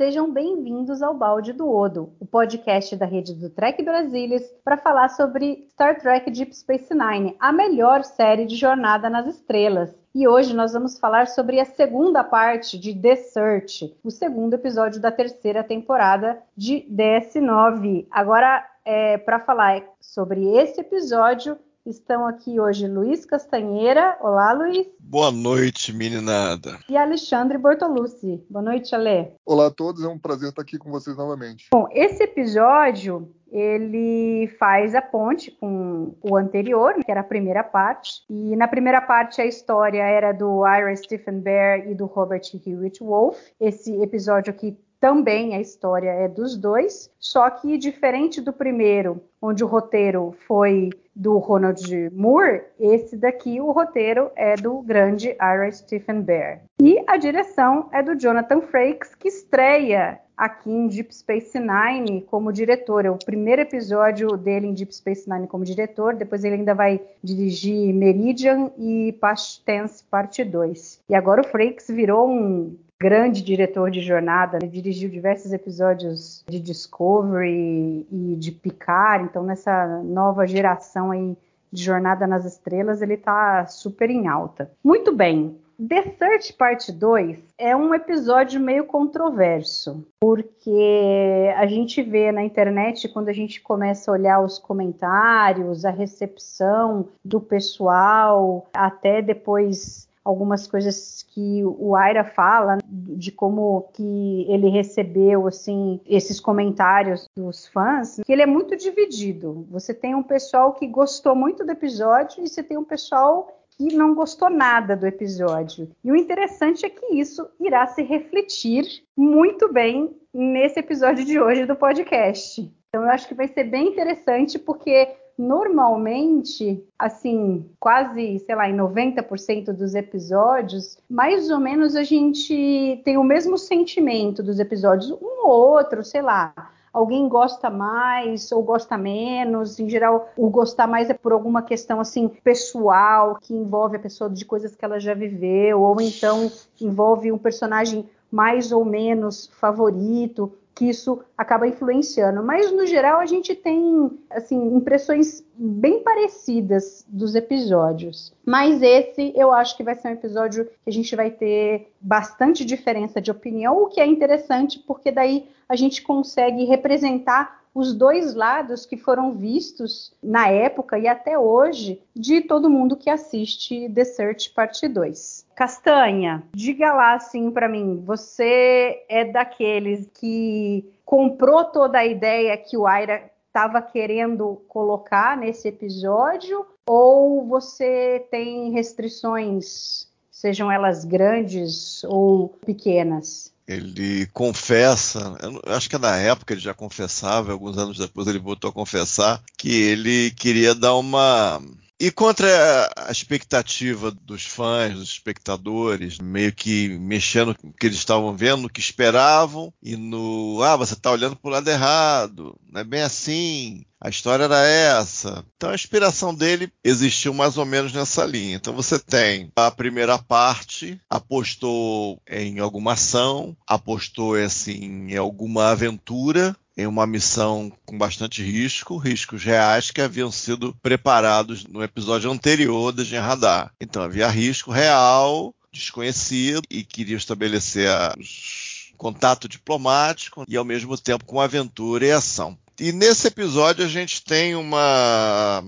[0.00, 5.10] Sejam bem-vindos ao Balde do Odo, o podcast da rede do Trek Brasilis para falar
[5.10, 9.94] sobre Star Trek Deep Space Nine, a melhor série de Jornada nas Estrelas.
[10.14, 14.98] E hoje nós vamos falar sobre a segunda parte de The Search, o segundo episódio
[15.02, 18.06] da terceira temporada de DS9.
[18.10, 21.58] Agora, é, para falar sobre esse episódio,
[21.90, 24.16] Estão aqui hoje Luiz Castanheira.
[24.20, 24.86] Olá, Luiz.
[25.00, 26.78] Boa noite, meninada.
[26.88, 28.46] E Alexandre Bortolucci.
[28.48, 29.32] Boa noite, Ale.
[29.44, 31.66] Olá a todos, é um prazer estar aqui com vocês novamente.
[31.72, 38.22] Bom, esse episódio ele faz a ponte com o anterior, que era a primeira parte.
[38.30, 43.02] E na primeira parte a história era do Ira Stephen Bear e do Robert Hewitt
[43.02, 43.36] Wolf.
[43.58, 49.64] Esse episódio aqui também a história é dos dois, só que diferente do primeiro, onde
[49.64, 56.20] o roteiro foi do Ronald Moore, esse daqui o roteiro é do grande Ira Stephen
[56.20, 56.60] Bear.
[56.80, 62.52] E a direção é do Jonathan Frakes, que estreia aqui em Deep Space Nine como
[62.52, 63.04] diretor.
[63.04, 67.00] É o primeiro episódio dele em Deep Space Nine como diretor, depois ele ainda vai
[67.22, 71.00] dirigir Meridian e Past Tense Parte 2.
[71.08, 76.60] E agora o Frakes virou um grande diretor de jornada, ele dirigiu diversos episódios de
[76.60, 81.36] Discovery e de Picard, então nessa nova geração aí
[81.72, 84.70] de Jornada nas Estrelas, ele tá super em alta.
[84.84, 85.56] Muito bem.
[85.88, 93.08] The Search Parte 2 é um episódio meio controverso, porque a gente vê na internet,
[93.08, 100.66] quando a gente começa a olhar os comentários, a recepção do pessoal, até depois algumas
[100.66, 108.20] coisas que o Aira fala de como que ele recebeu assim esses comentários dos fãs,
[108.24, 109.66] que ele é muito dividido.
[109.70, 113.94] Você tem um pessoal que gostou muito do episódio e você tem um pessoal que
[113.94, 115.90] não gostou nada do episódio.
[116.04, 118.84] E o interessante é que isso irá se refletir
[119.16, 122.70] muito bem nesse episódio de hoje do podcast.
[122.88, 125.08] Então eu acho que vai ser bem interessante porque
[125.40, 133.16] normalmente, assim, quase, sei lá, em 90% dos episódios, mais ou menos a gente tem
[133.16, 136.52] o mesmo sentimento dos episódios, um ou outro, sei lá.
[136.92, 139.78] Alguém gosta mais ou gosta menos.
[139.78, 144.28] Em geral, o gostar mais é por alguma questão assim pessoal que envolve a pessoa
[144.28, 150.52] de coisas que ela já viveu, ou então envolve um personagem mais ou menos favorito
[150.80, 152.42] que isso acaba influenciando.
[152.42, 158.32] Mas no geral a gente tem assim impressões bem parecidas dos episódios.
[158.46, 162.64] Mas esse eu acho que vai ser um episódio que a gente vai ter bastante
[162.64, 168.34] diferença de opinião, o que é interessante porque daí a gente consegue representar os dois
[168.34, 174.04] lados que foram vistos na época e até hoje de todo mundo que assiste The
[174.04, 175.46] Search Parte 2.
[175.54, 182.76] Castanha, diga lá assim para mim, você é daqueles que comprou toda a ideia que
[182.76, 192.48] o Aira estava querendo colocar nesse episódio ou você tem restrições, sejam elas grandes ou
[192.64, 193.52] pequenas?
[193.70, 198.72] Ele confessa, acho que na época ele já confessava, alguns anos depois ele voltou a
[198.72, 201.62] confessar que ele queria dar uma
[202.00, 207.98] e contra a expectativa dos fãs, dos espectadores, meio que mexendo com o que eles
[207.98, 212.58] estavam vendo, no que esperavam, e no ah, você está olhando para o lado errado,
[212.72, 215.44] não é bem assim, a história era essa.
[215.56, 218.56] Então a inspiração dele existiu mais ou menos nessa linha.
[218.56, 226.56] Então você tem a primeira parte, apostou em alguma ação, apostou assim, em alguma aventura,
[226.80, 232.90] em uma missão com bastante risco, riscos reais que haviam sido preparados no episódio anterior
[232.92, 233.72] da Gen Radar.
[233.80, 237.88] Então havia risco real, desconhecido, e queria estabelecer
[238.18, 242.58] os contato diplomático e ao mesmo tempo com aventura e ação.
[242.80, 245.62] E nesse episódio a gente tem uma.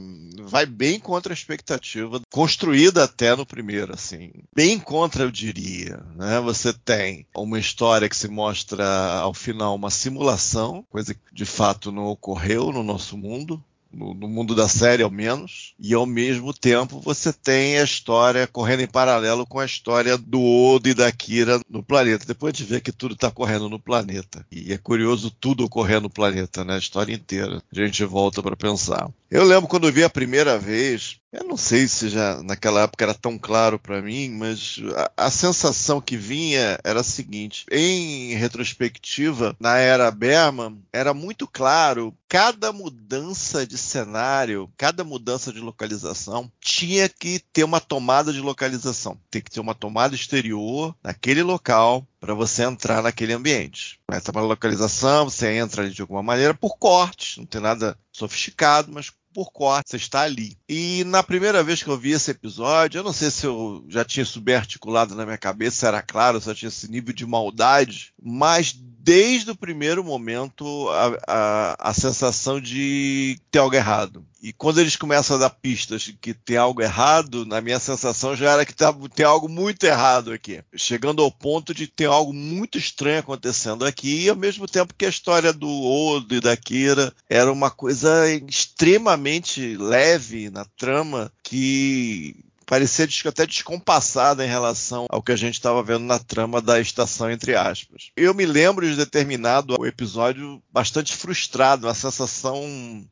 [0.45, 4.33] Vai bem contra a expectativa, construída até no primeiro, assim.
[4.57, 6.03] Bem contra, eu diria.
[6.17, 6.41] Né?
[6.41, 8.87] Você tem uma história que se mostra
[9.19, 13.63] ao final uma simulação, coisa que de fato não ocorreu no nosso mundo
[13.93, 18.47] no, no, mundo da série ao menos, e ao mesmo tempo você tem a história
[18.47, 22.27] correndo em paralelo com a história do Odo e da Kira no planeta.
[22.27, 24.45] Depois a gente vê que tudo está correndo no planeta.
[24.51, 26.75] E é curioso tudo ocorrer no planeta, né?
[26.75, 27.63] A história inteira.
[27.71, 29.11] A gente volta para pensar.
[29.31, 33.05] Eu lembro quando eu vi a primeira vez, eu não sei se já naquela época
[33.05, 34.79] era tão claro para mim, mas
[35.17, 41.49] a, a, sensação que vinha era a seguinte: em retrospectiva, na era Berman, era muito
[41.49, 48.41] claro cada mudança de cenário, cada mudança de localização tinha que ter uma tomada de
[48.41, 53.99] localização, tem que ter uma tomada exterior naquele local para você entrar naquele ambiente.
[54.11, 59.11] Essa localização, você entra ali de alguma maneira por cortes, não tem nada sofisticado, mas
[59.33, 60.57] por corte, você está ali.
[60.69, 64.05] E na primeira vez que eu vi esse episódio, eu não sei se eu já
[64.05, 68.73] tinha subarticulado na minha cabeça, era claro, se eu tinha esse nível de maldade, mas
[68.73, 74.25] desde o primeiro momento a, a, a, sensação de ter algo errado.
[74.43, 78.51] E quando eles começam a dar pistas que tem algo errado, na minha sensação já
[78.51, 80.61] era que tá, tem algo muito errado aqui.
[80.75, 85.07] Chegando ao ponto de ter algo muito estranho acontecendo aqui, e ao mesmo tempo que
[85.07, 92.35] a história do Odo e da Kira era uma coisa extremamente leve na trama que
[92.73, 97.31] parecia até descompassada em relação ao que a gente estava vendo na trama da estação,
[97.31, 98.11] entre aspas.
[98.17, 102.65] Eu me lembro de determinado episódio bastante frustrado, uma sensação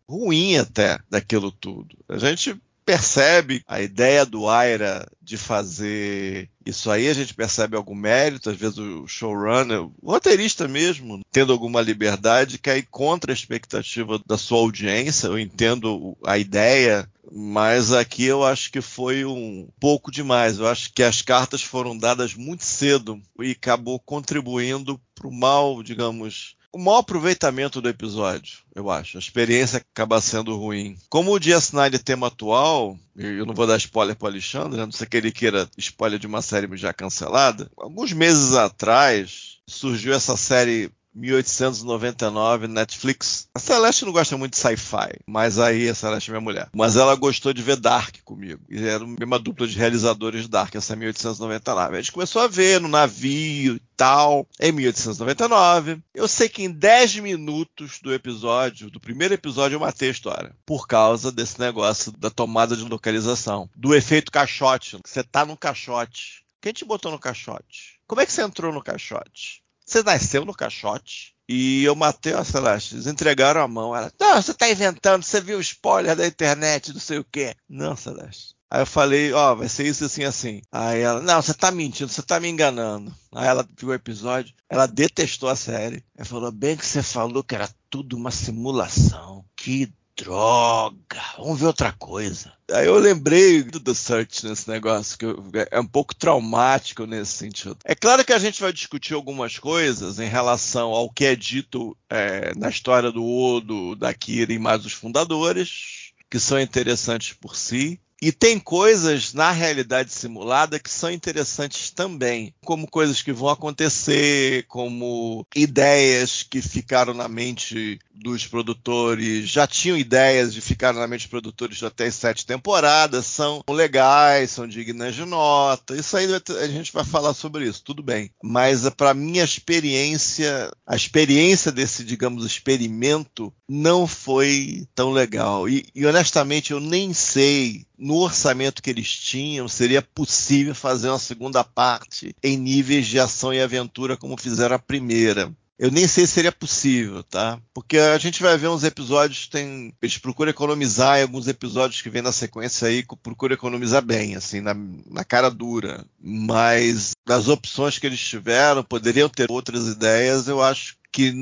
[0.09, 1.95] ruim até daquilo tudo.
[2.09, 2.59] A gente
[2.91, 8.57] percebe a ideia do Aira de fazer isso aí, a gente percebe algum mérito, às
[8.57, 14.59] vezes o showrunner, o roteirista mesmo, tendo alguma liberdade, aí contra a expectativa da sua
[14.59, 20.59] audiência, eu entendo a ideia mas aqui eu acho que foi um pouco demais.
[20.59, 25.81] Eu acho que as cartas foram dadas muito cedo e acabou contribuindo para o mal,
[25.81, 29.17] digamos, o mau aproveitamento do episódio, eu acho.
[29.17, 30.97] A experiência acaba sendo ruim.
[31.09, 34.87] Como o DS9 é tema atual, eu não vou dar spoiler para o Alexandre, a
[34.87, 37.71] não ser que ele queira spoiler de uma série já cancelada.
[37.77, 43.49] Alguns meses atrás surgiu essa série 1899 Netflix.
[43.55, 46.69] A Celeste não gosta muito de sci-fi, mas aí a Celeste é minha mulher.
[46.75, 48.63] Mas ela gostou de ver Dark comigo.
[48.69, 51.97] E era uma dupla de realizadores de Dark, essa 1899.
[51.97, 56.01] A gente começou a ver no navio e tal, em 1899.
[56.15, 60.55] Eu sei que em 10 minutos do episódio, do primeiro episódio, eu matei a história.
[60.65, 63.69] Por causa desse negócio da tomada de localização.
[63.77, 64.99] Do efeito caixote.
[65.05, 66.45] Você tá num caixote.
[66.61, 67.99] Quem te botou no caixote?
[68.07, 69.63] Como é que você entrou no caixote?
[69.91, 71.35] Você nasceu no caixote?
[71.49, 72.95] E eu matei a Celeste.
[72.95, 73.95] Eles entregaram a mão.
[73.95, 77.57] Ela, não, você tá inventando, você viu spoiler da internet, não sei o quê.
[77.69, 78.55] Não, Celeste.
[78.71, 80.63] Aí eu falei, ó, oh, vai ser isso assim, assim.
[80.71, 83.13] Aí ela, não, você tá mentindo, você tá me enganando.
[83.35, 86.05] Aí ela viu o episódio, ela detestou a série.
[86.17, 89.45] Ela falou, bem que você falou que era tudo uma simulação.
[89.57, 92.53] Que droga, vamos ver outra coisa.
[92.71, 95.27] Aí eu lembrei do The Search nesse negócio, que
[95.71, 97.79] é um pouco traumático nesse sentido.
[97.85, 101.97] É claro que a gente vai discutir algumas coisas em relação ao que é dito
[102.09, 107.57] é, na história do Odo, da Kira e mais os fundadores, que são interessantes por
[107.57, 107.99] si.
[108.23, 114.65] E tem coisas na realidade simulada que são interessantes também, como coisas que vão acontecer,
[114.69, 121.23] como ideias que ficaram na mente dos produtores, já tinham ideias de ficar na mente
[121.23, 125.97] dos produtores até as sete temporadas, são legais, são dignas de nota.
[125.97, 128.31] Isso aí a gente vai falar sobre isso, tudo bem.
[128.43, 135.69] Mas para minha experiência, a experiência desse, digamos, experimento não foi tão legal.
[135.69, 141.19] E, e honestamente eu nem sei no orçamento que eles tinham, seria possível fazer uma
[141.19, 145.53] segunda parte em níveis de ação e aventura como fizeram a primeira.
[145.79, 147.59] Eu nem sei se seria possível, tá?
[147.73, 149.95] Porque a gente vai ver uns episódios, tem.
[150.03, 154.61] Eles procuram economizar em alguns episódios que vem na sequência aí, procuram economizar bem, assim,
[154.61, 156.05] na, na cara dura.
[156.23, 161.35] Mas das opções que eles tiveram, poderiam ter outras ideias, eu acho que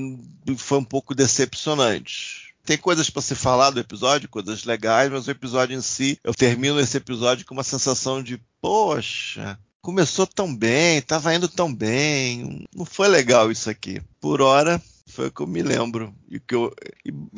[0.57, 5.30] foi um pouco decepcionante tem coisas para se falar do episódio, coisas legais, mas o
[5.30, 10.98] episódio em si, eu termino esse episódio com uma sensação de, poxa, começou tão bem,
[10.98, 14.02] estava indo tão bem, não foi legal isso aqui.
[14.20, 16.14] Por hora, foi o que eu me lembro.
[16.30, 16.70] E que eu,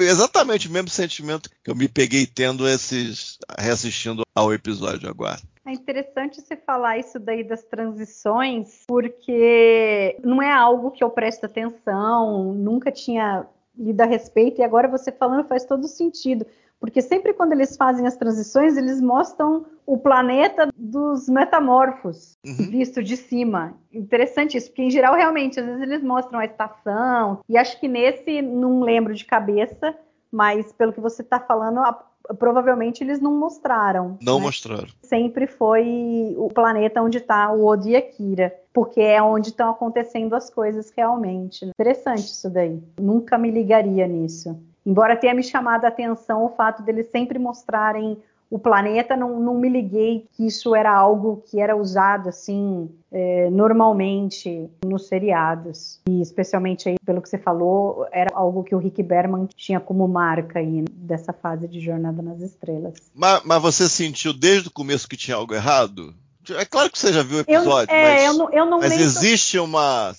[0.00, 3.38] exatamente o mesmo sentimento que eu me peguei tendo esses.
[3.56, 5.38] reassistindo ao episódio agora.
[5.64, 11.46] É interessante você falar isso daí das transições, porque não é algo que eu presto
[11.46, 13.46] atenção, nunca tinha
[13.76, 16.46] lido a respeito, e agora você falando faz todo sentido.
[16.80, 22.70] Porque sempre quando eles fazem as transições, eles mostram o planeta dos metamorfos, uhum.
[22.70, 23.74] visto de cima.
[23.92, 27.86] Interessante isso, porque em geral, realmente, às vezes eles mostram a estação, e acho que
[27.86, 29.94] nesse, não lembro de cabeça,
[30.32, 34.18] mas pelo que você está falando, a, provavelmente eles não mostraram.
[34.22, 34.44] Não né?
[34.44, 34.88] mostraram.
[35.02, 40.50] Sempre foi o planeta onde está o Odi Akira, porque é onde estão acontecendo as
[40.50, 41.64] coisas realmente.
[41.64, 42.82] Interessante isso daí.
[43.00, 44.58] Nunca me ligaria nisso.
[44.84, 48.16] Embora tenha me chamado a atenção o fato deles sempre mostrarem
[48.50, 53.48] o planeta, não, não me liguei que isso era algo que era usado assim é,
[53.48, 56.00] normalmente nos seriados.
[56.08, 60.06] E especialmente aí, pelo que você falou, era algo que o Rick Berman tinha como
[60.08, 62.94] marca aí dessa fase de Jornada nas Estrelas.
[63.14, 66.12] Mas, mas você sentiu desde o começo que tinha algo errado?
[66.50, 68.78] É claro que você já viu o episódio, eu, é, mas, eu não, eu não
[68.80, 70.12] mas existe uma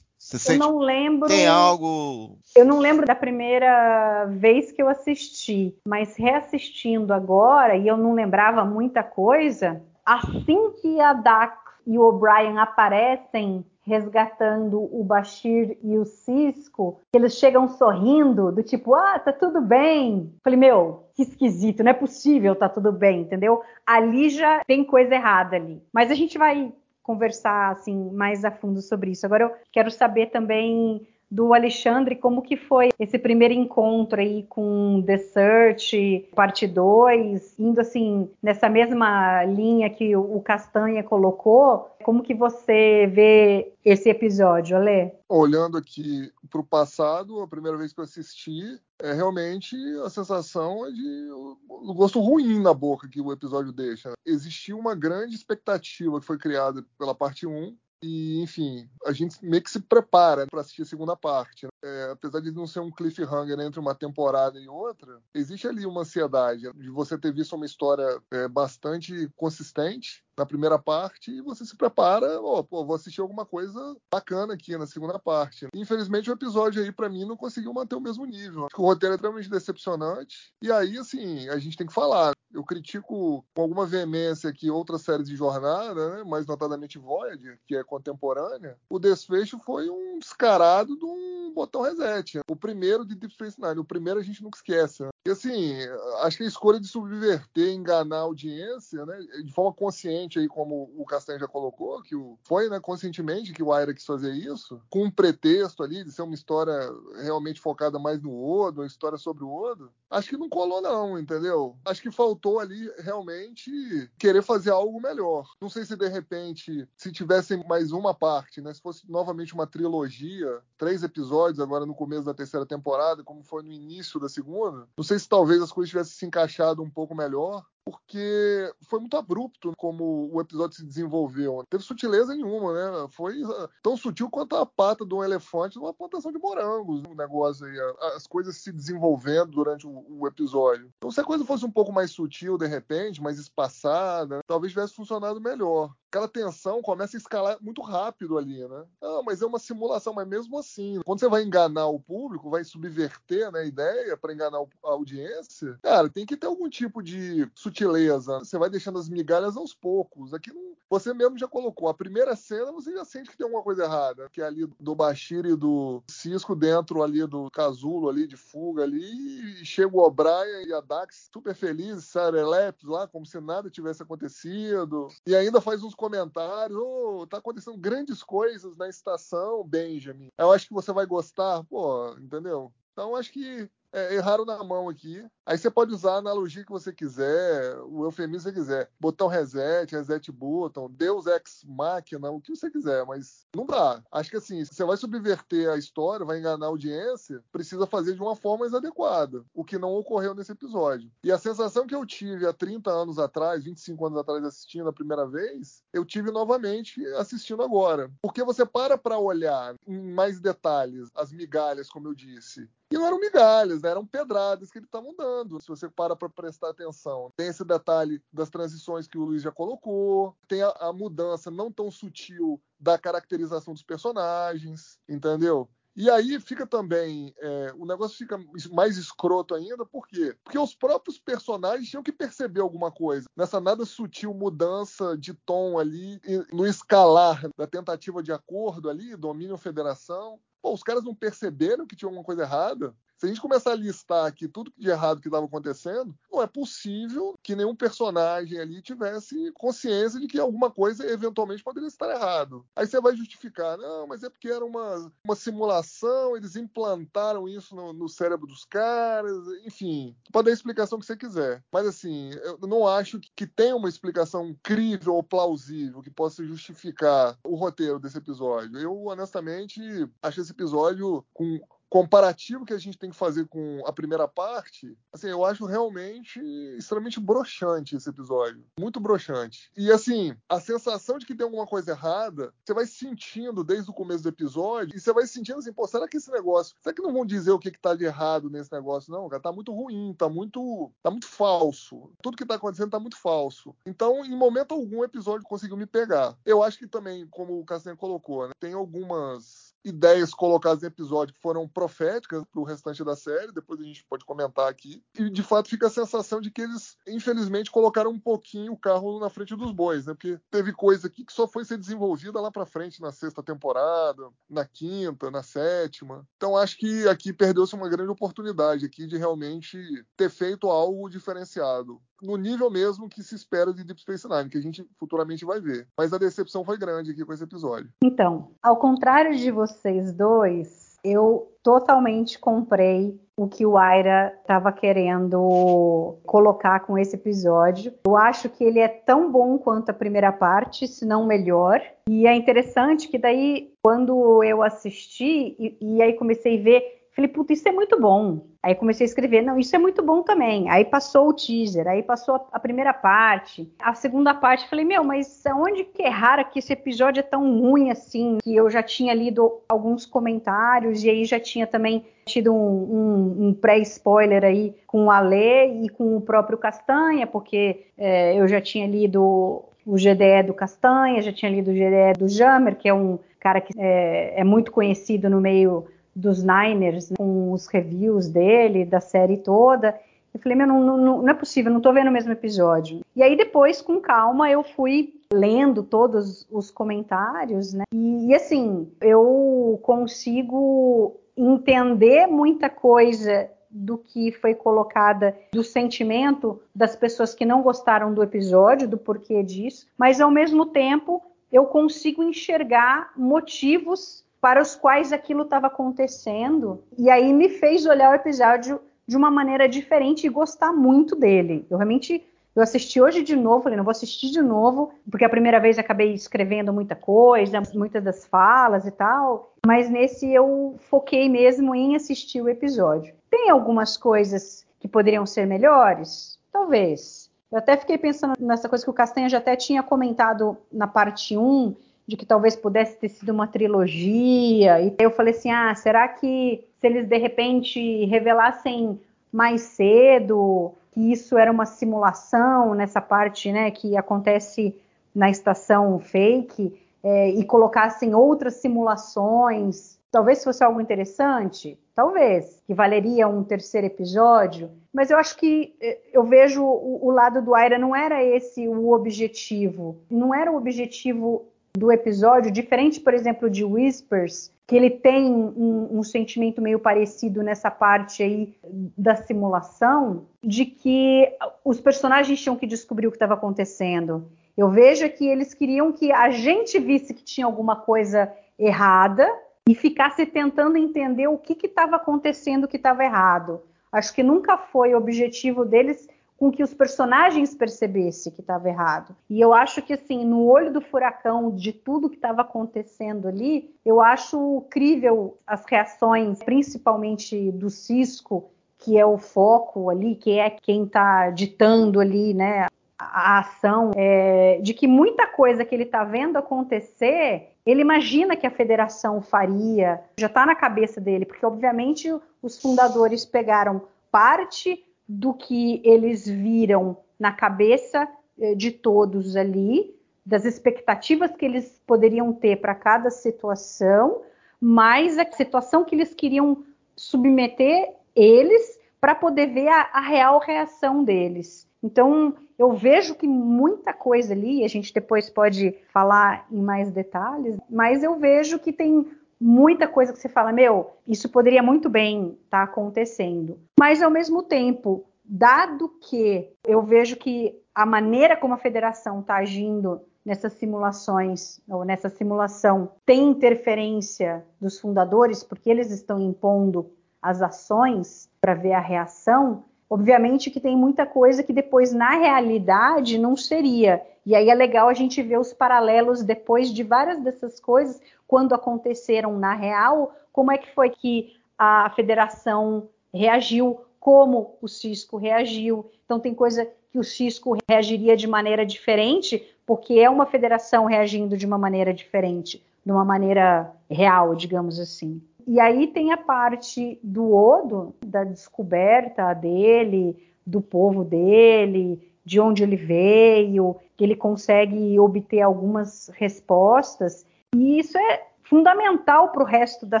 [0.38, 1.28] você eu não lembro.
[1.28, 2.38] Tem algo.
[2.54, 8.14] Eu não lembro da primeira vez que eu assisti, mas reassistindo agora, e eu não
[8.14, 15.98] lembrava muita coisa, assim que a Dax e o O'Brien aparecem resgatando o Bashir e
[15.98, 20.32] o Cisco, eles chegam sorrindo, do tipo, ah, tá tudo bem.
[20.42, 23.62] Falei, meu, que esquisito, não é possível, tá tudo bem, entendeu?
[23.84, 25.82] Ali já tem coisa errada ali.
[25.92, 29.26] Mas a gente vai conversar assim mais a fundo sobre isso.
[29.26, 35.02] Agora eu quero saber também do Alexandre, como que foi esse primeiro encontro aí com
[35.06, 42.34] The Search, parte 2, indo assim nessa mesma linha que o Castanha colocou, como que
[42.34, 45.12] você vê esse episódio, Ale?
[45.26, 49.74] Olhando aqui para o passado, a primeira vez que eu assisti, é realmente
[50.04, 51.30] a sensação é de
[51.66, 54.12] o gosto ruim na boca que o episódio deixa.
[54.24, 59.62] Existiu uma grande expectativa que foi criada pela parte 1, e, enfim, a gente meio
[59.62, 61.66] que se prepara para assistir a segunda parte.
[61.66, 61.70] Né?
[61.84, 66.02] É, apesar de não ser um cliffhanger entre uma temporada e outra, existe ali uma
[66.02, 71.64] ansiedade de você ter visto uma história é, bastante consistente na primeira parte e você
[71.64, 75.66] se prepara, ó, pô, vou assistir alguma coisa bacana aqui na segunda parte.
[75.74, 78.66] Infelizmente o episódio aí para mim não conseguiu manter o mesmo nível.
[78.66, 82.32] Acho que o roteiro é extremamente decepcionante e aí assim, a gente tem que falar.
[82.52, 87.76] Eu critico com alguma veemência aqui outras séries de jornada, né, mais notadamente Voyager, que
[87.76, 88.76] é contemporânea.
[88.88, 92.38] O desfecho foi um descarado de um botão reset.
[92.38, 92.42] Né?
[92.50, 95.02] O primeiro de Deep Space Nine, o primeiro a gente nunca esquece.
[95.02, 95.10] Né?
[95.24, 95.76] E assim,
[96.22, 100.92] acho que a escolha de subverter, enganar a audiência, né, de forma consciente aí, como
[100.96, 104.82] o Castanho já colocou, que o, foi, né, conscientemente que o Aira quis fazer isso,
[104.90, 106.74] com um pretexto ali de ser uma história
[107.22, 111.16] realmente focada mais no Odo, uma história sobre o Odo, acho que não colou não,
[111.16, 111.76] entendeu?
[111.84, 115.48] Acho que faltou ali realmente querer fazer algo melhor.
[115.60, 119.68] Não sei se de repente, se tivessem mais uma parte, né, se fosse novamente uma
[119.68, 124.88] trilogia, três episódios agora no começo da terceira temporada, como foi no início da segunda,
[124.96, 129.00] não sei sei se talvez as coisas tivessem se encaixado um pouco melhor, porque foi
[129.00, 131.56] muito abrupto como o episódio se desenvolveu.
[131.56, 133.08] Não teve sutileza nenhuma, né?
[133.10, 137.02] Foi ah, tão sutil quanto a pata de um elefante numa plantação de morangos.
[137.08, 137.78] O negócio aí,
[138.14, 140.90] as coisas se desenvolvendo durante o, episódio.
[140.96, 144.94] Então, se a coisa fosse um pouco mais sutil, de repente, mais espaçada, talvez tivesse
[144.94, 148.84] funcionado melhor aquela tensão começa a escalar muito rápido ali, né?
[149.00, 152.62] Ah, mas é uma simulação, mas mesmo assim, quando você vai enganar o público, vai
[152.62, 157.50] subverter né, a ideia para enganar a audiência, cara, tem que ter algum tipo de
[157.54, 158.40] sutileza.
[158.40, 160.34] Você vai deixando as migalhas aos poucos.
[160.34, 160.74] Aqui não...
[160.90, 161.88] você mesmo já colocou.
[161.88, 164.94] A primeira cena você já sente que tem alguma coisa errada, que é ali do
[164.94, 170.00] Bashir e do Cisco dentro ali do casulo ali de fuga ali, e chega o
[170.00, 175.08] O'Brien e a Dax super felizes, Sareleps lá, como se nada tivesse acontecido.
[175.26, 180.30] E ainda faz uns comentários, oh, tá acontecendo grandes coisas na estação, Benjamin.
[180.36, 182.72] Eu acho que você vai gostar, pô, entendeu?
[182.92, 185.24] Então acho que é, erraram na mão aqui.
[185.44, 188.90] Aí você pode usar a analogia que você quiser, o eufemismo que você quiser.
[188.98, 194.02] Botão reset, reset button, Deus ex machina, o que você quiser, mas não dá.
[194.10, 198.14] Acho que assim, se você vai subverter a história, vai enganar a audiência, precisa fazer
[198.14, 201.10] de uma forma mais adequada, o que não ocorreu nesse episódio.
[201.24, 204.92] E a sensação que eu tive há 30 anos atrás, 25 anos atrás assistindo a
[204.92, 208.10] primeira vez, eu tive novamente assistindo agora.
[208.22, 213.06] Porque você para para olhar em mais detalhes as migalhas, como eu disse, e não
[213.06, 213.90] eram migalhas, né?
[213.90, 215.60] eram pedradas que ele estavam dando.
[215.60, 219.50] Se você para para prestar atenção, tem esse detalhe das transições que o Luiz já
[219.50, 225.68] colocou, tem a, a mudança não tão sutil da caracterização dos personagens, entendeu?
[225.94, 230.34] E aí fica também, é, o negócio fica mais escroto ainda, por quê?
[230.42, 233.26] Porque os próprios personagens tinham que perceber alguma coisa.
[233.36, 236.18] Nessa nada sutil mudança de tom ali,
[236.50, 240.40] no escalar da tentativa de acordo ali, domínio federação.
[240.62, 242.96] Pô, os caras não perceberam que tinha alguma coisa errada?
[243.22, 246.46] Se a gente começar a listar aqui tudo de errado que estava acontecendo, não é
[246.48, 252.66] possível que nenhum personagem ali tivesse consciência de que alguma coisa eventualmente poderia estar errado.
[252.74, 257.76] Aí você vai justificar, não, mas é porque era uma, uma simulação, eles implantaram isso
[257.76, 261.62] no, no cérebro dos caras, enfim, pode dar a explicação que você quiser.
[261.72, 266.44] Mas assim, eu não acho que, que tenha uma explicação crível ou plausível que possa
[266.44, 268.80] justificar o roteiro desse episódio.
[268.80, 269.80] Eu, honestamente,
[270.20, 271.60] acho esse episódio com
[271.92, 276.40] comparativo que a gente tem que fazer com a primeira parte, assim, eu acho realmente
[276.78, 278.64] extremamente broxante esse episódio.
[278.80, 279.70] Muito broxante.
[279.76, 283.92] E assim, a sensação de que tem alguma coisa errada, você vai sentindo desde o
[283.92, 287.02] começo do episódio, e você vai sentindo assim, pô, será que esse negócio, será que
[287.02, 289.12] não vão dizer o que, que tá de errado nesse negócio?
[289.12, 292.10] Não, cara, tá muito ruim, tá muito, tá muito falso.
[292.22, 293.76] Tudo que tá acontecendo tá muito falso.
[293.84, 296.38] Então, em momento algum, o episódio conseguiu me pegar.
[296.46, 301.34] Eu acho que também, como o Castanho colocou, né, tem algumas ideias colocadas em episódio
[301.34, 305.02] que foram proféticas para o restante da série, depois a gente pode comentar aqui.
[305.18, 309.18] E de fato fica a sensação de que eles, infelizmente, colocaram um pouquinho o carro
[309.18, 310.14] na frente dos bois, né?
[310.14, 314.28] Porque teve coisa aqui que só foi ser desenvolvida lá para frente na sexta temporada,
[314.48, 316.26] na quinta, na sétima.
[316.36, 319.78] Então acho que aqui perdeu-se uma grande oportunidade aqui de realmente
[320.16, 324.58] ter feito algo diferenciado no nível mesmo que se espera de Deep Space Nine, que
[324.58, 325.88] a gente futuramente vai ver.
[325.98, 327.90] Mas a decepção foi grande aqui com esse episódio.
[328.02, 336.16] Então, ao contrário de vocês dois, eu totalmente comprei o que o Aira estava querendo
[336.24, 337.92] colocar com esse episódio.
[338.06, 341.82] Eu acho que ele é tão bom quanto a primeira parte, se não melhor.
[342.08, 347.28] E é interessante que daí, quando eu assisti e, e aí comecei a ver Falei,
[347.28, 348.46] puta, isso é muito bom.
[348.62, 350.70] Aí comecei a escrever, não, isso é muito bom também.
[350.70, 353.70] Aí passou o teaser, aí passou a primeira parte.
[353.78, 357.60] A segunda parte, falei, meu, mas aonde que é raro que esse episódio é tão
[357.60, 358.38] ruim assim?
[358.42, 363.48] Que eu já tinha lido alguns comentários e aí já tinha também tido um, um,
[363.48, 368.60] um pré-spoiler aí com o Alê e com o próprio Castanha, porque é, eu já
[368.60, 372.94] tinha lido o GDE do Castanha, já tinha lido o GDE do Jammer, que é
[372.94, 378.28] um cara que é, é muito conhecido no meio dos Niners, né, com os reviews
[378.28, 379.98] dele, da série toda.
[380.34, 383.00] Eu falei, meu, não, não, não é possível, não tô vendo o mesmo episódio.
[383.14, 387.84] E aí depois, com calma, eu fui lendo todos os comentários, né?
[387.92, 396.94] E, e assim, eu consigo entender muita coisa do que foi colocada, do sentimento das
[396.94, 402.22] pessoas que não gostaram do episódio, do porquê disso, mas ao mesmo tempo eu consigo
[402.22, 408.80] enxergar motivos para os quais aquilo estava acontecendo, e aí me fez olhar o episódio
[409.06, 411.64] de uma maneira diferente e gostar muito dele.
[411.70, 415.28] Eu realmente eu assisti hoje de novo, falei, não vou assistir de novo, porque a
[415.28, 421.28] primeira vez acabei escrevendo muita coisa, muitas das falas e tal, mas nesse eu foquei
[421.28, 423.14] mesmo em assistir o episódio.
[423.30, 426.36] Tem algumas coisas que poderiam ser melhores?
[426.52, 427.30] Talvez.
[427.50, 431.38] Eu até fiquei pensando nessa coisa que o Castanha já até tinha comentado na parte
[431.38, 431.74] 1,
[432.12, 434.82] de que talvez pudesse ter sido uma trilogia.
[434.82, 439.00] E eu falei assim: ah, será que se eles de repente revelassem
[439.32, 444.76] mais cedo que isso era uma simulação nessa parte, né, que acontece
[445.14, 453.26] na estação fake é, e colocassem outras simulações, talvez fosse algo interessante, talvez que valeria
[453.26, 454.70] um terceiro episódio.
[454.92, 458.68] Mas eu acho que é, eu vejo o, o lado do Aira não era esse
[458.68, 464.90] o objetivo, não era o objetivo do episódio, diferente, por exemplo, de Whispers, que ele
[464.90, 468.54] tem um, um, sentimento meio parecido nessa parte aí
[468.96, 471.32] da simulação, de que
[471.64, 474.30] os personagens tinham que descobrir o que estava acontecendo.
[474.56, 479.26] Eu vejo que eles queriam que a gente visse que tinha alguma coisa errada
[479.66, 483.62] e ficasse tentando entender o que estava acontecendo que estava errado.
[483.90, 486.08] Acho que nunca foi o objetivo deles
[486.42, 489.14] com que os personagens percebessem que estava errado.
[489.30, 493.72] E eu acho que assim, no olho do furacão de tudo que estava acontecendo ali,
[493.86, 500.50] eu acho crível as reações, principalmente do Cisco, que é o foco ali, que é
[500.50, 502.66] quem está ditando ali, né,
[502.98, 508.48] a, ação, é, de que muita coisa que ele está vendo acontecer ele imagina que
[508.48, 515.34] a federação faria, já está na cabeça dele, porque obviamente os fundadores pegaram parte do
[515.34, 518.08] que eles viram na cabeça
[518.40, 519.94] eh, de todos ali,
[520.24, 524.22] das expectativas que eles poderiam ter para cada situação,
[524.58, 526.64] mais a situação que eles queriam
[526.96, 531.68] submeter eles para poder ver a, a, real reação deles.
[531.82, 537.58] Então, eu vejo que muita coisa ali, a gente depois pode falar em mais detalhes,
[537.68, 539.10] mas eu vejo que tem
[539.42, 543.58] muita coisa que você fala, meu, isso poderia muito bem estar tá acontecendo.
[543.78, 549.36] Mas ao mesmo tempo, dado que eu vejo que a maneira como a federação está
[549.36, 556.88] agindo nessas simulações, ou nessa simulação, tem interferência dos fundadores, porque eles estão impondo
[557.20, 563.18] as ações para ver a reação, obviamente que tem muita coisa que depois, na realidade,
[563.18, 564.00] não seria.
[564.24, 568.54] E aí é legal a gente ver os paralelos depois de várias dessas coisas, quando
[568.54, 575.84] aconteceram na real, como é que foi que a federação reagiu, como o Cisco reagiu.
[576.06, 581.36] Então tem coisa que o Cisco reagiria de maneira diferente, porque é uma federação reagindo
[581.36, 585.20] de uma maneira diferente, de uma maneira real, digamos assim.
[585.46, 592.62] E aí tem a parte do Odo, da descoberta dele, do povo dele, de onde
[592.62, 597.26] ele veio, que ele consegue obter algumas respostas.
[597.54, 600.00] E isso é fundamental para o resto da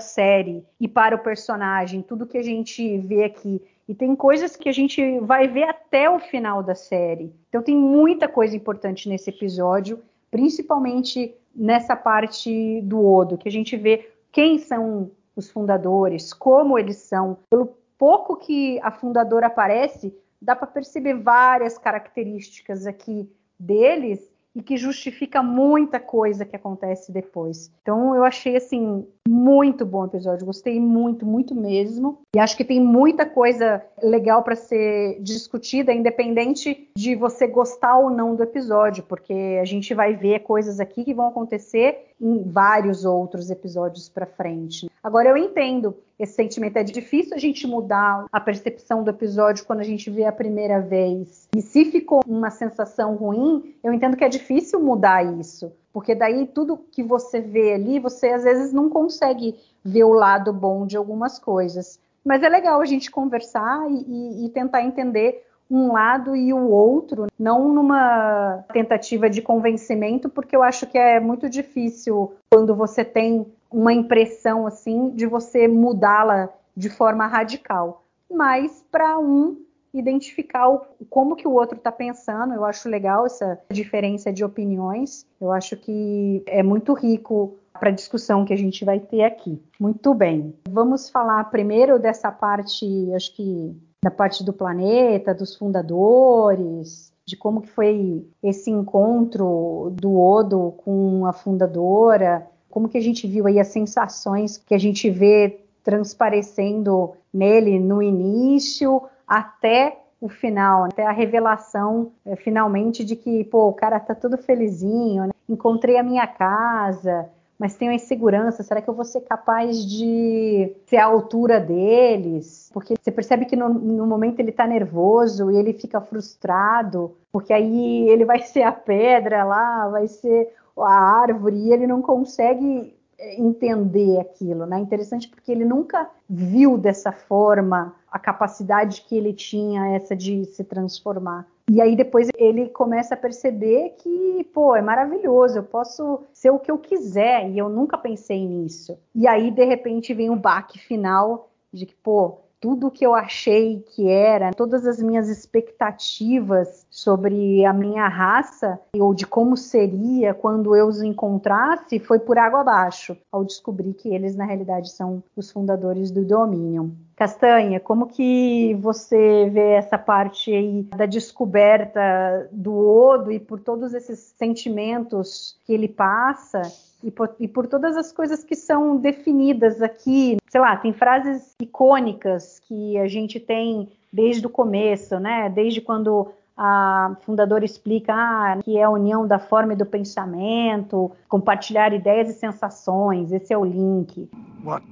[0.00, 3.62] série e para o personagem, tudo que a gente vê aqui.
[3.88, 7.32] E tem coisas que a gente vai ver até o final da série.
[7.48, 10.00] Então tem muita coisa importante nesse episódio,
[10.30, 16.96] principalmente nessa parte do Odo, que a gente vê quem são os fundadores, como eles
[16.96, 17.38] são.
[17.50, 24.76] Pelo pouco que a fundadora aparece, dá para perceber várias características aqui deles e que
[24.76, 27.72] justifica muita coisa que acontece depois.
[27.80, 32.18] Então eu achei assim muito bom o episódio, gostei muito, muito mesmo.
[32.34, 38.10] E acho que tem muita coisa legal para ser discutida, independente de você gostar ou
[38.10, 43.04] não do episódio, porque a gente vai ver coisas aqui que vão acontecer em vários
[43.04, 44.88] outros episódios para frente.
[45.02, 46.76] Agora eu entendo esse sentimento.
[46.76, 50.80] É difícil a gente mudar a percepção do episódio quando a gente vê a primeira
[50.80, 51.48] vez.
[51.54, 55.72] E se ficou uma sensação ruim, eu entendo que é difícil mudar isso.
[55.92, 60.52] Porque daí tudo que você vê ali, você às vezes não consegue ver o lado
[60.52, 61.98] bom de algumas coisas.
[62.24, 66.68] Mas é legal a gente conversar e, e, e tentar entender um lado e o
[66.68, 73.02] outro, não numa tentativa de convencimento, porque eu acho que é muito difícil quando você
[73.02, 78.04] tem uma impressão assim de você mudá-la de forma radical.
[78.30, 79.56] Mas para um
[79.94, 82.54] identificar o, como que o outro está pensando.
[82.54, 85.26] Eu acho legal essa diferença de opiniões.
[85.40, 89.60] Eu acho que é muito rico para a discussão que a gente vai ter aqui.
[89.78, 90.54] Muito bem.
[90.68, 97.62] Vamos falar primeiro dessa parte, acho que da parte do planeta, dos fundadores, de como
[97.62, 103.60] que foi esse encontro do Odo com a fundadora, como que a gente viu aí
[103.60, 111.12] as sensações que a gente vê transparecendo nele no início, até o final, até a
[111.12, 115.32] revelação é, finalmente de que, pô, o cara tá todo felizinho, né?
[115.48, 117.28] encontrei a minha casa,
[117.62, 122.68] mas tenho insegurança, será que eu vou ser capaz de ser à altura deles?
[122.74, 127.52] Porque você percebe que no, no momento ele tá nervoso e ele fica frustrado, porque
[127.52, 132.96] aí ele vai ser a pedra lá, vai ser a árvore e ele não consegue
[133.38, 134.80] entender aquilo, né?
[134.80, 140.64] Interessante porque ele nunca viu dessa forma a capacidade que ele tinha essa de se
[140.64, 141.46] transformar.
[141.72, 146.58] E aí depois ele começa a perceber que, pô, é maravilhoso, eu posso ser o
[146.58, 148.98] que eu quiser e eu nunca pensei nisso.
[149.14, 153.80] E aí de repente vem o baque final de que, pô, tudo que eu achei
[153.80, 160.76] que era, todas as minhas expectativas sobre a minha raça ou de como seria quando
[160.76, 165.50] eu os encontrasse foi por água abaixo, ao descobrir que eles na realidade são os
[165.50, 166.90] fundadores do Dominion.
[167.16, 173.92] Castanha, como que você vê essa parte aí da descoberta do Odo e por todos
[173.92, 176.62] esses sentimentos que ele passa
[177.02, 180.36] e por, e por, todas as coisas que são definidas aqui.
[180.48, 185.48] Sei lá, tem frases icônicas que a gente tem desde o começo, né?
[185.48, 191.10] Desde quando a fundadora explica ah, que é a união da forma e do pensamento,
[191.28, 193.32] compartilhar ideias e sensações.
[193.32, 194.28] Esse é o link.
[194.64, 194.84] What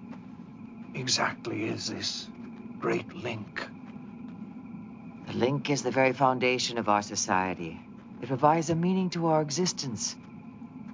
[0.94, 2.31] exactly is this
[2.81, 3.68] great link?
[5.27, 7.79] The link is the very foundation of our society.
[8.20, 10.16] It provides a meaning to our existence.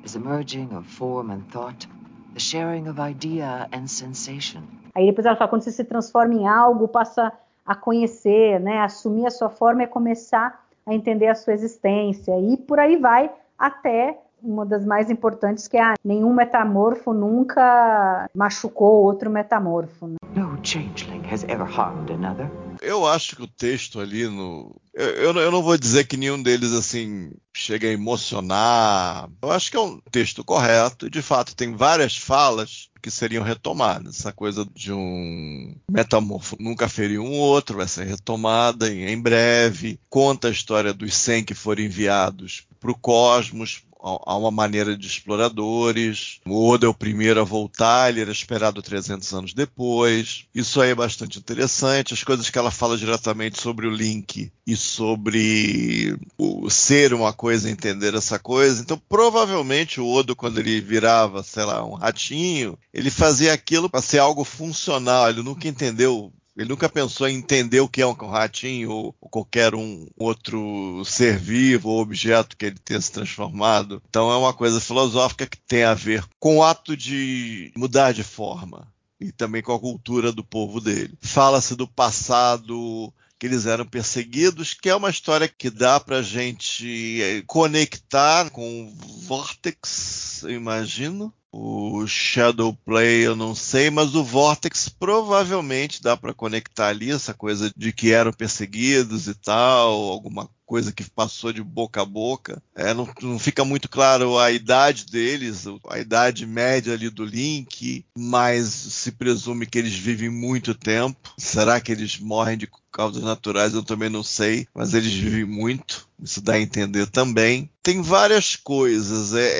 [0.06, 1.86] Is the merging of form and thought,
[2.32, 4.62] the sharing of idea and sensation.
[4.94, 7.32] Aí depois ela fala, quando você se transforma em algo, passa
[7.66, 12.38] a conhecer, né, assumir a sua forma é começar a entender a sua existência.
[12.38, 18.30] E por aí vai até uma das mais importantes, que é a nenhum metamorfo nunca
[18.32, 20.06] machucou outro metamorfo.
[20.06, 20.16] Né?
[20.36, 22.48] No changeling has ever harmed another.
[22.80, 24.74] Eu acho que o texto ali no.
[24.94, 29.28] Eu, eu, eu, não vou dizer que nenhum deles, assim, chega a emocionar.
[29.42, 31.10] Eu acho que é um texto correto.
[31.10, 34.20] De fato, tem várias falas que seriam retomadas.
[34.20, 40.00] Essa coisa de um metamorfo nunca feriu um outro, vai ser retomada em, em breve.
[40.08, 45.06] Conta a história dos 100 que foram enviados para o cosmos a uma maneira de
[45.06, 46.40] exploradores.
[46.46, 50.44] O Oda é o primeiro a voltar, ele era esperado 300 anos depois.
[50.54, 52.14] Isso aí é bastante interessante.
[52.14, 57.70] As coisas que ela fala diretamente sobre o Link e sobre o ser uma coisa,
[57.70, 58.80] entender essa coisa.
[58.80, 64.02] Então, provavelmente o Oda, quando ele virava, sei lá, um ratinho, ele fazia aquilo para
[64.02, 65.28] ser algo funcional.
[65.28, 69.74] Ele nunca entendeu ele nunca pensou em entender o que é um ratinho ou, qualquer
[69.74, 74.02] um outro ser vivo ou objeto que ele tenha se transformado.
[74.08, 78.22] Então é uma coisa filosófica que tem a ver com o ato de mudar de
[78.22, 78.90] forma
[79.20, 81.16] e também com a cultura do povo dele.
[81.20, 87.20] Fala-se do passado que eles eram perseguidos, que é uma história que dá pra gente
[87.20, 94.22] eh, conectar com o Vortex, eu imagino, o Shadow Play eu não sei, mas o
[94.22, 100.50] Vortex provavelmente dá para conectar ali essa coisa de que eram perseguidos e tal, alguma
[100.66, 102.60] coisa que passou de boca a boca.
[102.74, 108.04] É, não, não, fica muito claro a idade deles, a idade média ali do Link,
[108.18, 111.32] mas se presume que eles vivem muito tempo.
[111.38, 113.72] Será que eles morrem de causas naturais?
[113.72, 116.08] Eu também não sei, mas eles vivem muito.
[116.20, 117.70] Isso dá a entender também.
[117.82, 119.32] Tem várias coisas.
[119.34, 119.52] É,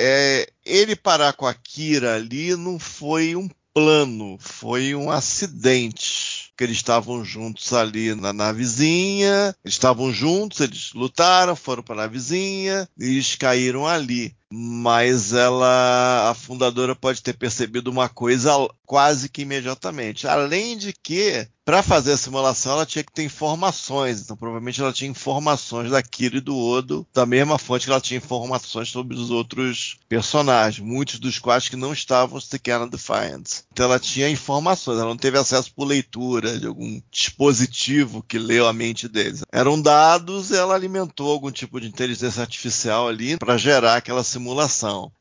[0.43, 6.63] é ele parar com a Kira ali não foi um plano, foi um acidente que
[6.63, 12.89] eles estavam juntos ali na navezinha, eles estavam juntos, eles lutaram, foram para a navezinha
[12.99, 18.51] e eles caíram ali mas ela, a fundadora pode ter percebido uma coisa
[18.85, 20.27] quase que imediatamente.
[20.27, 24.21] Além de que, para fazer a simulação, ela tinha que ter informações.
[24.21, 27.99] Então, provavelmente ela tinha informações da Kira e do Odo, da mesma fonte que ela
[27.99, 33.63] tinha informações sobre os outros personagens, muitos dos quais que não estavam sequer na Defiance.
[33.73, 38.65] Então, ela tinha informações, ela não teve acesso por leitura de algum dispositivo que leu
[38.65, 39.41] a mente deles.
[39.51, 44.36] Eram dados, ela alimentou algum tipo de inteligência artificial ali para gerar aquela simulação.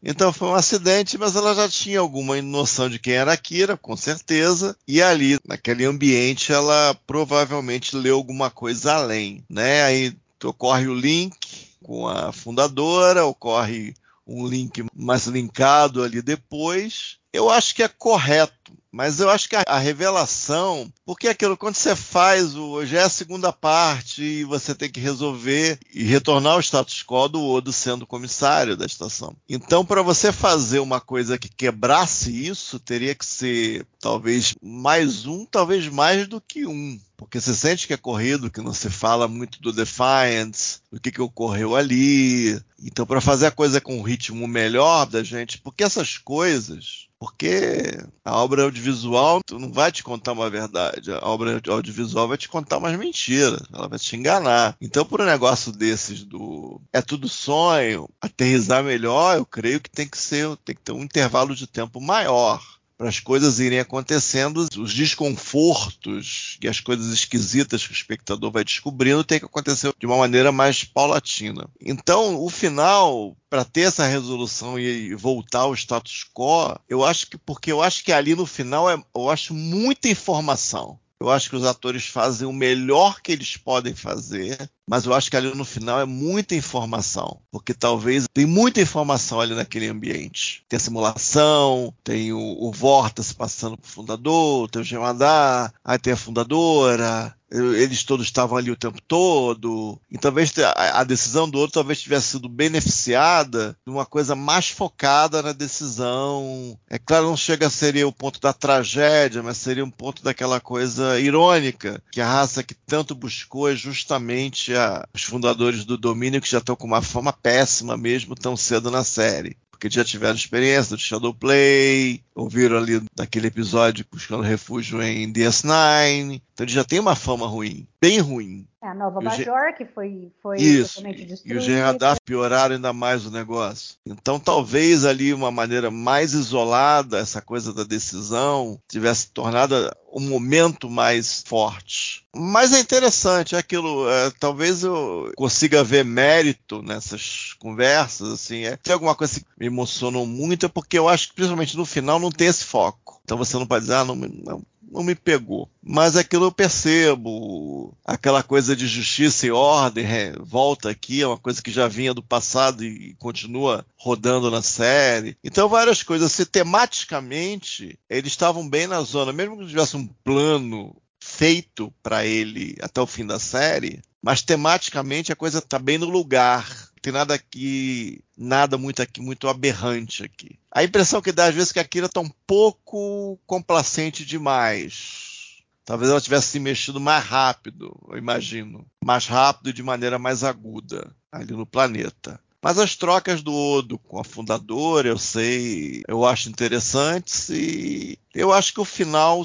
[0.02, 3.76] Então foi um acidente, mas ela já tinha alguma noção de quem era a Kira,
[3.76, 9.82] com certeza, e ali, naquele ambiente, ela provavelmente leu alguma coisa além, né?
[9.84, 11.36] Aí ocorre o link
[11.82, 13.94] com a fundadora, ocorre
[14.26, 17.18] um link mais linkado ali depois.
[17.36, 18.56] Eu acho que é correto
[18.96, 23.02] mas eu acho que a, a revelação, porque aquilo, quando você faz, o, já é
[23.02, 27.74] a segunda parte e você tem que resolver e retornar ao status quo do Odo
[27.74, 29.36] sendo comissário da estação.
[29.46, 35.44] Então, para você fazer uma coisa que quebrasse isso, teria que ser talvez mais um,
[35.44, 36.98] talvez mais do que um.
[37.18, 41.12] Porque você sente que é corrido, que não se fala muito do Defiance, do que,
[41.12, 42.58] que ocorreu ali.
[42.82, 47.98] Então, para fazer a coisa com um ritmo melhor da gente, porque essas coisas porque
[48.24, 51.10] a obra audiovisual não vai te contar uma verdade.
[51.10, 53.60] A obra audiovisual vai te contar umas mentiras.
[53.74, 54.76] Ela vai te enganar.
[54.80, 60.06] Então, por um negócio desses do é tudo sonho, aterrizar melhor, eu creio que tem
[60.06, 62.62] que ser, tem que ter um intervalo de tempo maior
[62.96, 68.64] para as coisas irem acontecendo, os desconfortos e as coisas esquisitas que o espectador vai
[68.64, 71.68] descobrindo tem que acontecer de uma maneira mais paulatina.
[71.80, 77.36] Então, o final, para ter essa resolução e voltar ao status quo, eu acho que
[77.36, 80.98] porque eu acho que ali no final é, eu acho muita informação.
[81.20, 85.30] Eu acho que os atores fazem o melhor que eles podem fazer, mas eu acho
[85.30, 90.62] que ali no final é muita informação, porque talvez tem muita informação ali naquele ambiente.
[90.68, 96.12] Tem a simulação, tem o, o Vortas passando pro fundador, tem o Gemadar, aí tem
[96.12, 99.98] a fundadora, eles todos estavam ali o tempo todo.
[100.10, 105.42] E talvez a decisão do outro talvez tivesse sido beneficiada de uma coisa mais focada
[105.42, 106.78] na decisão.
[106.88, 110.60] É claro, não chega a ser o ponto da tragédia, mas seria um ponto daquela
[110.60, 116.40] coisa irônica que a raça que tanto buscou é justamente a, os fundadores do domínio
[116.40, 120.34] que já estão com uma fama péssima mesmo tão cedo na série porque já tiveram
[120.34, 126.98] experiência do Shadowplay, ouviram ali daquele episódio buscando refúgio em DS9, então ele já tem
[126.98, 128.66] uma fama ruim, bem ruim.
[128.82, 131.02] É, a Nova Major, que foi, foi Isso.
[131.44, 133.96] E o General pioraram ainda mais o negócio.
[134.06, 139.74] Então talvez ali uma maneira mais isolada, essa coisa da decisão, tivesse tornado
[140.10, 142.24] um momento mais forte.
[142.34, 148.78] Mas é interessante, é aquilo, é, talvez eu consiga ver mérito nessas conversas, assim, é,
[148.78, 152.18] tem alguma coisa que me emocionou muito, é porque eu acho que principalmente no final
[152.18, 153.20] não tem esse foco.
[153.24, 155.68] Então você não pode dizer, ah, não, não não me pegou.
[155.82, 160.06] Mas aquilo eu percebo, aquela coisa de justiça e ordem
[160.40, 165.36] volta aqui, é uma coisa que já vinha do passado e continua rodando na série.
[165.42, 170.96] Então várias coisas, se tematicamente eles estavam bem na zona, mesmo que tivesse um plano
[171.26, 176.08] feito para ele até o fim da série, mas tematicamente a coisa está bem no
[176.08, 176.66] lugar.
[177.02, 180.58] Tem nada aqui, nada muito aqui, muito aberrante aqui.
[180.70, 185.62] A impressão que dá às vezes é que a Kira está um pouco complacente demais.
[185.84, 188.86] Talvez ela tivesse se mexido mais rápido, eu imagino.
[189.04, 192.40] Mais rápido e de maneira mais aguda ali no planeta.
[192.66, 198.52] Mas as trocas do Odo com a fundadora, eu sei, eu acho interessantes e eu
[198.52, 199.44] acho que o final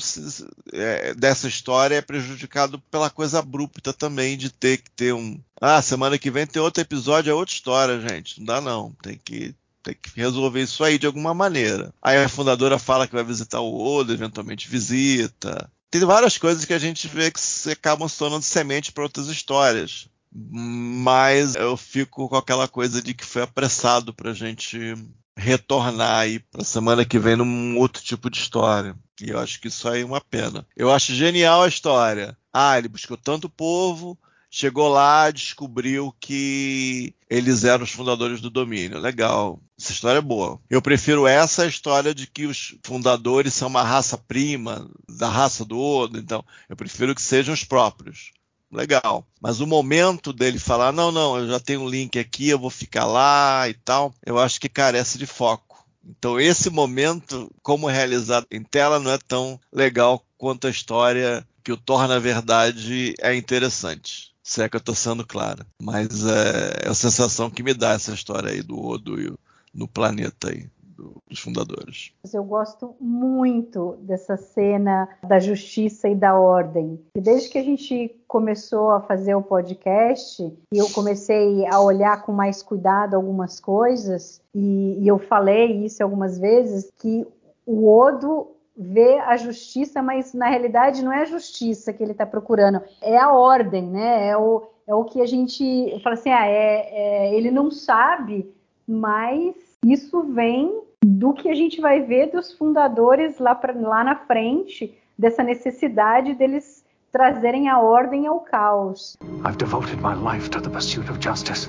[0.73, 5.39] é, dessa história é prejudicado pela coisa abrupta também de ter que ter um.
[5.61, 8.39] Ah, semana que vem tem outro episódio, é outra história, gente.
[8.39, 8.91] Não dá não.
[9.03, 9.53] Tem que
[9.83, 11.93] tem que resolver isso aí de alguma maneira.
[12.01, 15.69] Aí a fundadora fala que vai visitar o Odo, eventualmente visita.
[15.91, 20.09] Tem várias coisas que a gente vê que acabam se tornando semente para outras histórias
[20.33, 24.95] mas eu fico com aquela coisa de que foi apressado para a gente
[25.35, 28.95] retornar aí para semana que vem num outro tipo de história.
[29.19, 30.65] E eu acho que isso aí é uma pena.
[30.75, 32.37] Eu acho genial a história.
[32.53, 34.17] Ah, ele buscou tanto povo,
[34.49, 38.99] chegou lá, descobriu que eles eram os fundadores do domínio.
[38.99, 39.59] Legal.
[39.79, 40.59] Essa história é boa.
[40.69, 45.79] Eu prefiro essa história de que os fundadores são uma raça prima da raça do
[45.79, 46.19] Odo.
[46.19, 48.31] Então, eu prefiro que sejam os próprios
[48.71, 49.25] legal.
[49.39, 52.69] Mas o momento dele falar, não, não, eu já tenho um link aqui, eu vou
[52.69, 55.85] ficar lá e tal, eu acho que carece de foco.
[56.03, 61.71] Então esse momento, como realizado em tela, não é tão legal quanto a história que
[61.71, 64.31] o torna verdade é interessante.
[64.43, 65.65] Se é que eu estou sendo claro.
[65.79, 69.37] Mas é, é, a sensação que me dá essa história aí do Odo
[69.73, 72.13] no planeta aí dos fundadores.
[72.33, 76.99] Eu gosto muito dessa cena da justiça e da ordem.
[77.15, 82.23] E desde que a gente começou a fazer o podcast e eu comecei a olhar
[82.23, 87.27] com mais cuidado algumas coisas, e, e eu falei isso algumas vezes, que
[87.65, 92.25] o Odo vê a justiça, mas na realidade não é a justiça que ele está
[92.25, 94.27] procurando, é a ordem, né?
[94.27, 98.51] É o, é o que a gente fala assim, ah, é, é, ele não sabe,
[98.87, 104.15] mas isso vem do que a gente vai ver dos fundadores lá, pra, lá na
[104.15, 109.17] frente, dessa necessidade deles trazerem a ordem ao caos.
[109.43, 111.67] I've devoted my life to the pursuit of justice.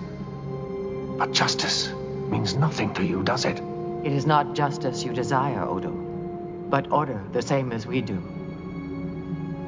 [1.18, 1.92] But justice
[2.30, 3.60] means nothing to you, does it?
[4.04, 5.90] It is not justice you desire, Odo,
[6.70, 8.18] but order the same as we do.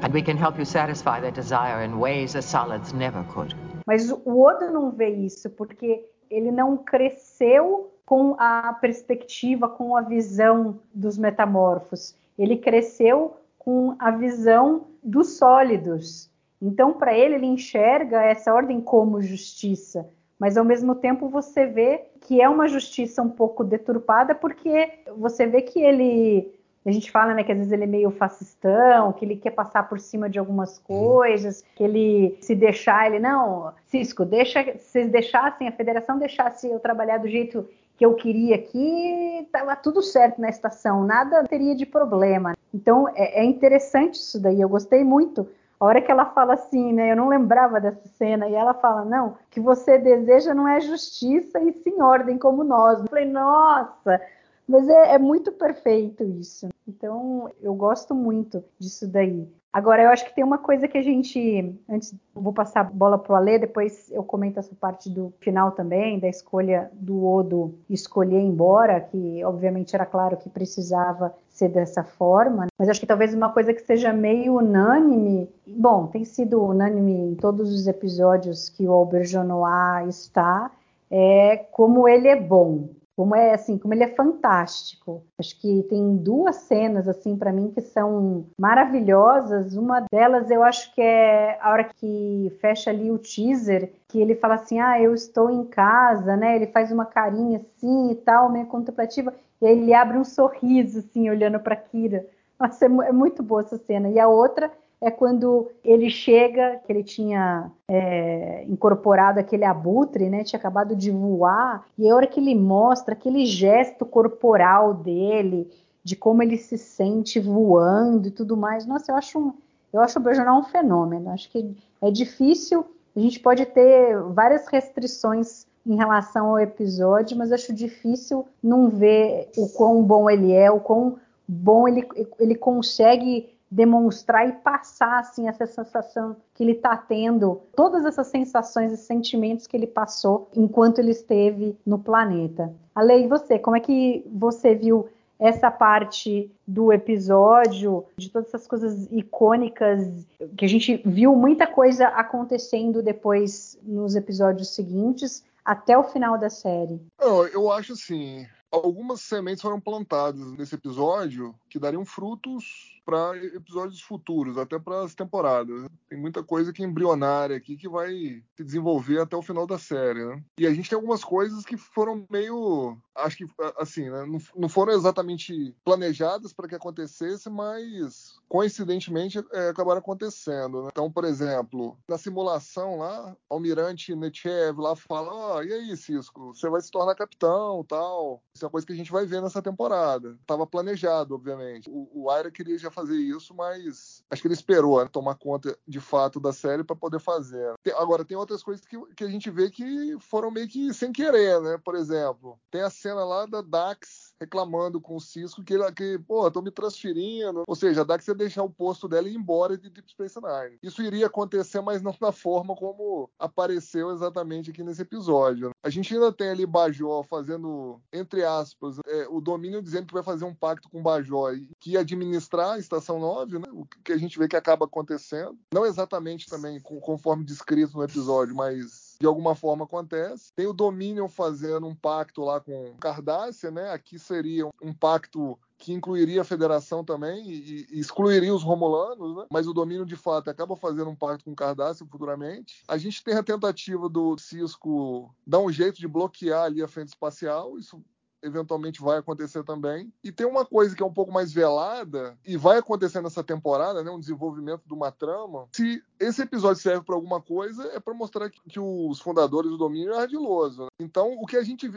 [0.01, 3.55] And we can help you satisfy that desire in ways the solids never could.
[3.87, 10.01] Mas o Odo não vê isso porque ele não cresceu com a perspectiva, com a
[10.01, 12.15] visão dos metamorfos.
[12.37, 16.29] Ele cresceu com a visão dos sólidos.
[16.61, 20.07] Então, para ele, ele enxerga essa ordem como justiça,
[20.39, 25.47] mas ao mesmo tempo você vê que é uma justiça um pouco deturpada, porque você
[25.47, 26.53] vê que ele.
[26.85, 29.89] A gente fala né, que às vezes ele é meio fascistão, que ele quer passar
[29.89, 35.09] por cima de algumas coisas, que ele se deixar, ele não, Cisco, deixa, se vocês
[35.09, 40.39] deixassem, a federação deixasse eu trabalhar do jeito que eu queria aqui, estava tudo certo
[40.39, 42.53] na estação, nada teria de problema.
[42.73, 45.47] Então é, é, interessante isso daí, eu gostei muito.
[45.79, 47.11] A hora que ela fala assim, né?
[47.11, 51.59] Eu não lembrava dessa cena, e ela fala: não, que você deseja não é justiça
[51.59, 52.99] e sim ordem como nós.
[52.99, 54.21] Eu falei, nossa,
[54.67, 56.69] mas é, é muito perfeito isso.
[56.87, 59.47] Então eu gosto muito disso daí.
[59.75, 61.77] Agora, eu acho que tem uma coisa que a gente.
[61.89, 65.73] Antes, vou passar a bola para o Alê, depois eu comento essa parte do final
[65.73, 72.05] também, da escolha do Odo escolher embora, que obviamente era claro que precisava ser dessa
[72.05, 77.31] forma, mas acho que talvez uma coisa que seja meio unânime, bom, tem sido unânime
[77.31, 80.71] em todos os episódios que o Auberjonois está,
[81.11, 85.23] é como ele é bom como é assim, como ele é fantástico.
[85.39, 89.75] Acho que tem duas cenas assim para mim que são maravilhosas.
[89.75, 94.35] Uma delas eu acho que é a hora que fecha ali o teaser, que ele
[94.35, 96.55] fala assim: "Ah, eu estou em casa", né?
[96.55, 101.29] Ele faz uma carinha assim e tal, meio contemplativa, e ele abre um sorriso assim
[101.29, 102.25] olhando para Kira.
[102.59, 104.09] Nossa, é, é muito boa essa cena.
[104.09, 110.43] E a outra é quando ele chega, que ele tinha é, incorporado aquele abutre, né?
[110.43, 115.69] Tinha acabado de voar, e a hora que ele mostra aquele gesto corporal dele,
[116.03, 118.85] de como ele se sente voando e tudo mais.
[118.85, 119.53] Nossa, eu acho, um,
[119.91, 121.31] eu acho o Bergeron um fenômeno.
[121.31, 122.85] Acho que é difícil.
[123.15, 129.49] A gente pode ter várias restrições em relação ao episódio, mas acho difícil não ver
[129.57, 131.17] o quão bom ele é, o quão
[131.47, 132.07] bom ele,
[132.39, 138.91] ele consegue demonstrar e passar assim essa sensação que ele está tendo, todas essas sensações
[138.91, 142.73] e sentimentos que ele passou enquanto ele esteve no planeta.
[142.93, 148.67] Ale, e você, como é que você viu essa parte do episódio, de todas essas
[148.67, 150.25] coisas icônicas,
[150.57, 156.49] que a gente viu muita coisa acontecendo depois nos episódios seguintes, até o final da
[156.49, 157.01] série?
[157.19, 164.01] Não, eu acho assim, algumas sementes foram plantadas nesse episódio que dariam frutos para episódios
[164.01, 165.87] futuros, até para as temporadas.
[166.09, 169.77] Tem muita coisa que é embrionária aqui que vai se desenvolver até o final da
[169.77, 170.25] série.
[170.25, 170.41] Né?
[170.57, 172.97] E a gente tem algumas coisas que foram meio.
[173.13, 173.47] Acho que,
[173.77, 174.25] assim, né?
[174.25, 180.83] não, não foram exatamente planejadas para que acontecesse, mas coincidentemente é, acabaram acontecendo.
[180.83, 180.89] Né?
[180.91, 186.53] Então, por exemplo, na simulação lá, Almirante Nechev lá fala: Ó, oh, e aí, Cisco,
[186.55, 188.41] você vai se tornar capitão tal.
[188.55, 190.37] Isso é uma coisa que a gente vai ver nessa temporada.
[190.47, 191.64] Tava planejado, obviamente.
[191.87, 195.77] O, o Aira queria já fazer isso, mas acho que ele esperou né, tomar conta
[195.87, 197.73] de fato da série para poder fazer.
[197.83, 201.11] Tem, agora, tem outras coisas que, que a gente vê que foram meio que sem
[201.11, 201.79] querer, né?
[201.83, 206.19] Por exemplo, tem a cena lá da Dax reclamando com o Cisco que, ele, que
[206.19, 207.63] pô, tô me transferindo.
[207.67, 210.39] Ou seja, a Dax ia deixar o posto dela e ir embora de Deep Space
[210.39, 210.77] Nine.
[210.81, 215.71] Isso iria acontecer, mas não da forma como apareceu exatamente aqui nesse episódio.
[215.83, 220.23] A gente ainda tem ali Bajó fazendo, entre aspas, é, o domínio dizendo que vai
[220.23, 223.65] fazer um pacto com Bajó que administrar a Estação 9, né?
[223.71, 225.57] O que a gente vê que acaba acontecendo.
[225.73, 230.51] Não exatamente também conforme descrito no episódio, mas de alguma forma acontece.
[230.55, 233.91] Tem o Dominion fazendo um pacto lá com Cardácia, né?
[233.91, 239.45] Aqui seria um pacto que incluiria a federação também e, excluiria os romulanos, né?
[239.51, 242.83] mas o domínio de fato acaba fazendo um pacto com Cardácio futuramente.
[242.87, 247.09] A gente tem a tentativa do Cisco dar um jeito de bloquear ali a frente
[247.09, 248.01] espacial, isso
[248.45, 250.13] eventualmente vai acontecer também.
[250.23, 254.03] E tem uma coisa que é um pouco mais velada e vai acontecer nessa temporada,
[254.03, 255.67] né, um desenvolvimento de uma trama.
[255.73, 259.77] Se esse episódio serve para alguma coisa, é para mostrar que, que, os fundadores do
[259.77, 260.83] domínio é ardiloso.
[260.83, 260.89] Né?
[260.99, 261.91] Então, o que a gente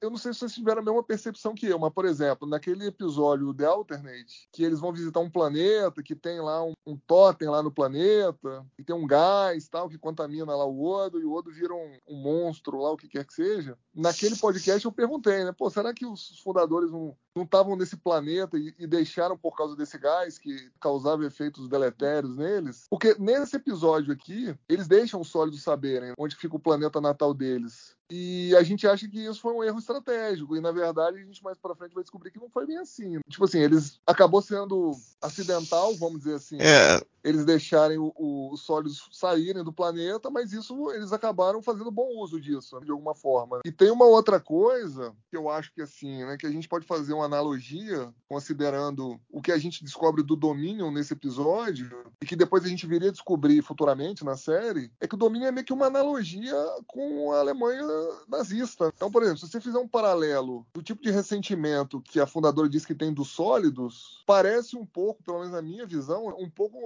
[0.00, 2.86] eu, não sei se vocês tiveram a mesma percepção que eu, mas, por exemplo, naquele
[2.86, 7.48] episódio The Alternate, que eles vão visitar um planeta, que tem lá um, um totem
[7.48, 11.32] lá no planeta, e tem um gás tal, que contamina lá o Odo, e o
[11.32, 13.76] Odo vira um, um monstro lá, o que quer que seja.
[13.94, 15.52] Naquele podcast eu perguntei, né?
[15.52, 19.98] Pô, será que os fundadores não estavam nesse planeta e, e, deixaram por causa desse
[19.98, 22.86] gás que causava efeitos deletérios neles?
[22.90, 27.97] Porque nesse episódio aqui, eles deixam os sólidos saberem onde fica o planeta natal deles.
[28.10, 30.56] E a gente acha que isso foi um erro estratégico.
[30.56, 33.18] E na verdade, a gente mais para frente vai descobrir que não foi bem assim.
[33.28, 36.58] Tipo assim, eles acabou sendo acidental, vamos dizer assim.
[36.60, 37.00] É.
[37.22, 42.08] Eles deixarem o, o, os sólidos saírem do planeta, mas isso eles acabaram fazendo bom
[42.16, 43.60] uso disso, de alguma forma.
[43.64, 46.86] E tem uma outra coisa que eu acho que assim, né, que a gente pode
[46.86, 51.90] fazer uma analogia, considerando o que a gente descobre do Dominion nesse episódio,
[52.22, 55.52] e que depois a gente viria descobrir futuramente na série, é que o Dominion é
[55.52, 56.56] meio que uma analogia
[56.86, 57.84] com a Alemanha
[58.28, 58.92] nazista.
[58.94, 62.68] Então, por exemplo, se você fizer um paralelo do tipo de ressentimento que a fundadora
[62.68, 66.78] diz que tem dos sólidos, parece um pouco, pelo menos na minha visão, um pouco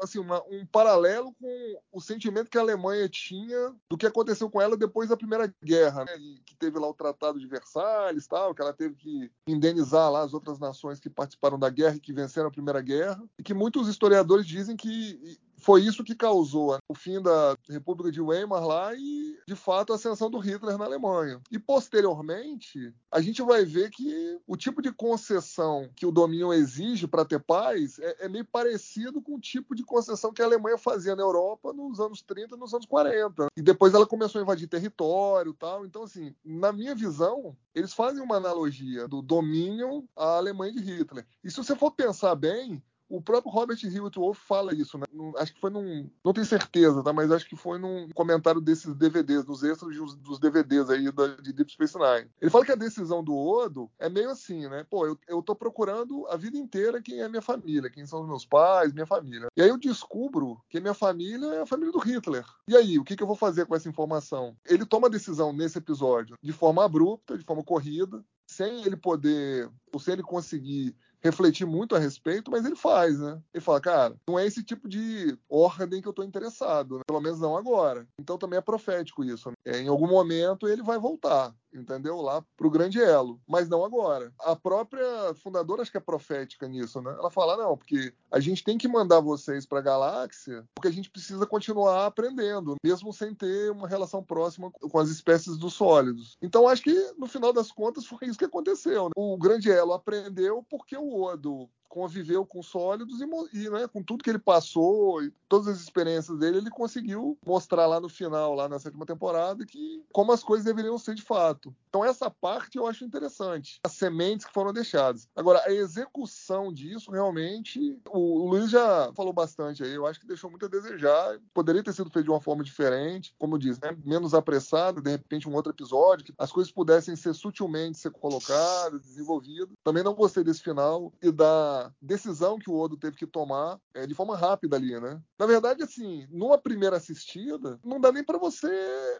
[0.00, 4.60] assim, uma, um paralelo com o sentimento que a Alemanha tinha do que aconteceu com
[4.60, 6.12] ela depois da Primeira Guerra, né?
[6.44, 10.32] que teve lá o Tratado de Versalhes, tal, que ela teve que indenizar lá as
[10.32, 13.88] outras nações que participaram da guerra e que venceram a Primeira Guerra, e que muitos
[13.88, 18.94] historiadores dizem que foi isso que causou né, o fim da República de Weimar lá
[18.94, 21.40] e, de fato, a ascensão do Hitler na Alemanha.
[21.50, 27.06] E, posteriormente, a gente vai ver que o tipo de concessão que o domínio exige
[27.06, 30.78] para ter paz é, é, meio parecido com o tipo de concessão que a Alemanha
[30.78, 33.48] fazia na Europa nos anos 30 e nos anos 40.
[33.56, 35.84] E depois ela começou a invadir território tal.
[35.84, 41.26] Então, assim, na minha visão, eles fazem uma analogia do domínio à Alemanha de Hitler.
[41.42, 43.78] E se você for pensar bem, o próprio Robert
[44.14, 45.04] Wolf fala isso, né?
[45.38, 46.10] acho que foi num.
[46.24, 47.12] Não tenho certeza, tá?
[47.12, 51.52] Mas acho que foi num comentário desses DVDs, dos extras dos DVDs aí da, de
[51.52, 52.30] Deep Space Nine.
[52.40, 54.84] Ele fala que a decisão do Odo é meio assim, né?
[54.90, 58.28] Pô, eu, eu tô procurando a vida inteira quem é minha família, quem são os
[58.28, 59.48] meus pais, minha família.
[59.56, 62.44] E aí eu descubro que minha família é a família do Hitler.
[62.66, 64.56] E aí, o que, que eu vou fazer com essa informação?
[64.66, 69.70] Ele toma a decisão nesse episódio de forma abrupta, de forma corrida, sem ele poder,
[69.92, 73.40] ou sem ele conseguir refletir muito a respeito, mas ele faz, né?
[73.52, 77.02] Ele fala, cara, não é esse tipo de ordem que eu tô interessado, né?
[77.06, 78.06] pelo menos não agora.
[78.18, 79.50] Então também é profético isso.
[79.50, 79.54] Né?
[79.64, 82.20] É, em algum momento ele vai voltar entendeu?
[82.20, 84.32] Lá pro grande elo, mas não agora.
[84.40, 87.10] A própria fundadora acho que é profética nisso, né?
[87.18, 90.92] Ela fala não, porque a gente tem que mandar vocês para a galáxia, porque a
[90.92, 96.36] gente precisa continuar aprendendo, mesmo sem ter uma relação próxima com as espécies dos sólidos.
[96.42, 99.04] Então acho que no final das contas foi isso que aconteceu.
[99.04, 99.12] Né?
[99.16, 104.22] O grande elo aprendeu porque o Odo conviveu com sólidos e, e né, com tudo
[104.22, 108.68] que ele passou e todas as experiências dele, ele conseguiu mostrar lá no final, lá
[108.68, 111.74] na sétima temporada, que como as coisas deveriam ser de fato.
[111.88, 115.28] Então essa parte eu acho interessante, as sementes que foram deixadas.
[115.34, 120.50] Agora a execução disso realmente, o, Luiz já falou bastante aí, eu acho que deixou
[120.50, 121.38] muito a desejar.
[121.54, 125.48] Poderia ter sido feito de uma forma diferente, como diz, né, menos apressado, de repente
[125.48, 129.70] um outro episódio, que as coisas pudessem ser sutilmente ser colocadas, desenvolvidas.
[129.82, 134.06] Também não gostei desse final e da decisão que o Odo teve que tomar é,
[134.06, 135.20] de forma rápida ali, né?
[135.38, 138.68] Na verdade, assim, numa primeira assistida, não dá nem para você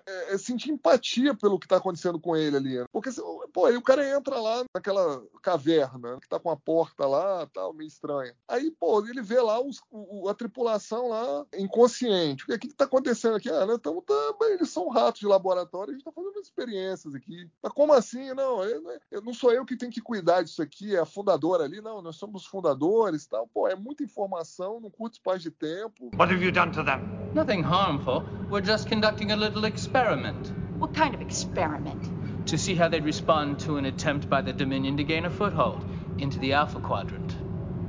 [0.07, 2.79] é, é, sentir empatia pelo que tá acontecendo com ele ali.
[2.79, 2.85] Né?
[2.93, 3.11] Porque,
[3.53, 7.73] pô, aí o cara entra lá naquela caverna, que tá com a porta lá, tal,
[7.73, 8.35] meio estranha.
[8.49, 12.45] Aí, pô, ele vê lá os, o, a tripulação lá inconsciente.
[12.45, 13.49] O que, que tá acontecendo aqui?
[13.49, 14.15] Ah, né, tamo, tá,
[14.51, 17.49] eles são ratos de laboratório, a gente tá fazendo experiências aqui.
[17.63, 18.33] Mas como assim?
[18.35, 21.65] Não, eu, eu, não sou eu que tenho que cuidar disso aqui, é a fundadora
[21.65, 21.81] ali.
[21.81, 23.47] Não, nós somos fundadores tal.
[23.47, 26.11] Pô, é muita informação num curto espaço de tempo.
[26.17, 27.01] What have you done to them?
[27.35, 28.25] Nothing harmful.
[28.51, 30.53] We're just conducting a little experiment.
[30.79, 32.47] What kind of experiment?
[32.47, 35.85] To see how they'd respond to an attempt by the Dominion to gain a foothold
[36.19, 37.37] into the Alpha Quadrant.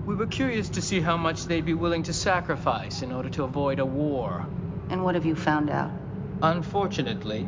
[0.05, 3.43] We were curious to see how much they'd be willing to sacrifice in order to
[3.43, 4.45] avoid a war.
[4.89, 5.91] And what have you found out?
[6.41, 7.47] Unfortunately,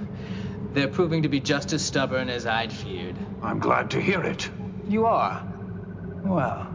[0.72, 3.16] they're proving to be just as stubborn as I'd feared.
[3.42, 4.50] I'm glad to hear it.
[4.88, 5.42] You are?
[6.26, 6.66] Well,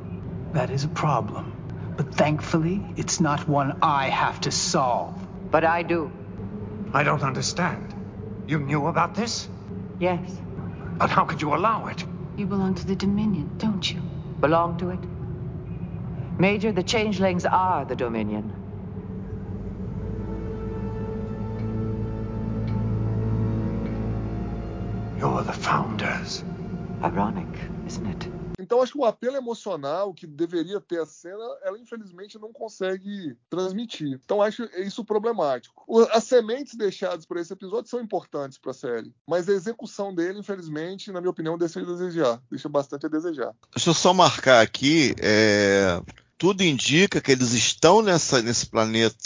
[0.54, 1.54] that is a problem.
[1.98, 5.14] But thankfully, it's not one I have to solve.
[5.52, 6.10] But I do.
[6.94, 7.94] I don't understand.
[8.48, 9.50] You knew about this?
[10.00, 10.20] Yes.
[10.98, 12.04] But how could you allow it?
[12.38, 14.02] You belong to the Dominion, don't you?
[14.40, 15.00] Belong to it?
[16.40, 18.54] Major, the changelings are the Dominion.
[25.20, 26.44] You're the founders.
[27.04, 28.31] Ironic, isn't it?
[28.72, 33.36] Então acho que o apelo emocional que deveria ter a cena, ela infelizmente não consegue
[33.50, 34.18] transmitir.
[34.24, 35.84] Então acho isso problemático.
[36.14, 40.40] As sementes deixadas por esse episódio são importantes para a série, mas a execução dele,
[40.40, 42.42] infelizmente, na minha opinião, deixa a desejar.
[42.50, 43.54] Deixa bastante a desejar.
[43.76, 45.16] Deixa eu só marcar aqui.
[45.22, 46.02] É...
[46.38, 49.22] Tudo indica que eles estão nessa, nesse planeta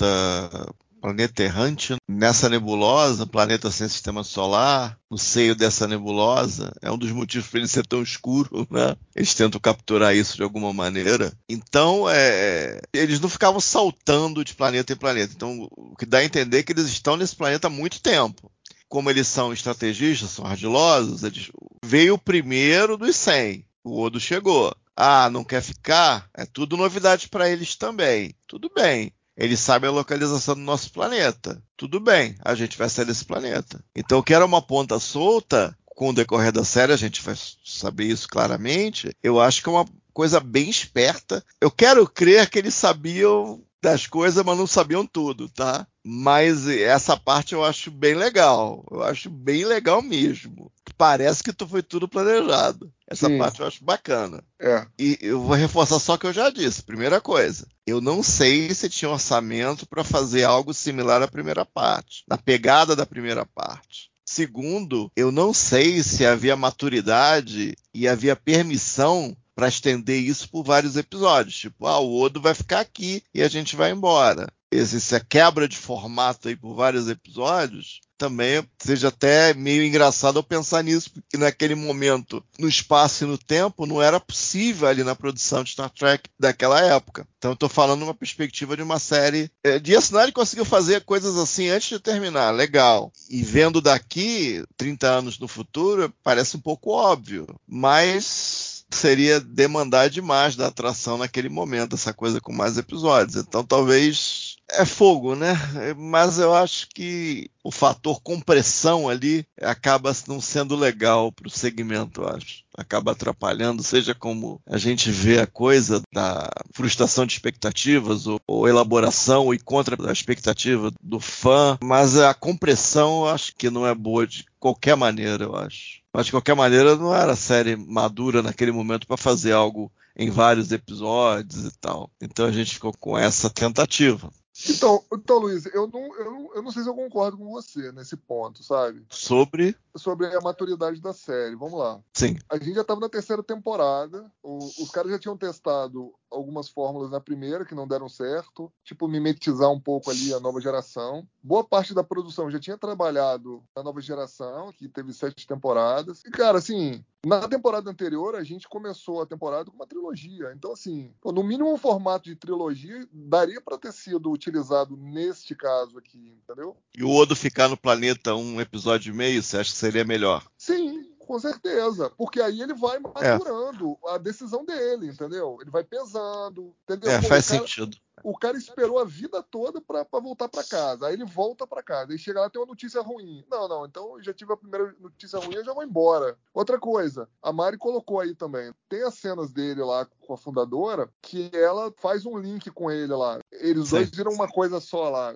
[1.05, 6.73] planeta errante nessa nebulosa, planeta sem sistema solar, no seio dessa nebulosa.
[6.81, 8.95] É um dos motivos para ele ser tão escuro, né?
[9.15, 11.31] Eles tentam capturar isso de alguma maneira.
[11.47, 15.31] Então, é, eles não ficavam saltando de planeta em planeta.
[15.35, 18.51] Então, o que dá a entender é que eles estão nesse planeta há muito tempo.
[18.89, 21.51] Como eles são estrategistas, são ardilosos, eles...
[21.83, 23.63] veio o primeiro dos 100.
[23.83, 24.75] O Odo chegou.
[24.95, 26.27] Ah, não quer ficar?
[26.33, 28.33] É tudo novidade para eles também.
[28.47, 29.13] Tudo bem.
[29.37, 31.61] Ele sabe a localização do nosso planeta.
[31.75, 33.83] Tudo bem, a gente vai sair desse planeta.
[33.95, 38.05] Então, que era uma ponta solta, com o decorrer da série a gente vai saber
[38.05, 39.15] isso claramente.
[39.23, 41.43] Eu acho que é uma coisa bem esperta.
[41.59, 45.85] Eu quero crer que eles sabiam das coisas, mas não sabiam tudo, tá?
[46.03, 48.83] Mas essa parte eu acho bem legal.
[48.89, 50.71] Eu acho bem legal mesmo.
[50.97, 52.91] Parece que foi tudo planejado.
[53.07, 53.37] Essa Sim.
[53.37, 54.43] parte eu acho bacana.
[54.59, 54.85] É.
[54.97, 56.81] E eu vou reforçar só o que eu já disse.
[56.81, 62.23] Primeira coisa, eu não sei se tinha orçamento para fazer algo similar à primeira parte,
[62.27, 64.09] na pegada da primeira parte.
[64.25, 70.97] Segundo, eu não sei se havia maturidade e havia permissão para estender isso por vários
[70.97, 71.55] episódios.
[71.55, 74.47] Tipo, ah, o Odo vai ficar aqui e a gente vai embora.
[74.79, 80.83] Essa quebra de formato aí por vários episódios também seja até meio engraçado eu pensar
[80.83, 85.63] nisso, porque naquele momento, no espaço e no tempo, não era possível ali na produção
[85.63, 87.27] de Star Trek daquela época.
[87.37, 89.49] Então eu tô falando uma perspectiva de uma série.
[89.63, 93.11] É, de Asinari conseguiu fazer coisas assim antes de terminar, legal.
[93.29, 97.45] E vendo daqui, 30 anos no futuro, parece um pouco óbvio.
[97.67, 103.35] Mas seria demandar demais da atração naquele momento, essa coisa com mais episódios.
[103.35, 105.53] Então talvez é fogo, né?
[105.97, 112.21] Mas eu acho que o fator compressão ali acaba não sendo legal para o segmento,
[112.21, 112.63] eu acho.
[112.77, 118.67] Acaba atrapalhando, seja como a gente vê a coisa da frustração de expectativas ou, ou
[118.67, 123.95] elaboração e contra a expectativa do fã, mas a compressão eu acho que não é
[123.95, 126.01] boa de qualquer maneira, eu acho.
[126.13, 130.71] Mas de qualquer maneira não era série madura naquele momento para fazer algo em vários
[130.71, 132.09] episódios e tal.
[132.21, 134.31] Então a gente ficou com essa tentativa.
[134.69, 137.91] Então, então Luiz, eu não, eu, não, eu não sei se eu concordo com você
[137.91, 139.05] nesse ponto, sabe?
[139.09, 139.75] Sobre?
[139.95, 141.55] Sobre a maturidade da série.
[141.55, 141.99] Vamos lá.
[142.13, 142.37] Sim.
[142.49, 147.09] A gente já estava na terceira temporada, o, os caras já tinham testado algumas fórmulas
[147.09, 151.27] na primeira que não deram certo, tipo mimetizar um pouco ali a nova geração.
[151.41, 156.21] Boa parte da produção já tinha trabalhado na nova geração, que teve sete temporadas.
[156.25, 160.53] E, cara, assim, na temporada anterior, a gente começou a temporada com uma trilogia.
[160.55, 165.97] Então, assim, no mínimo um formato de trilogia daria para ter sido utilizado neste caso
[165.97, 166.77] aqui, entendeu?
[166.95, 170.45] E o Odo ficar no planeta um episódio e meio, você acha que seria melhor?
[170.57, 174.11] Sim, com certeza, porque aí ele vai maturando é.
[174.11, 175.57] a decisão dele, entendeu?
[175.61, 177.11] Ele vai pesando, entendeu?
[177.11, 181.07] É, Pô, faz cara, sentido o cara esperou a vida toda para voltar para casa.
[181.07, 182.11] Aí ele volta para casa.
[182.11, 183.43] Aí chega lá tem uma notícia ruim.
[183.49, 186.37] Não, não, então eu já tive a primeira notícia ruim, eu já vou embora.
[186.53, 188.73] Outra coisa, a Mari colocou aí também.
[188.87, 193.13] Tem as cenas dele lá com a fundadora que ela faz um link com ele
[193.13, 193.39] lá.
[193.51, 193.97] Eles Sim.
[193.97, 195.33] dois viram uma coisa só lá.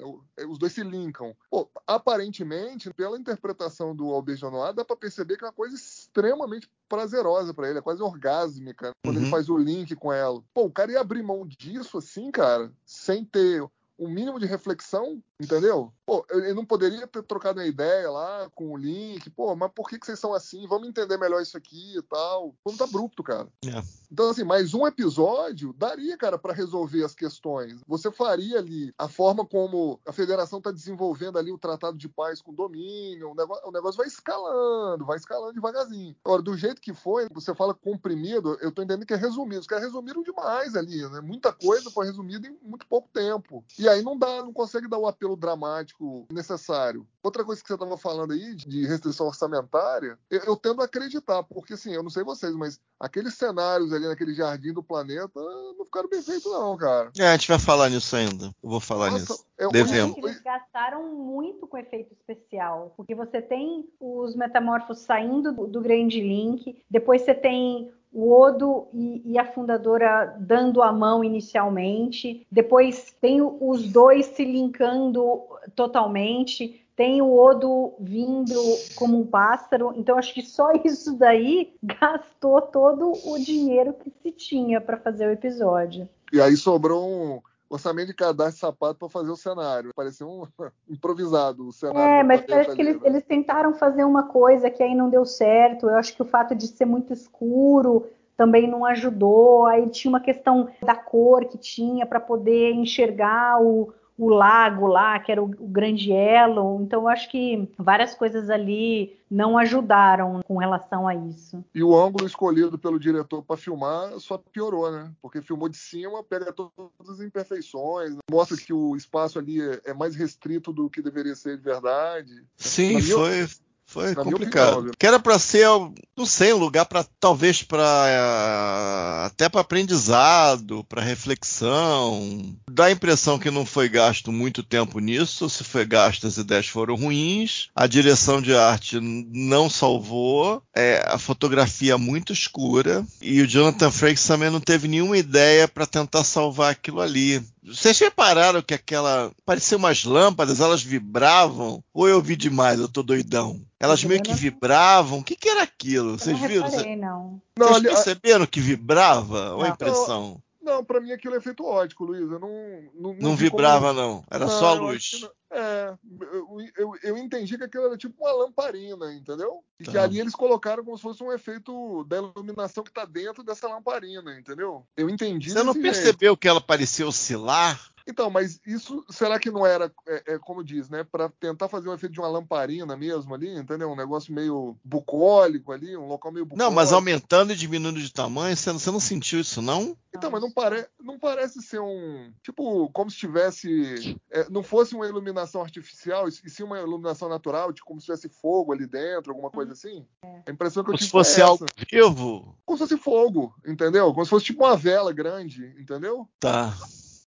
[0.48, 1.36] Os dois se linkam.
[1.50, 6.70] Pô, aparentemente, pela interpretação do Albert Noir, dá para perceber que é uma coisa extremamente
[6.90, 9.22] prazerosa para ele, é quase orgásmica quando uhum.
[9.24, 10.44] ele faz o link com ela.
[10.54, 13.64] Pô, o cara ia abrir mão disso assim, cara, sem ter
[13.98, 15.94] um mínimo de reflexão, entendeu?
[16.10, 19.88] Pô, ele não poderia ter trocado uma ideia lá com o link, pô, mas por
[19.88, 20.66] que, que vocês são assim?
[20.66, 22.56] Vamos entender melhor isso aqui e tal.
[22.64, 23.48] Como tá abrupto, cara.
[23.64, 23.80] É.
[24.12, 27.80] Então, assim, mais um episódio daria, cara, para resolver as questões.
[27.86, 32.42] Você faria ali a forma como a federação tá desenvolvendo ali o tratado de paz
[32.42, 36.16] com domínio, o negócio, o negócio vai escalando, vai escalando devagarzinho.
[36.26, 39.62] Agora, do jeito que foi, você fala comprimido, eu tô entendendo que é resumido.
[39.62, 41.22] Os caras resumiram demais ali, né?
[41.22, 43.64] Muita coisa foi resumida em muito pouco tempo.
[43.78, 45.99] E aí não dá, não consegue dar o apelo dramático
[46.32, 47.06] necessário.
[47.22, 51.44] Outra coisa que você estava falando aí de restrição orçamentária, eu, eu, tendo a acreditar,
[51.44, 55.40] porque assim, eu não sei vocês, mas aqueles cenários ali naquele jardim do planeta
[55.78, 57.12] não ficaram bem feitos, não, cara.
[57.18, 58.46] É, a gente vai falar nisso ainda.
[58.64, 59.46] Eu vou falar Nossa, nisso.
[59.58, 60.18] Eu, Devemos.
[60.18, 66.22] Eles gastaram muito com efeito especial, porque você tem os metamorfos saindo do, do Grande
[66.22, 73.16] Link, depois você tem o Odo e, e, a fundadora dando a mão inicialmente, depois
[73.22, 75.42] tem os dois se linkando
[75.76, 78.56] totalmente, tem o Odo vindo
[78.96, 84.32] como um pássaro, então acho que só isso daí gastou todo o dinheiro que se
[84.32, 86.10] tinha para fazer o episódio.
[86.34, 87.40] E aí sobrou um
[87.70, 89.92] orçamento de cadastro de sapato para fazer o cenário.
[89.96, 90.44] Parecia um
[90.90, 92.02] improvisado o cenário.
[92.02, 93.02] É, mas parece que eles, né?
[93.06, 95.88] eles, tentaram fazer uma coisa que aí não deu certo.
[95.88, 99.66] Eu acho que o fato de ser muito escuro também não ajudou.
[99.68, 105.18] Aí tinha uma questão da cor que tinha para poder enxergar o, o lago lá,
[105.18, 106.82] que era o, o grande elo.
[106.82, 111.64] Então, eu acho que várias coisas ali não ajudaram com relação a isso.
[111.74, 115.10] E o ângulo escolhido pelo diretor para filmar só piorou, né?
[115.22, 120.16] Porque filmou de cima, pega todas as imperfeições, mostra que o espaço ali é mais
[120.16, 122.44] restrito do que deveria ser de verdade.
[122.58, 123.48] Sim, foi.
[123.90, 124.74] Foi Na complicado.
[124.74, 125.68] Opinião, que era para ser,
[126.16, 132.56] não sei, um lugar para talvez para até para aprendizado, para reflexão.
[132.70, 135.50] Dá a impressão que não foi gasto muito tempo nisso.
[135.50, 137.70] Se foi gasto, as ideias foram ruins.
[137.76, 140.62] A direção de arte não salvou.
[140.76, 145.88] É, a fotografia muito escura e o Jonathan Frakes também não teve nenhuma ideia para
[145.88, 147.42] tentar salvar aquilo ali.
[147.76, 149.32] Vocês repararam que aquela.
[149.46, 151.84] Parecia umas lâmpadas, elas vibravam?
[151.94, 153.62] Ou eu vi demais, eu tô doidão?
[153.80, 155.20] Elas meio que vibravam.
[155.20, 156.20] O que, que era aquilo?
[156.20, 156.70] Vocês viram?
[156.70, 157.42] Reparei, não.
[157.58, 159.56] Vocês não, perceberam que vibrava?
[159.56, 160.42] Ou a impressão?
[160.70, 162.32] Não, para mim aquilo é efeito ótico, Luiz.
[162.32, 162.50] Eu não,
[162.94, 164.00] não, não, não vibrava, como...
[164.00, 164.24] não.
[164.30, 165.28] Era não, só a luz.
[165.52, 166.48] É, eu,
[166.78, 169.64] eu, eu, entendi que aquilo era tipo uma lamparina, entendeu?
[169.80, 169.92] E tá.
[169.92, 173.68] que ali eles colocaram como se fosse um efeito da iluminação que tá dentro dessa
[173.68, 174.86] lamparina, entendeu?
[174.96, 175.50] Eu entendi.
[175.50, 176.38] Você não percebeu jeito.
[176.38, 177.80] que ela parecia oscilar?
[178.10, 181.90] Então, mas isso será que não era, é, é como diz, né, para tentar fazer
[181.90, 183.92] um efeito de uma lamparina mesmo ali, entendeu?
[183.92, 186.66] Um negócio meio bucólico ali, um local meio bucólico.
[186.68, 189.96] Não, mas aumentando e diminuindo de tamanho, você não, você não sentiu isso, não?
[190.16, 192.34] Então, mas não, pare, não parece ser um.
[192.42, 194.20] Tipo, como se tivesse.
[194.32, 198.28] É, não fosse uma iluminação artificial, e sim uma iluminação natural, tipo, como se tivesse
[198.28, 200.04] fogo ali dentro, alguma coisa assim.
[200.24, 200.44] É.
[200.48, 201.06] A impressão que eu como tive.
[201.06, 202.58] Se fosse é algo vivo?
[202.66, 204.12] Como se fosse fogo, entendeu?
[204.12, 206.28] Como se fosse tipo uma vela grande, entendeu?
[206.40, 206.76] Tá.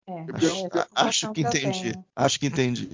[0.07, 1.93] É, acho, é acho que entendi.
[2.15, 2.89] Acho que entendi.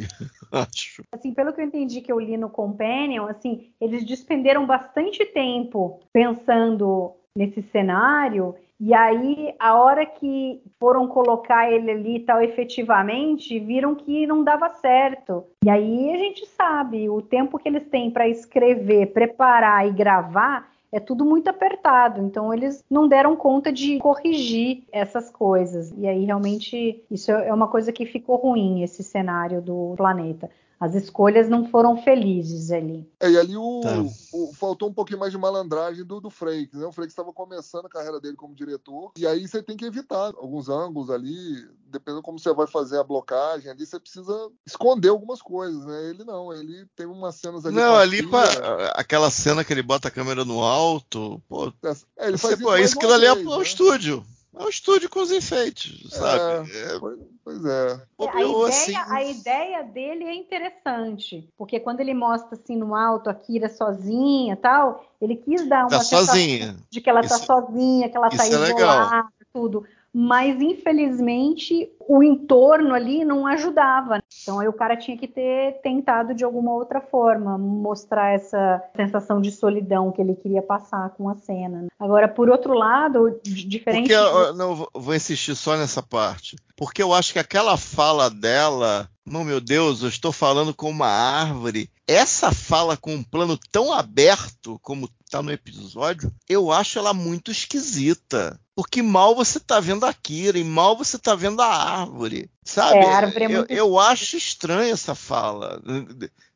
[0.51, 1.03] acho.
[1.12, 5.99] Assim, pelo que eu entendi que eu li no Companion, assim, eles despenderam bastante tempo
[6.12, 13.95] pensando nesse cenário e aí, a hora que foram colocar ele ali tal efetivamente, viram
[13.95, 15.45] que não dava certo.
[15.66, 20.70] E aí a gente sabe, o tempo que eles têm para escrever, preparar e gravar
[20.92, 25.94] é tudo muito apertado, então eles não deram conta de corrigir essas coisas.
[25.98, 30.50] E aí realmente isso é uma coisa que ficou ruim esse cenário do planeta.
[30.80, 33.09] As escolhas não foram felizes ali.
[33.19, 34.03] É, e ali o, Tá.
[34.32, 36.86] o- faltou um pouquinho mais de malandragem do, do Frakes, né?
[36.86, 40.34] O Frakes estava começando a carreira dele como diretor, e aí você tem que evitar
[40.38, 45.41] alguns ângulos ali, dependendo como você vai fazer a blocagem ali, você precisa esconder algumas
[45.41, 46.09] coisas, né?
[46.09, 47.75] Ele não, ele tem umas cenas ali.
[47.75, 52.28] Não, ali filha, pra, aquela cena que ele bota a câmera no alto, pô, É,
[52.28, 53.63] ele você, faz pô, mais isso uma aquilo ali é, é né?
[53.63, 54.25] estúdio.
[54.56, 56.70] É um estúdio com os enfeites, sabe?
[56.76, 58.02] É, Pois, pois é.
[58.20, 58.91] É, a, assim.
[58.91, 63.70] ideia, a ideia dele é interessante, porque quando ele mostra assim no alto a Kira
[63.70, 66.76] sozinha e tal, ele quis dar uma Tá sozinha.
[66.89, 68.80] de que ela tá Isso- sozinha, que ela tá isso é legal.
[68.80, 69.86] isolada, tudo.
[70.14, 74.20] Mas infelizmente o entorno ali não ajudava.
[74.41, 79.41] Então aí o cara tinha que ter tentado de alguma outra forma mostrar essa sensação
[79.41, 81.82] de solidão que ele queria passar com a cena.
[81.84, 81.88] né?
[81.99, 86.55] Agora, por outro lado, diferente Porque, ó, não, vou- insistir só nessa parte.
[86.76, 91.08] Porque eu acho que aquela fala dela, oh, meu Deus, eu estou falando com uma
[91.08, 91.89] árvore.
[92.08, 97.51] Essa fala com um plano tão aberto como tá no episódio, eu acho ela muito
[97.51, 98.60] esquisita.
[98.76, 101.68] Porque mal você tá vendo a Kira e mal você tá vendo a
[102.02, 102.50] árvore.
[102.64, 102.98] Sabe?
[102.98, 105.82] É, a árvore é eu, muito eu acho estranha essa fala.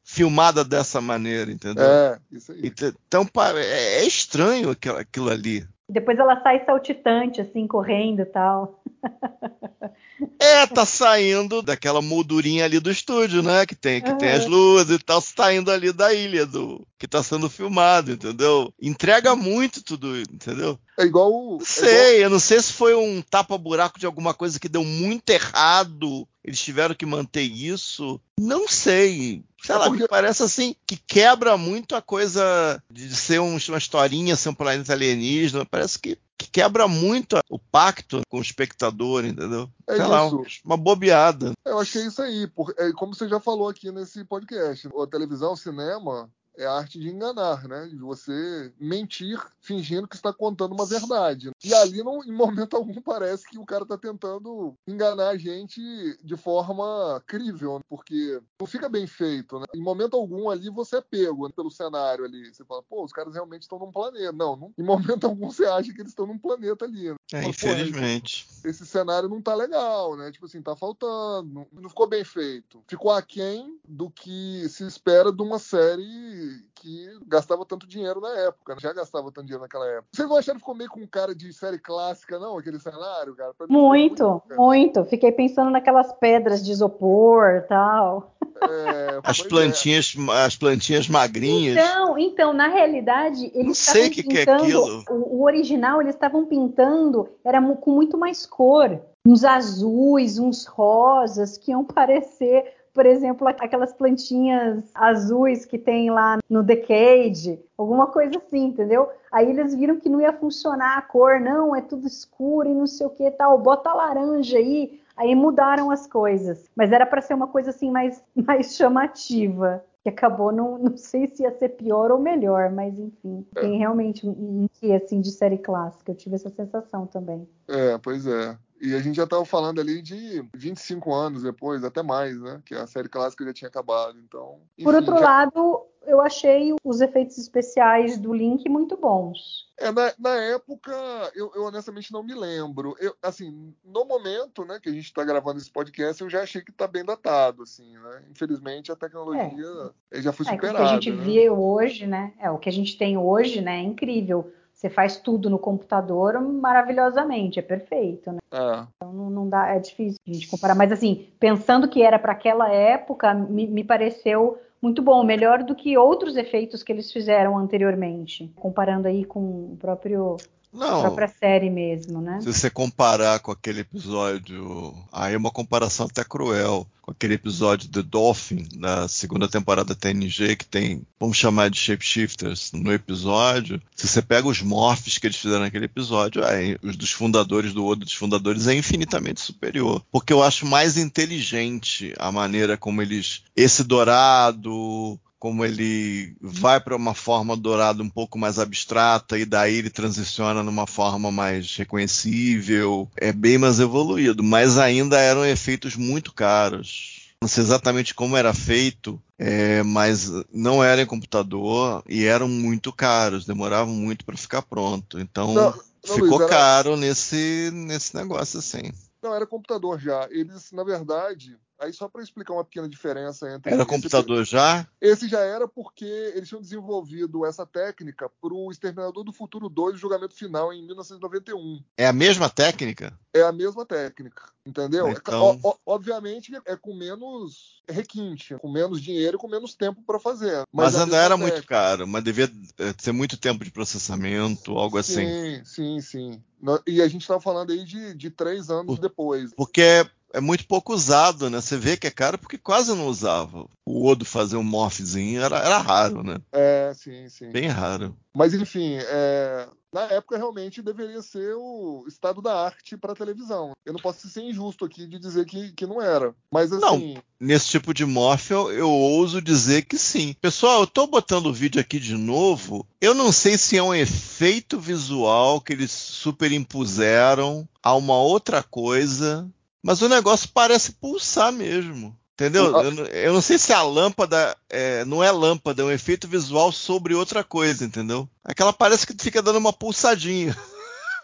[0.04, 1.86] Filmada dessa maneira, entendeu?
[1.86, 2.68] É, isso aí.
[2.68, 5.66] Ent- Então pa- é é estranho aquilo, aquilo ali.
[5.88, 8.82] depois ela sai saltitante assim correndo e tal.
[10.40, 13.66] É, tá saindo daquela moldurinha ali do estúdio, né?
[13.66, 14.38] Que tem, que tem Aham.
[14.40, 18.74] as luzes e tal, saindo ali da ilha do que tá sendo filmado, entendeu?
[18.82, 20.80] Entrega muito tudo, entendeu?
[21.00, 21.32] É igual.
[21.32, 24.70] o- Não é sei, eu não sei se foi um tapa-buraco de alguma coisa que
[24.70, 26.28] deu muito errado.
[26.44, 28.20] Eles tiveram que manter isso.
[28.40, 29.44] Não sei.
[29.62, 33.58] Sei É lá, porque- me parece assim que quebra muito a coisa de ser um-
[33.70, 35.66] uma historinha, ser um planeta alienígena.
[35.66, 39.70] Parece que, que quebra muito o pacto com o espectador, entendeu?
[39.88, 40.62] É sei lá, isso.
[40.66, 41.52] uma bobeada.
[41.64, 42.48] Eu acho que é isso aí.
[42.48, 44.88] por- é como você já falou aqui nesse podcast.
[44.88, 46.28] A televisão, o cinema
[46.58, 47.88] é a arte de enganar, né?
[47.88, 51.52] De você mentir fingindo que está contando uma verdade.
[51.64, 55.82] E ali, não, em momento algum, parece que o cara está tentando enganar a gente
[56.24, 57.82] de forma crível, né?
[57.90, 59.66] porque não fica bem feito, né?
[59.76, 62.54] Em momento algum ali você é pego né, pelo cenário ali.
[62.54, 64.32] Você fala, pô, os caras realmente estão num planeta.
[64.32, 67.10] Não, não- em momento algum você acha que eles estão num planeta ali.
[67.10, 67.16] né?
[67.34, 68.46] É, Fala, pô, infelizmente.
[68.66, 70.32] esse cenário não tá legal, né?
[70.32, 72.84] Tipo assim, tá faltando, não, não ficou bem feito.
[72.88, 78.74] Ficou aquém do que se espera de uma série que gastava tanto dinheiro na época,
[78.74, 78.80] né?
[78.82, 80.08] já gastava tanto dinheiro naquela época.
[80.12, 83.54] Vocês não acharam que ficou meio com cara de série clássica, não, aquele cenário, cara?
[83.62, 84.60] Mim, Muito, cara.
[84.62, 85.06] muito.
[85.06, 88.36] Fiquei pensando naquelas pedras de isopor e tal.
[88.62, 89.48] É, As é.
[89.48, 91.78] plantinhas, as plantinhas magrinhas.
[91.78, 94.64] Então, então, na realidade, eles Não sei estavam o que que é pintando.
[94.64, 95.04] aquilo.
[95.10, 99.00] o, o original eles estavam pintando, era com muito mais cor.
[99.26, 106.40] Uns azuis, uns rosas, que iam parecer, por exemplo, aquelas plantinhas azuis que tem lá
[106.50, 109.10] no Decade, alguma coisa assim, entendeu?
[109.32, 112.88] Aí eles viram que não ia funcionar a cor, não, é tudo escuro e não
[112.88, 115.00] sei o que tal, bota laranja aí.
[115.16, 119.84] Aí mudaram as coisas, mas era para ser uma coisa assim mais, mais chamativa.
[120.04, 124.28] Que acabou, não, não sei se ia ser pior ou melhor, mas enfim, tem realmente
[124.28, 127.48] um, um que assim de série clássica, eu tive essa sensação também.
[127.68, 128.58] É, pois é.
[128.82, 132.62] E a gente já tava falando ali de 25 anos depois, até mais, né?
[132.66, 134.60] Que a série clássica já tinha acabado, então...
[134.84, 139.70] Por enfim, outro já- lado, eu achei os efeitos especiais do Link muito bons.
[139.78, 140.92] É, na, na época,
[141.36, 142.96] eu, eu honestamente não me lembro.
[143.00, 146.62] Eu, assim, no momento, né, que a gente está gravando esse podcast, eu já achei
[146.64, 148.24] que está bem datado, assim, né?
[148.32, 150.90] Infelizmente, a tecnologia eh, já foi É, o que superada.
[150.90, 151.24] a gente né?
[151.24, 152.34] vê hoje, né?
[152.40, 153.78] É, o que a gente tem hoje, né?
[153.78, 154.52] É incrível.
[154.82, 158.40] Você faz tudo no computador maravilhosamente, é perfeito, né?
[158.52, 160.74] É, Então não, não dá, é difícil a gente comparar.
[160.74, 165.76] Mas assim, pensando que era para aquela época, me, me pareceu muito bom, melhor do
[165.76, 169.40] que outros efeitos que eles fizeram anteriormente, comparando aí com
[169.74, 170.38] o próprio
[170.74, 172.40] Não, própria série mesmo, né?
[172.42, 177.90] se você comparar com aquele episódio, aí é uma comparação até cruel, com aquele episódio
[177.90, 183.82] The Dolphin, da segunda temporada TNG, que tem, vamos chamar de shapeshifters no episódio.
[183.96, 187.84] Se você pega os morphs que eles fizeram naquele episódio, aí, os dos fundadores do
[187.84, 190.02] outro dos fundadores é infinitamente superior.
[190.12, 193.44] Porque eu acho mais inteligente a maneira como eles.
[193.56, 199.78] Esse dourado, como ele vai para uma forma dourada um pouco mais abstrata e daí
[199.78, 206.32] ele transiciona numa forma mais reconhecível, é bem mais evoluído, mas ainda eram efeitos muito
[206.32, 207.34] caros.
[207.42, 212.94] Não sei exatamente como era feito, é, mas não era em computador e eram muito
[212.94, 215.20] caros, demoravam muito para ficar pronto.
[215.20, 215.74] Então Não, não,
[216.04, 218.92] ficou Luiz, era- caro nesse, nesse negócio assim.
[219.24, 220.28] Não, era computador já.
[220.30, 223.74] Eles, na verdade, Aí só para explicar uma pequena diferença entre.
[223.74, 224.88] Era esse- computador já?
[225.02, 226.06] Esse já era porque
[226.36, 230.86] eles tinham desenvolvido essa técnica para o Exterminador do Futuro 2, o julgamento final, em
[230.86, 231.84] 1991.
[231.98, 233.12] É a mesma técnica?
[233.34, 235.10] É a mesma técnica, entendeu?
[235.10, 240.02] Então- O- o- obviamente é com menos requinte, com menos dinheiro e com menos tempo
[240.06, 240.64] para fazer.
[240.72, 241.74] Mas, é a ainda era muito técnica.
[241.76, 245.32] caro, mas devia eh, ter muito tempo de processamento, algo assim.
[245.32, 246.44] Sim, sim, sim.
[246.86, 249.52] E a gente estava falando aí de, de três anos depois.
[249.56, 251.62] Porque é, é muito pouco usado, né?
[251.62, 253.66] Você vê que é caro porque quase não usava.
[253.86, 256.38] O Odo fazer um morphzinho era, era raro, né?
[256.52, 257.50] É, sim, sim.
[257.50, 258.16] Bem raro.
[258.36, 263.74] Mas enfim, é, na época realmente deveria ser o estado da arte para televisão.
[263.86, 266.34] Eu não posso ser injusto aqui de dizer que, que não era.
[266.52, 270.36] Mas assim, Nesse tipo de morph, eu, eu ouso dizer que sim.
[270.40, 272.88] Pessoal, eu tô botando o vídeo aqui de novo.
[273.02, 279.50] Eu não sei se é um efeito visual que eles superimpuseram a uma outra coisa,
[279.82, 282.16] mas o negócio parece pulsar mesmo.
[282.34, 282.66] Entendeu?
[282.66, 286.28] Eu, não- eu não sei se a lâmpada é, não é lâmpada, é um efeito
[286.28, 288.28] visual sobre outra coisa, entendeu?
[288.44, 290.56] Aquela parece que fica dando uma pulsadinha.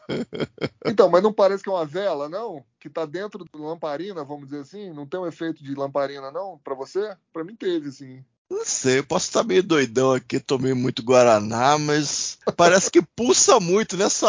[0.85, 2.63] então, mas não parece que é uma vela, não?
[2.79, 4.91] Que tá dentro da lamparina, vamos dizer assim?
[4.93, 6.59] Não tem um efeito de lamparina, não?
[6.63, 7.15] Para você?
[7.33, 8.23] Para mim teve, sim.
[8.49, 13.59] Não sei, eu posso estar meio doidão aqui, tomei muito Guaraná, mas parece que pulsa
[13.59, 14.27] muito nessa.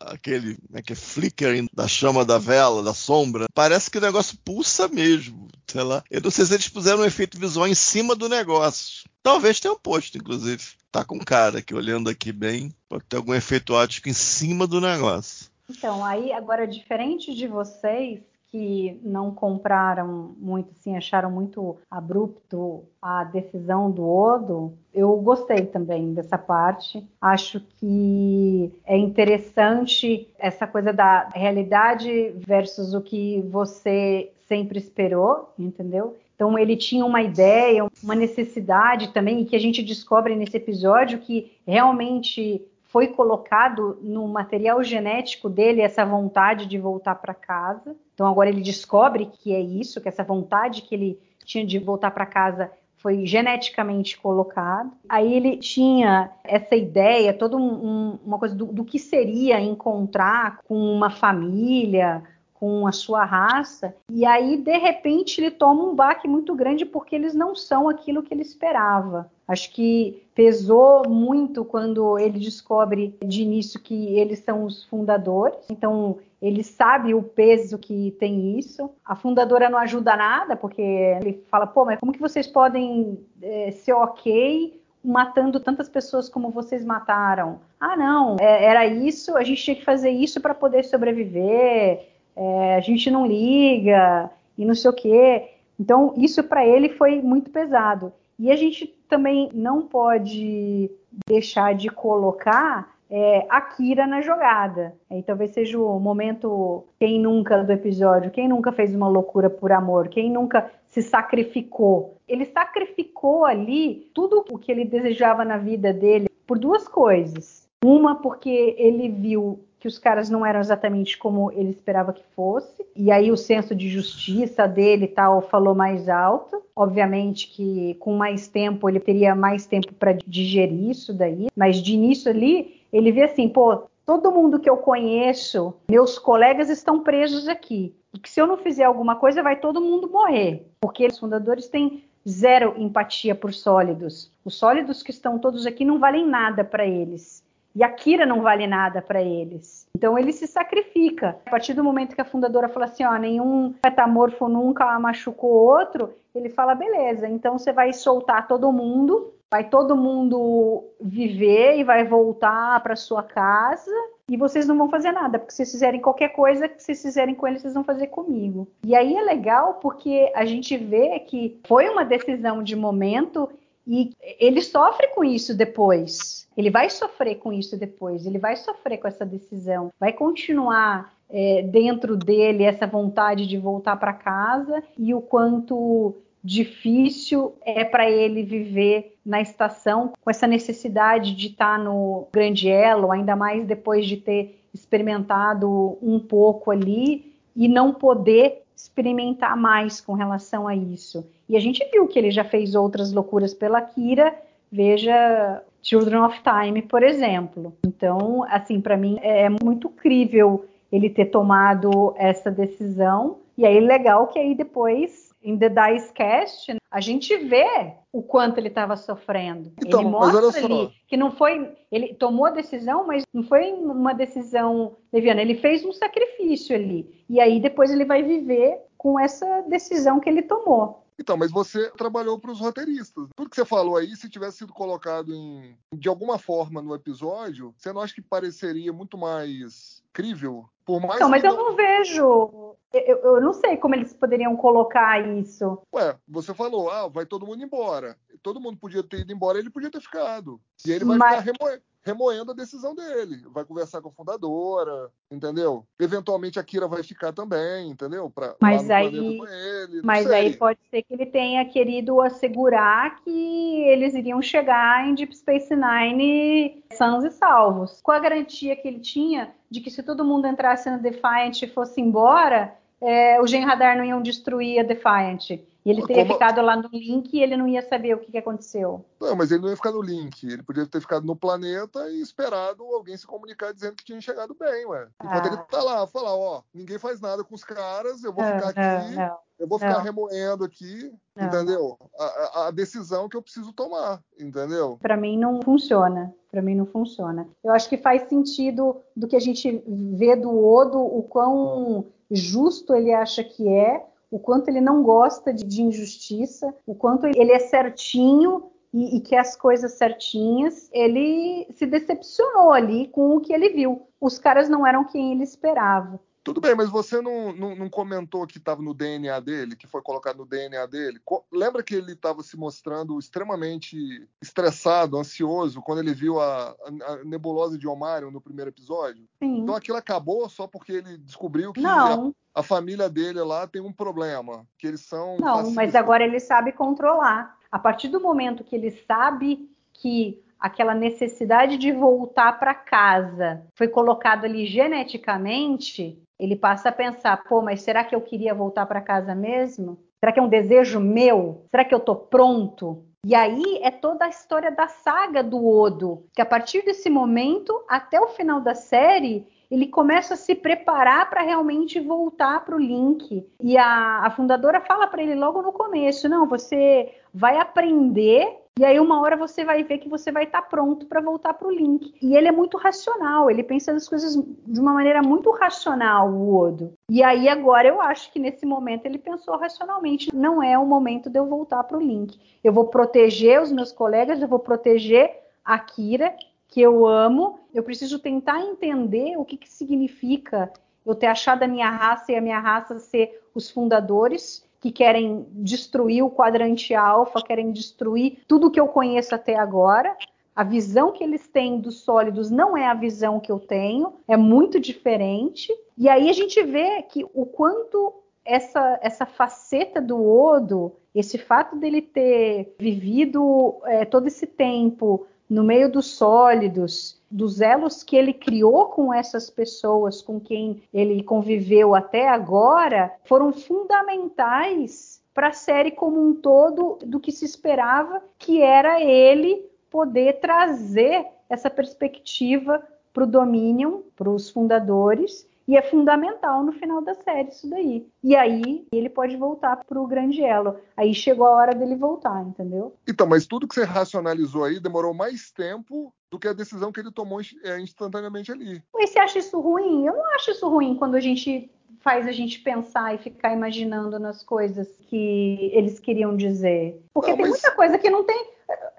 [0.00, 0.56] aquele.
[0.56, 0.96] Como é que é?
[0.96, 3.46] Flickering da chama da vela, da sombra.
[3.52, 5.48] Parece que o negócio pulsa mesmo.
[5.66, 6.04] Sei lá.
[6.08, 9.04] Eu não sei se eles puseram um efeito visual em cima do negócio.
[9.22, 10.62] Talvez tenha um posto, inclusive.
[10.92, 12.72] Tá com cara aqui, olhando aqui bem.
[12.88, 15.50] Pode ter algum efeito ótico em cima do negócio.
[15.68, 18.20] Então, aí agora, diferente de vocês
[18.50, 26.14] que não compraram muito, assim, acharam muito abrupto a decisão do Odo, eu gostei também
[26.14, 27.06] dessa parte.
[27.20, 36.16] Acho que é interessante essa coisa da realidade versus o que você sempre esperou, entendeu?
[36.34, 41.18] Então ele tinha uma ideia, uma necessidade também, e que a gente descobre nesse episódio
[41.18, 42.62] que realmente
[42.96, 47.94] foi colocado no material genético dele essa vontade de voltar para casa.
[48.14, 52.10] Então agora ele descobre que é isso, que essa vontade que ele tinha de voltar
[52.12, 54.92] para casa foi geneticamente colocado.
[55.10, 60.60] Aí ele tinha essa ideia, toda um, um, uma coisa do, do que seria encontrar
[60.66, 62.22] com uma família,
[62.54, 67.14] com a sua raça, e aí de repente ele toma um baque muito grande porque
[67.14, 69.30] eles não são aquilo que ele esperava.
[69.46, 76.18] Acho que pesou muito quando ele descobre de início que eles são os fundadores, então
[76.42, 78.90] ele sabe o peso que tem isso.
[79.04, 83.70] A fundadora não ajuda nada, porque ele fala: pô, mas como que vocês podem é,
[83.70, 87.60] ser ok matando tantas pessoas como vocês mataram?
[87.78, 92.76] Ah, não, é, era isso, a gente tinha que fazer isso para poder sobreviver é,
[92.76, 95.48] a gente não liga e não sei o quê.
[95.80, 98.12] Então, isso para ele foi muito pesado.
[98.38, 100.90] E a gente também não pode
[101.26, 104.94] deixar de colocar é, a Kira na jogada.
[105.10, 109.72] E talvez seja o momento, quem nunca do episódio, quem nunca fez uma loucura por
[109.72, 112.16] amor, quem nunca se sacrificou.
[112.28, 117.66] Ele sacrificou ali tudo o que ele desejava na vida dele por duas coisas.
[117.84, 122.84] Uma, porque ele viu que os caras não eram exatamente como ele esperava que fosse,
[122.94, 126.62] e aí o senso de justiça dele e tal falou mais alto.
[126.74, 131.94] Obviamente que com mais tempo ele teria mais tempo para digerir isso daí, mas de
[131.94, 137.48] início ali ele vê assim, pô, todo mundo que eu conheço, meus colegas estão presos
[137.48, 141.18] aqui, e que se eu não fizer alguma coisa vai todo mundo morrer, porque os
[141.18, 144.32] fundadores têm zero empatia por sólidos.
[144.44, 147.44] Os sólidos que estão todos aqui não valem nada para eles.
[147.76, 149.86] E a Kira não vale nada para eles.
[149.94, 151.36] Então ele se sacrifica.
[151.44, 156.10] A partir do momento que a fundadora fala assim, ó, nenhum metamorfo nunca machucou outro,
[156.34, 162.02] ele fala, beleza, então você vai soltar todo mundo, vai todo mundo viver e vai
[162.02, 163.92] voltar para sua casa
[164.30, 167.34] e vocês não vão fazer nada, porque se vocês fizerem qualquer coisa que vocês fizerem
[167.34, 168.66] com ele, vocês vão fazer comigo.
[168.84, 173.48] E aí é legal porque a gente vê que foi uma decisão de momento
[173.86, 176.48] e ele sofre com isso depois.
[176.56, 178.26] Ele vai sofrer com isso depois.
[178.26, 179.92] Ele vai sofrer com essa decisão.
[180.00, 187.54] Vai continuar é, dentro dele essa vontade de voltar para casa e o quanto difícil
[187.64, 193.10] é para ele viver na estação com essa necessidade de estar tá no grande elo,
[193.10, 200.12] ainda mais depois de ter experimentado um pouco ali e não poder experimentar mais com
[200.12, 201.26] relação a isso.
[201.48, 204.34] E a gente viu que ele já fez outras loucuras pela Kira,
[204.70, 207.72] veja Children of Time, por exemplo.
[207.86, 213.38] Então, assim, para mim é muito crível ele ter tomado essa decisão.
[213.56, 218.58] E aí legal que aí depois em The Dice Cast, a gente vê o quanto
[218.58, 219.72] ele estava sofrendo.
[219.80, 221.72] Então, ele mostra ali que não foi.
[221.90, 225.40] Ele tomou a decisão, mas não foi uma decisão leviana.
[225.40, 227.24] Ele fez um sacrifício ali.
[227.28, 231.04] E aí depois ele vai viver com essa decisão que ele tomou.
[231.18, 233.28] Então, mas você trabalhou para os roteiristas.
[233.36, 237.72] Tudo que você falou aí, se tivesse sido colocado em, de alguma forma no episódio,
[237.78, 240.68] você não acha que pareceria muito mais crível?
[240.86, 242.76] Por mais Não, mas eu não vejo.
[242.92, 245.82] Eu, eu não sei como eles poderiam colocar isso.
[245.92, 248.16] Ué, você falou, ah, vai todo mundo embora.
[248.40, 250.60] Todo mundo podia ter ido embora, ele podia ter ficado.
[250.86, 253.42] E ele vai Mas- ficar remo- remoendo a decisão dele.
[253.52, 255.84] Vai conversar com a fundadora, entendeu?
[255.98, 258.30] Eventualmente a Kira vai ficar também, entendeu?
[258.30, 260.02] Pra, Mas aí- ele.
[260.04, 265.36] Mas aí pode ser que ele tenha querido assegurar que eles iriam chegar em Deep
[265.36, 268.00] Space Nine sãos e salvos.
[268.00, 271.66] Com a garantia que ele tinha de que se todo mundo entrasse no Defiant e
[271.66, 275.58] fosse embora, é, o Gen Radar não iam destruir a Defiant.
[275.86, 278.32] E ele teria Como- ficado lá no link e ele não ia saber o que,
[278.32, 279.04] que aconteceu.
[279.20, 280.42] Não, mas ele não ia ficar no link.
[280.44, 284.52] Ele podia ter ficado no planeta e esperado alguém se comunicar dizendo que tinha chegado
[284.58, 285.06] bem, ué.
[285.22, 285.46] Enquanto Ah.
[285.46, 288.68] ele tá lá, falar, ó, ninguém faz nada com os caras, eu vou Não, ficar
[288.70, 289.36] aqui, não.
[289.60, 291.96] eu vou ficar remoendo aqui, entendeu?
[292.18, 294.98] A, a- a decisão que eu preciso tomar, entendeu?
[295.00, 296.34] Para mim não funciona.
[296.50, 297.48] Para mim não funciona.
[297.62, 302.92] Eu acho que faz sentido do que a gente vê do Odo, o quão justo
[302.94, 307.52] ele acha que é, o quanto ele não gosta de, de injustiça, o quanto ele
[307.52, 310.88] é certinho e, e quer as coisas certinhas.
[310.92, 314.08] Ele se decepcionou ali com o que ele viu.
[314.20, 316.18] Os caras não eram quem ele esperava.
[316.42, 320.00] Tudo bem, mas você não, não, não comentou que estava no DNA dele, que foi
[320.00, 321.18] colocado no DNA dele?
[321.24, 323.96] Co- Lembra que ele estava se mostrando extremamente
[324.40, 329.24] estressado, ansioso, quando ele viu a, a- a nebulosa de Omarion no primeiro episódio?
[329.40, 329.58] Sim.
[329.58, 333.92] Então aquilo acabou só porque ele descobriu que Não, a família dele lá tem um
[333.92, 337.54] problema, que eles são não, mas agora ele sabe controlar.
[337.70, 343.88] A partir do momento que ele sabe que aquela necessidade de voltar para casa foi
[343.88, 349.02] colocado ali geneticamente, ele passa a pensar: pô, mas será que eu queria voltar para
[349.02, 349.98] casa mesmo?
[350.18, 351.66] Será que é um desejo meu?
[351.70, 353.04] Será que eu tô pronto?
[353.22, 357.84] E aí é toda a história da saga do Odo, que a partir desse momento
[357.86, 362.80] até o final da série ele começa a se preparar para realmente voltar para o
[362.80, 363.46] Link.
[363.62, 368.62] E a, a fundadora fala para ele logo no começo: não, você vai aprender.
[368.78, 371.66] E aí, uma hora você vai ver que você vai estar pronto para voltar para
[371.66, 372.12] o Link.
[372.20, 376.54] E ele é muito racional, ele pensa nas coisas de uma maneira muito racional, o
[376.54, 376.92] Odo.
[377.10, 381.30] E aí, agora, eu acho que nesse momento ele pensou racionalmente: não é o momento
[381.30, 382.38] de eu voltar para o Link.
[382.62, 385.30] Eu vou proteger os meus colegas, eu vou proteger
[385.64, 386.34] a Kira,
[386.68, 390.72] que eu amo, eu preciso tentar entender o que, que significa
[391.04, 395.46] eu ter achado a minha raça e a minha raça ser os fundadores que querem
[395.50, 400.16] destruir o quadrante alfa, querem destruir tudo que eu conheço até agora.
[400.54, 404.36] A visão que eles têm dos sólidos não é a visão que eu tenho, é
[404.36, 405.72] muito diferente.
[405.96, 408.14] E aí a gente vê que o quanto
[408.44, 415.62] essa, essa faceta do Odo, esse fato dele ter vivido é, todo esse tempo no
[415.62, 421.94] meio dos sólidos, dos elos que ele criou com essas pessoas com quem ele conviveu
[421.94, 428.62] até agora, foram fundamentais para a série como um todo do que se esperava, que
[428.62, 432.82] era ele poder trazer essa perspectiva
[433.12, 438.06] para o Dominion, para os fundadores, e é fundamental no final da série isso daí.
[438.22, 440.78] E aí ele pode voltar para o grande elo.
[440.96, 442.94] Aí chegou a hora dele voltar, entendeu?
[443.06, 447.00] Então, mas tudo que você racionalizou aí demorou mais tempo do que a decisão que
[447.00, 448.82] ele tomou é, instantaneamente ali.
[448.96, 450.06] E você acha isso ruim?
[450.06, 451.70] Eu não acho isso ruim quando a gente
[452.06, 457.02] faz a gente pensar e ficar imaginando nas coisas que eles queriam dizer.
[457.12, 458.46] Porque Não, tem mas- muita coisa que não tem.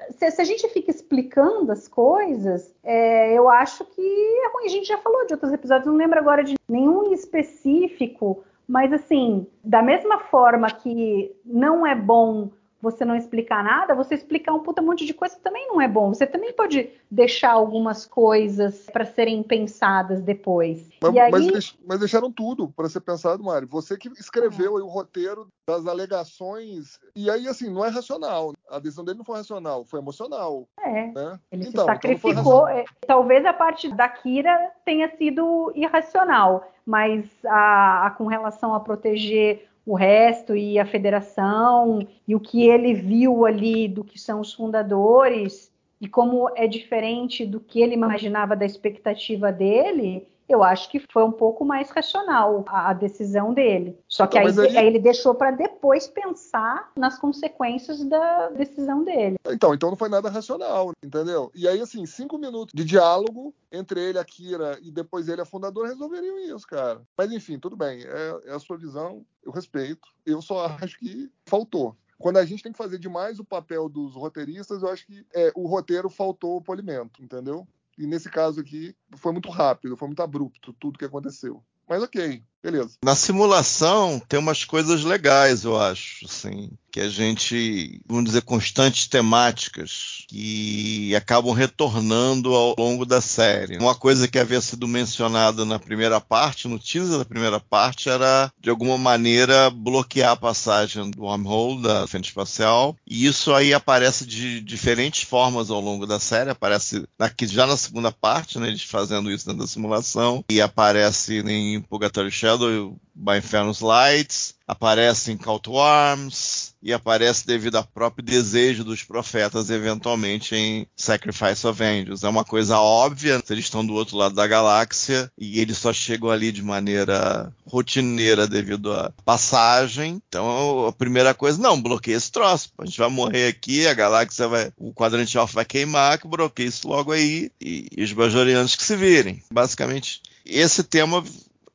[0.10, 4.66] Se, se a gente fica explicando as coisas, é, eu acho que é ruim.
[4.66, 9.47] A gente já falou de outros episódios, não lembro agora de nenhum específico, mas assim,
[9.64, 12.49] da mesma forma que não é bom
[12.82, 16.13] você não explicar nada, você explicar um puta monte de coisa também não é bom.
[16.13, 20.88] Você também pode deixar algumas coisas para serem pensadas depois.
[21.01, 23.67] Mas, aí, mas mas deixaram tudo para ser pensado, Mário.
[23.67, 26.99] Você que escreveu aí o roteiro das alegações.
[27.15, 28.53] E aí, assim, não é racional.
[28.69, 30.67] A decisão dele não foi racional, foi emocional.
[30.80, 31.39] é, Né?
[31.51, 32.67] ele se Então, então não foi sacrificou.
[32.67, 38.80] É, talvez a parte da Kira tenha sido irracional, mas a, a- com relação a
[38.80, 44.42] proteger o resto e a federação e o que ele viu ali do que são
[44.42, 45.72] os fundadores
[46.02, 51.24] e como é diferente do que ele imaginava da expectativa dele, eu acho que foi
[51.24, 53.98] um pouco mais racional a, a decisão dele.
[54.08, 59.04] Só que Então, aí, aí- aí ele deixou para depois pensar nas consequências da decisão
[59.04, 59.38] dele.
[59.50, 61.52] Então, então não foi nada racional, entendeu?
[61.54, 65.45] E aí, assim, cinco minutos de diálogo entre ele, a Kira, e depois ele, a
[65.45, 67.02] fundadora, resolveriam isso, cara.
[67.18, 68.04] Mas enfim, tudo bem.
[68.04, 70.08] É, é a sua visão, eu respeito.
[70.26, 71.95] Eu só acho que faltou.
[72.20, 75.52] Quando a gente tem que fazer demais o papel dos roteiristas, eu acho que é,
[75.56, 77.68] o roteiro faltou o polimento, entendeu?
[77.98, 81.64] E nesse caso aqui, foi muito rápido, foi muito abrupto tudo que aconteceu.
[81.89, 82.91] Mas ok, beleza.
[83.03, 89.08] Na simulação tem umas coisas legais, eu acho, assim, que a gente, vamos dizer, constantes
[89.08, 93.78] temáticas que acabam retornando ao longo da série.
[93.78, 98.51] Uma coisa que havia sido mencionada na primeira parte, no teaser da primeira parte, era
[98.60, 104.26] de alguma maneira bloquear a passagem do wormhole da frente espacial, e isso aí aparece
[104.26, 108.84] de diferentes formas ao longo da série, aparece aqui já na segunda parte, né, eles
[108.84, 115.38] fazendo isso dentro da simulação, e aparece em Purgatory Shadow by Infernus Lights, aparece em
[115.38, 121.84] Call to Arms e aparece devido ao próprio desejo dos profetas eventualmente em Sacrifice of
[121.84, 122.24] Angels.
[122.24, 126.30] É uma coisa óbvia, eles estão do outro lado da galáxia e eles só chegam
[126.30, 130.22] ali de maneira rotineira devido à passagem.
[130.30, 132.70] Então a primeira coisa, não, bloqueia esse troço.
[132.78, 136.68] A gente vai morrer aqui, a galáxia vai, o quadrante alfa vai queimar, que bloqueia
[136.68, 139.43] isso logo aí e, e os bajorianos que se virem.
[139.52, 141.24] Basicamente, esse tema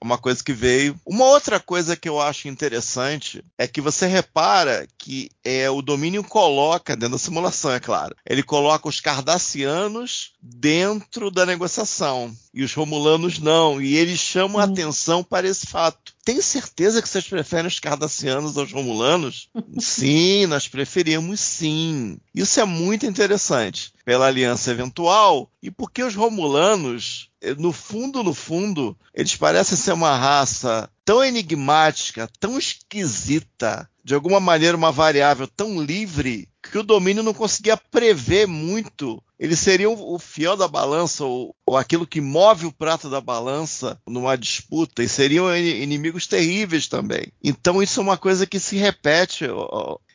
[0.02, 0.98] uma coisa que veio.
[1.06, 6.22] Uma outra coisa que eu acho interessante é que você repara que é, o domínio
[6.24, 12.74] coloca, dentro da simulação, é claro, ele coloca os cardassianos dentro da negociação e os
[12.74, 16.12] romulanos não, e eles chamam a atenção para esse fato.
[16.24, 19.48] Tem certeza que vocês preferem os cardassianos aos romulanos?
[19.80, 22.18] sim, nós preferimos sim.
[22.34, 23.92] Isso é muito interessante.
[24.04, 27.28] Pela aliança eventual e porque os romulanos,
[27.58, 34.40] no fundo, no fundo, eles parecem ser uma raça tão enigmática, tão esquisita, de alguma
[34.40, 39.22] maneira uma variável tão livre que o domínio não conseguia prever muito.
[39.38, 44.00] Eles seriam o fiel da balança, ou, ou aquilo que move o prato da balança
[44.06, 47.26] numa disputa, e seriam in- inimigos terríveis também.
[47.42, 49.44] Então, isso é uma coisa que se repete,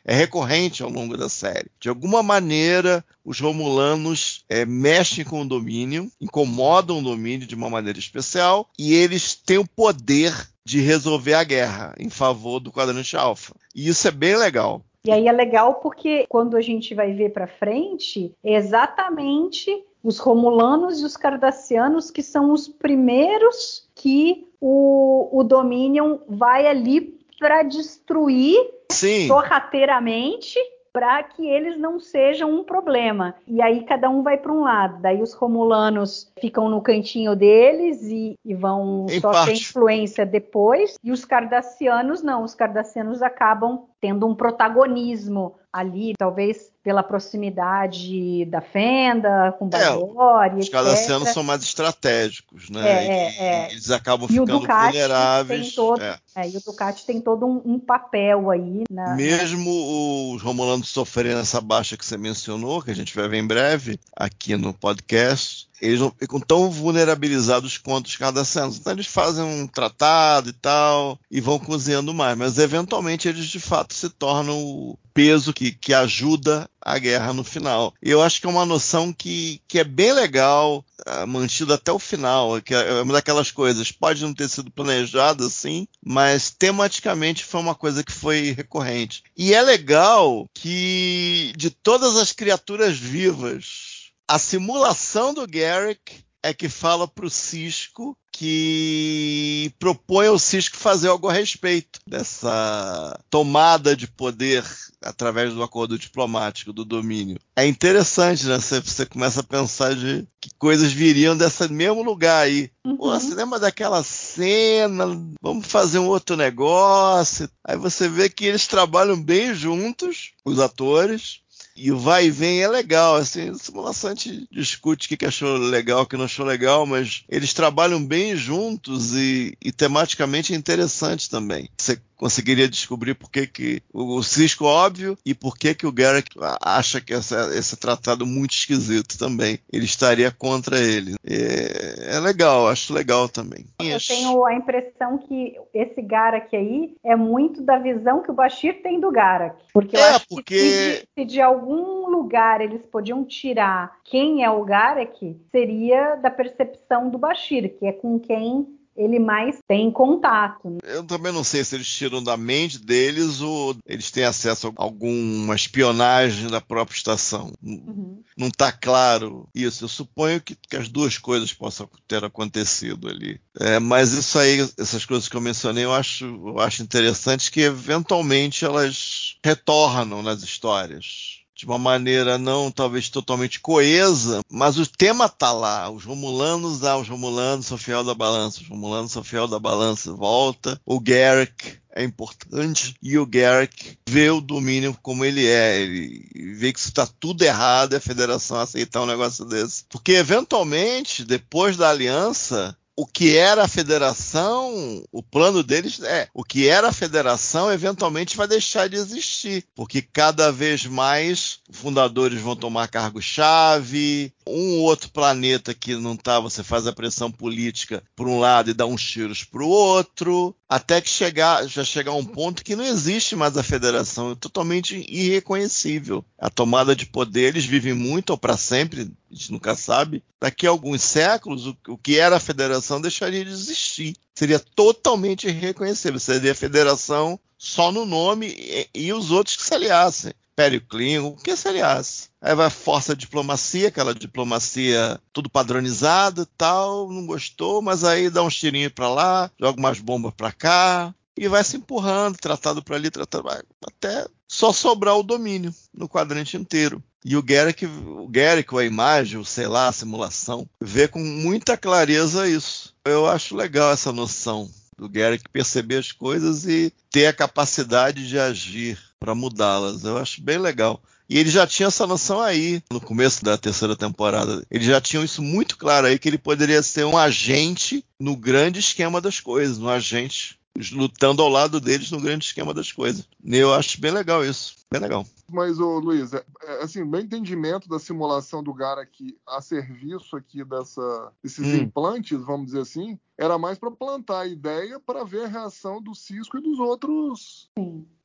[0.08, 1.70] é recorrente ao longo da série.
[1.78, 7.68] De alguma maneira, os romulanos é, mexem com o domínio, incomodam o domínio de uma
[7.68, 10.32] maneira especial, e eles têm o poder
[10.64, 13.54] de resolver a guerra em favor do quadrante alfa.
[13.74, 14.82] E isso é bem legal.
[15.04, 19.70] E aí é legal porque quando a gente vai ver para frente, é exatamente
[20.02, 27.17] os romulanos e os cardassianos que são os primeiros que o, o Dominion vai ali
[27.38, 28.58] para destruir
[28.90, 29.26] Sim.
[29.26, 30.58] sorrateiramente
[30.92, 33.34] para que eles não sejam um problema.
[33.46, 35.00] E aí cada um vai para um lado.
[35.00, 39.46] Daí os romulanos ficam no cantinho deles e, e vão Em só parte.
[39.46, 40.96] ter influência depois.
[41.04, 42.42] E os cardassianos não.
[42.42, 50.54] Os cardassianos acabam tendo um protagonismo ali, talvez pela proximidade da Fenda, com Bajor e
[50.54, 50.72] Os etc.
[50.72, 52.80] cardassianos são mais estratégicos, né?
[52.88, 53.70] É, E- é, é.
[53.72, 55.74] eles acabam E ficando vulneráveis.
[55.74, 56.18] todo, é.
[56.34, 61.40] é, e o Ducati tem todo um, um papel aí na, Mesmo os romulanos sofrendo
[61.40, 65.68] essa baixa que você mencionou, que a gente vai ver em breve aqui no podcast,
[65.82, 68.78] eles não ficam tão vulnerabilizados quanto os cardassianos.
[68.78, 72.36] Então eles fazem um tratado e tal, e vão cozinhando mais.
[72.36, 77.44] Mas eventualmente eles de fato se tornam o peso que, que ajuda a guerra no
[77.44, 77.94] final.
[78.02, 81.98] Eu acho que é uma noção que, que é bem legal, ah, mantida até o
[81.98, 82.60] final.
[82.60, 87.74] Que é uma daquelas coisas, pode não ter sido planejada assim, mas tematicamente foi uma
[87.74, 89.22] coisa que foi recorrente.
[89.36, 96.68] E é legal que de todas as criaturas vivas, a simulação do Garrick é que
[96.68, 104.64] fala pro Cisco que propõe ao Cisco fazer algo a respeito dessa tomada de poder
[105.02, 107.40] através do acordo diplomático do domínio.
[107.56, 108.60] É interessante, né?
[108.60, 112.70] Você, você começa a pensar de que coisas viriam desse mesmo lugar aí.
[112.84, 115.04] Pô, você lembra daquela cena?
[115.42, 117.50] Vamos fazer um outro negócio.
[117.64, 121.40] Aí você vê que eles trabalham bem juntos, os atores.
[121.80, 125.56] E o vai e vem é legal, assim, simulação a gente discute o que achou
[125.56, 130.56] legal, o que não achou legal, mas eles trabalham bem juntos e, e tematicamente é
[130.56, 131.70] interessante também.
[131.78, 136.36] Você conseguiria descobrir por que, que o, Cisco óbvio e por que, que o Garrick
[136.60, 139.58] acha que essa, esse tratado muito esquisito também.
[139.72, 141.14] Ele estaria contra ele.
[141.24, 143.64] É, é legal, acho legal também.
[143.80, 148.82] Eu tenho a impressão que esse Garak aí é muito da visão que o Bashir
[148.82, 149.56] tem do Garak.
[149.72, 153.92] Porque eu É, acho porque- que se de, se de algum lugar eles podiam tirar
[154.04, 158.66] quem é o Garak, seria da percepção do Bashir, que é com quem
[158.98, 160.68] ele mais tem contato.
[160.68, 160.78] né?
[160.82, 164.72] Eu também não sei se eles tiram da mente deles ou eles têm acesso a
[164.82, 167.52] alguma espionagem da própria estação.
[167.62, 168.20] Uhum.
[168.36, 169.84] Não está claro isso.
[169.84, 173.40] Eu suponho que, que as duas coisas possam ter acontecido ali.
[173.60, 177.60] É, mas isso aí, essas coisas que eu mencionei, eu acho, eu acho interessante que
[177.60, 181.38] eventualmente elas retornam nas histórias.
[181.58, 185.90] De uma maneira não talvez totalmente coesa, mas o tema tá lá.
[185.90, 190.12] Os Romulanos, ah, os Romulanos são fiel da balança, os Romulanos são fiel da balança,
[190.12, 190.80] volta.
[190.86, 195.80] O Garrick é importante e o Garrick vê o domínio como ele é.
[195.80, 199.84] Ele vê que isso está tudo errado e a federação aceitar um negócio desse.
[199.88, 206.42] Porque eventualmente, depois da aliança, o que era a federação, o plano deles é o
[206.42, 212.56] que era a federação eventualmente vai deixar de existir, porque cada vez mais fundadores vão
[212.56, 218.40] tomar cargo-chave, um outro planeta que não tá, você faz a pressão política por um
[218.40, 222.24] lado e dá uns tiros para o outro, até que chegar, já chegar a um
[222.24, 226.24] ponto que não existe mais a federação, é totalmente irreconhecível.
[226.38, 230.22] A tomada de poder, eles vivem muito ou para sempre, a gente nunca sabe.
[230.40, 234.14] Daqui a alguns séculos, o, o que era a federação deixaria de existir.
[234.34, 236.18] Seria totalmente irreconhecível.
[236.18, 240.32] Seria a federação só no nome e, e os outros que se aliassem.
[240.52, 242.30] Império Klingon, o que se aliasse?
[242.40, 248.28] Aí vai força a diplomacia, aquela diplomacia tudo padronizado e tal, não gostou, mas aí
[248.28, 252.82] dá uns tirinhos pra lá, joga umas bombas pra cá, e vai se empurrando, tratado
[252.82, 257.00] pra ali, tratado pra até só sobrar o domínio no quadrante inteiro.
[257.24, 261.76] E o Garrick, o Garrick, a imagem, ou sei lá, a simulação, vê com muita
[261.76, 262.94] clareza isso.
[263.04, 268.38] Eu acho legal essa noção do Garrick perceber as coisas e ter a capacidade de
[268.38, 270.04] agir para mudá-las.
[270.04, 271.00] Eu acho bem legal.
[271.28, 274.64] E ele já tinha essa noção aí no começo da terceira temporada.
[274.70, 278.80] Eles já tinham isso muito claro aí que ele poderia ser um agente no grande
[278.80, 280.57] esquema das coisas, um agente
[280.92, 283.26] lutando ao lado deles no grande esquema das coisas.
[283.44, 285.26] Eu acho bem legal isso, bem legal.
[285.50, 290.36] Mas, ô, Luiz, é, é, assim, meu entendimento da simulação do Gara aqui a serviço
[290.36, 291.82] aqui dessa, desses Hum.
[291.82, 296.14] implantes, vamos dizer assim, era mais para plantar a ideia para ver a reação do
[296.14, 297.70] Cisco e dos outros.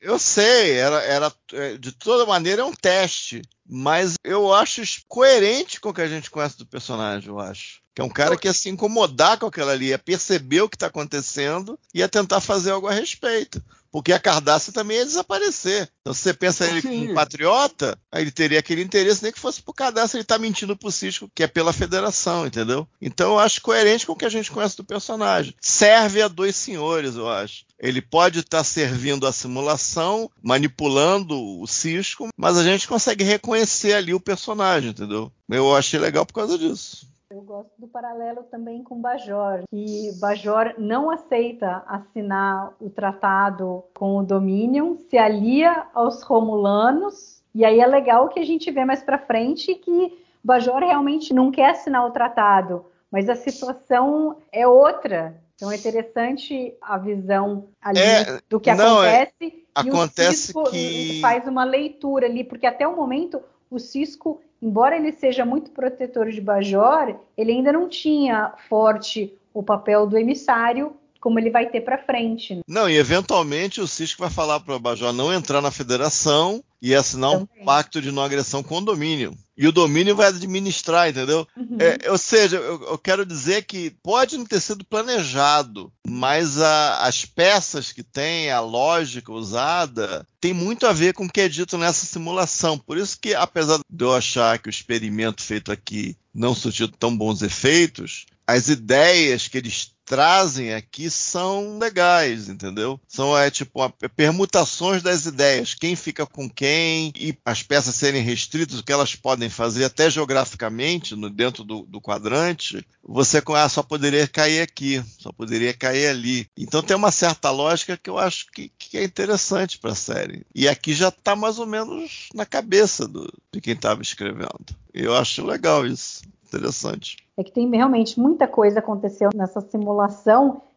[0.01, 5.79] Eu sei, era, era é, de toda maneira é um teste, mas eu acho coerente
[5.79, 7.82] com o que a gente conhece do personagem, eu acho.
[7.95, 10.75] Que é um cara que ia se incomodar com aquilo ali, ia perceber o que
[10.75, 13.61] está acontecendo e ia tentar fazer algo a respeito.
[13.93, 15.87] Porque a Cardácia também ia desaparecer.
[16.01, 19.39] Então, se você pensa ele como um patriota, aí ele teria aquele interesse, nem que
[19.39, 22.87] fosse por Cardácia, ele tá mentindo pro Cisco, que é pela federação, entendeu?
[22.99, 25.53] Então, eu acho coerente com o que a gente conhece do personagem.
[25.61, 27.65] Serve a dois senhores, eu acho.
[27.77, 34.11] Ele pode estar servindo a simulação, manipulando o Cisco, mas a gente consegue reconhecer ali
[34.11, 35.31] o personagem, entendeu?
[35.47, 37.12] Eu achei legal por causa disso.
[37.33, 44.17] Eu gosto do paralelo também com Bajor, que Bajor não aceita assinar o tratado com
[44.19, 49.01] o Dominion, se alia aos Romulanos, e aí é legal que a gente vê mais
[49.01, 55.41] pra frente que Bajor realmente não quer assinar o tratado, mas a situação é outra.
[55.55, 59.35] Então é interessante a visão ali É, do que não, é- acontece.
[59.41, 63.41] e acontece o Cisco que- faz uma leitura ali, porque até o momento
[63.71, 69.61] o Cisco, embora ele seja muito protetor de Bajor, ele ainda não tinha forte o
[69.61, 72.53] papel do emissário como ele vai ter para frente.
[72.55, 72.61] né?
[72.67, 76.93] Não, e eventualmente o Cisco vai falar para o Bajor não entrar na federação e
[76.93, 77.63] assinar um Também.
[77.63, 79.33] pacto de não agressão com o domínio.
[79.57, 81.47] E o domínio vai administrar, entendeu?
[81.55, 81.77] Uhum.
[81.79, 87.05] É, ou seja, eu, eu quero dizer que pode não ter sido planejado, mas a-
[87.07, 91.47] as peças que tem, a lógica usada, tem muito a ver com o que é
[91.47, 92.77] dito nessa simulação.
[92.77, 97.15] Por isso que, apesar de eu achar que o experimento feito aqui não surtiu tão
[97.15, 102.99] bons efeitos, as ideias que eles trazem aqui são legais, entendeu?
[103.07, 108.21] São é tipo uma- permutações das ideias, quem fica com quem e as peças serem
[108.21, 112.85] restritas, o que elas podem fazer até geograficamente no dentro do, do quadrante.
[113.03, 116.47] Você ah, só poderia cair aqui, só poderia cair ali.
[116.57, 120.45] Então tem uma certa lógica que eu acho que, que é interessante para a série.
[120.53, 124.75] E aqui já está mais ou menos na cabeça do, de quem estava escrevendo.
[124.93, 127.17] Eu acho legal isso, interessante.
[127.35, 129.92] É que tem realmente muita coisa aconteceu nessa simulação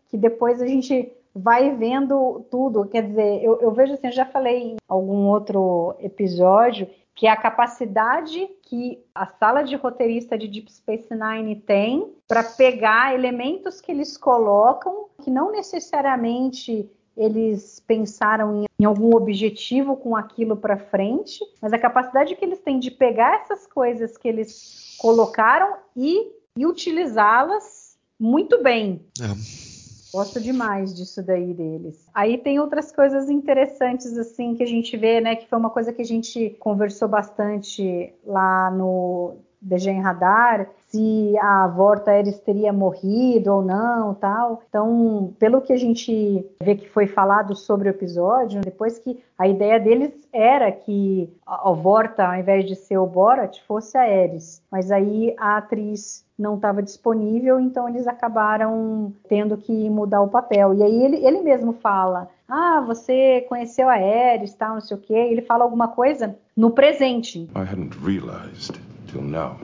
[0.08, 2.86] que depois a gente vai vendo tudo.
[2.86, 7.30] Quer dizer, eu, eu vejo assim, eu já falei em algum outro episódio que é
[7.30, 13.80] a capacidade que a sala de roteirista de Deep Space Nine tem para pegar elementos
[13.80, 20.76] que eles colocam, que não necessariamente eles pensaram em, em algum objetivo com aquilo para
[20.76, 26.30] frente, mas a capacidade que eles têm de pegar essas coisas que eles colocaram e,
[26.54, 27.85] e utilizá-las
[28.18, 29.00] muito bem.
[29.20, 29.66] É.
[30.12, 32.08] Gosto demais disso daí deles.
[32.14, 35.36] Aí tem outras coisas interessantes assim que a gente vê, né?
[35.36, 39.36] Que foi uma coisa que a gente conversou bastante lá no
[39.66, 44.62] Dejen Radar, se a Vorta Ares teria morrido ou não, tal.
[44.68, 49.48] Então, pelo que a gente vê que foi falado sobre o episódio, depois que a
[49.48, 54.62] ideia deles era que a Vorta, ao invés de ser o Borat, fosse a Ares.
[54.70, 60.74] Mas aí a atriz não estava disponível, então eles acabaram tendo que mudar o papel.
[60.74, 65.00] E aí ele, ele mesmo fala: Ah, você conheceu a Ares, tal, não sei o
[65.00, 65.14] quê.
[65.14, 67.50] Ele fala alguma coisa no presente.
[67.56, 68.85] I hadn't realized
[69.16, 69.58] till now.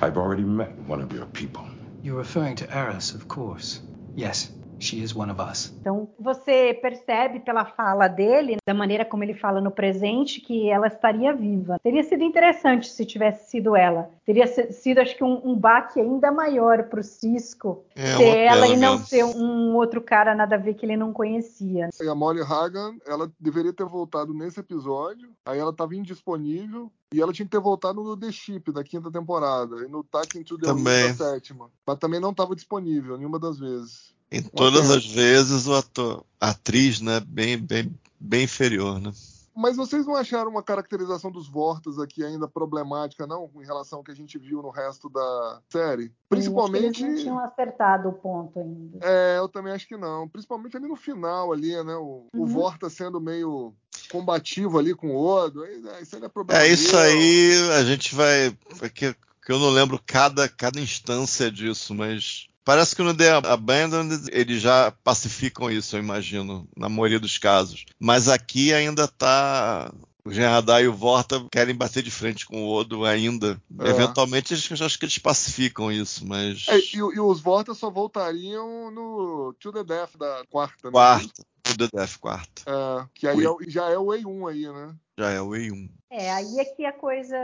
[0.00, 1.66] I've already met one of your people.
[2.02, 3.80] You're referring to Eris, of course.
[4.14, 4.50] Yes,
[4.82, 5.72] she is one of us.
[5.80, 10.86] Então, você percebe pela fala dele, da maneira como ele fala no presente, que ela
[10.88, 11.78] estaria viva.
[11.82, 14.10] Teria sido interessante se tivesse sido ela.
[14.24, 18.66] Teria sido, acho que, um, um baque ainda maior pro Cisco É, ser uma ela
[18.68, 19.06] e não mesmo.
[19.06, 21.88] ser um outro cara nada a ver que ele não conhecia.
[22.00, 27.20] E a Molly Hagan, ela deveria ter voltado nesse episódio, aí ela estava indisponível, e
[27.20, 30.56] ela tinha que ter voltado no The Ship, da quinta temporada, e no Talking to
[30.58, 31.08] the Também.
[31.08, 31.70] da sétima.
[31.86, 34.14] Mas também não estava disponível, nenhuma das vezes.
[34.32, 39.12] Em todas as vezes o ator, a atriz, né, bem, bem, bem inferior, né?
[39.54, 43.50] Mas vocês não acharam uma caracterização dos Vortas aqui ainda problemática, não?
[43.56, 46.10] Em relação ao que a gente viu no resto da série?
[46.28, 46.86] Principalmente.
[46.86, 48.98] Acho que eles não tinham acertado o ponto ainda.
[49.02, 50.26] É, eu também acho que não.
[50.26, 51.94] Principalmente ali no final, ali, né?
[51.96, 52.46] O, o Uhum.
[52.46, 53.74] Vorta sendo meio
[54.10, 55.62] combativo ali com o Odo.
[55.62, 56.62] aí, é, Isso aí é problema.
[56.62, 58.56] É isso aí, a gente vai.
[58.80, 62.48] é Que, que eu não lembro cada, cada instância disso, mas.
[62.64, 67.84] Parece que no The Abandoned eles já pacificam isso, eu imagino, na maioria dos casos.
[67.98, 69.92] Mas aqui ainda tá.
[70.24, 73.60] O Gerardar e o Vorta querem bater de frente com o Odo ainda.
[73.80, 73.88] É.
[73.88, 76.64] Eventualmente, eles- eu acho que eles pacificam isso, mas.
[76.68, 80.92] É, e, e os Vortas só voltariam no To the Death da quarta, né?
[80.92, 81.42] Quarta.
[81.68, 82.62] O The Death quarta.
[82.66, 84.94] É, que aí é já é o E1 aí, né?
[85.18, 85.90] Já é o E1.
[86.10, 87.36] É, aí é que a coisa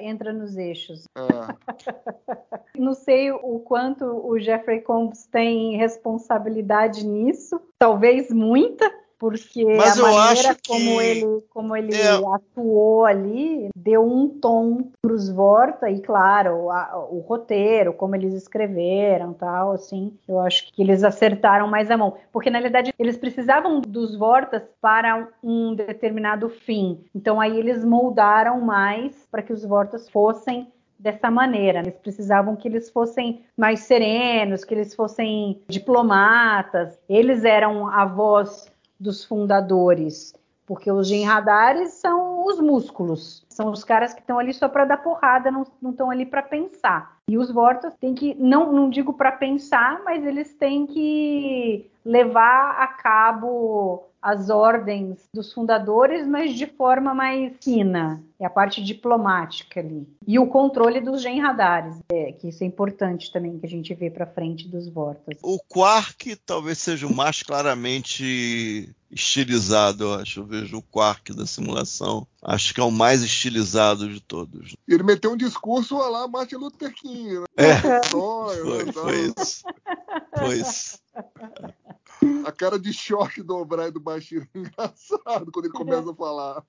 [0.00, 1.04] entra nos eixos.
[1.14, 1.18] É.
[2.78, 10.02] Não sei o quanto o Jeffrey Combs tem responsabilidade nisso, talvez muita, porque Mas a
[10.02, 12.14] maneira acho que- como ele, como ele É.
[12.34, 18.32] atuou ali deu um tom para os Vorta e claro a- o roteiro, como eles
[18.34, 23.16] escreveram, tal, assim, eu acho que eles acertaram mais a mão, porque na realidade eles
[23.16, 29.64] precisavam dos Vortas para um determinado fim, então aí eles moldaram mais para que os
[29.64, 30.68] Vortas fossem
[30.98, 31.78] dessa maneira.
[31.78, 36.98] Eles precisavam que eles fossem mais serenos, que eles fossem diplomatas.
[37.08, 38.68] Eles eram a voz
[38.98, 40.34] dos fundadores,
[40.66, 44.98] porque os genradares são os músculos, são os caras que estão ali só para dar
[44.98, 47.16] porrada, não estão ali para pensar.
[47.28, 52.80] E os Vortas têm que, não, não digo para pensar, mas eles têm que levar
[52.80, 58.22] a cabo as ordens dos fundadores, mas de forma mais fina.
[58.40, 60.06] É a parte diplomática ali.
[60.26, 64.10] E o controle dos genradares, é, que isso é importante também, que a gente vê
[64.10, 65.38] para frente dos Vortas.
[65.42, 70.40] O Quark talvez seja o mais claramente estilizado, eu acho.
[70.40, 72.26] Eu vejo o Quark da simulação.
[72.42, 74.76] Acho que é o mais estilizado de todos.
[74.86, 77.46] Ele meteu um discurso a lá Martin Luther King, né?
[77.56, 78.02] É.
[78.04, 79.62] Sonho, Foi, foi isso.
[80.38, 80.98] Foi isso.
[82.44, 86.64] A cara de choque do O'Brien do Bashir é engraçado quando ele começa a falar.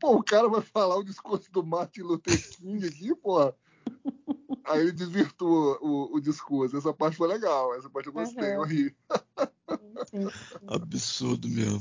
[0.00, 3.54] Pô, o cara vai falar o discurso do Martin Luther King aqui, porra.
[4.64, 6.76] Aí ele desvirtua o, o discurso.
[6.76, 7.74] Essa parte foi legal.
[7.74, 8.62] Essa parte eu gostei, Uhum.
[8.62, 8.96] eu ri.
[10.66, 11.80] Absurdo mesmo.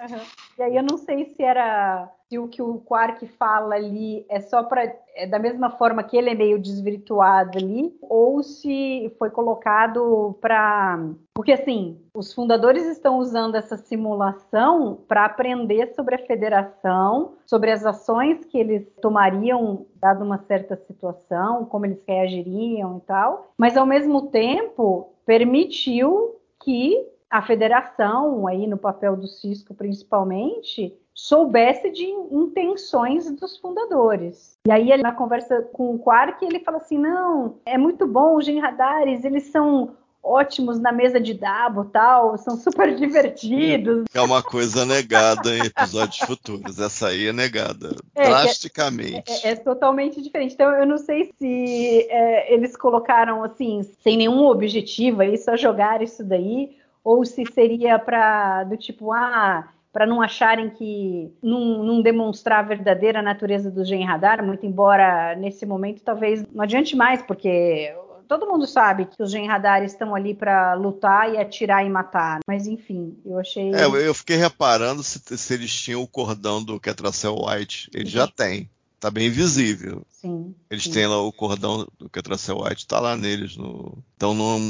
[0.00, 0.20] Uhum.
[0.58, 4.40] E aí eu não sei se era se o que o Quark fala ali é
[4.40, 9.28] só para é da mesma forma que ele é meio desvirtuado ali, ou se foi
[9.28, 10.98] colocado para
[11.34, 17.84] porque assim os fundadores estão usando essa simulação para aprender sobre a Federação, sobre as
[17.84, 23.86] ações que eles tomariam dado uma certa situação, como eles reagiriam e tal, mas ao
[23.86, 33.30] mesmo tempo permitiu que a federação, aí no papel do Cisco principalmente, soubesse de intenções
[33.30, 34.58] dos fundadores.
[34.66, 38.44] E aí, na conversa com o Quark, ele fala assim: não, é muito bom os
[38.44, 44.04] genradares, eles são ótimos na mesa de dabo tal, são super divertidos.
[44.14, 46.78] É uma coisa negada em episódios futuros.
[46.78, 47.96] Essa aí é negada.
[48.14, 49.32] É, drasticamente.
[49.44, 50.52] É, é, é, totalmente diferente.
[50.52, 56.02] Então eu não sei se é, eles colocaram assim, sem nenhum objetivo, aí só jogar
[56.02, 62.00] isso daí, ou se seria para do tipo, ah para não acharem que não, não,
[62.00, 67.22] demonstrar a verdadeira natureza do Gen Radar, muito embora nesse momento talvez não adiante mais,
[67.22, 67.94] porque
[68.26, 72.40] todo mundo sabe que os Gen Radar estão ali para lutar e atirar e matar.
[72.48, 73.74] Mas enfim, eu achei.
[73.74, 77.90] É, eu fiquei reparando se, se eles tinham o cordão do Ketracel White.
[77.92, 78.70] Eles já têm.
[79.02, 80.06] Tá bem visível.
[80.08, 80.54] Sim.
[80.70, 80.92] Eles sim.
[80.92, 83.56] têm lá o cordão do Ketracel White, tá lá neles.
[83.56, 83.98] No...
[84.14, 84.60] Então não,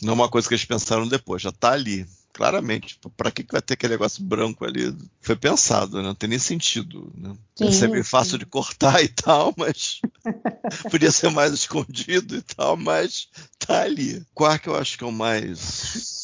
[0.00, 3.60] não é uma coisa que eles pensaram depois, já tá ali claramente, para que vai
[3.60, 4.96] ter aquele negócio branco ali?
[5.20, 6.04] Foi pensado, né?
[6.04, 7.12] não tem nem sentido.
[7.14, 7.34] Né?
[7.54, 10.00] Sim, ser fácil de cortar e tal, mas
[10.90, 13.28] podia ser mais escondido e tal, mas
[13.58, 14.24] tá ali.
[14.34, 16.21] Quark eu acho que é o mais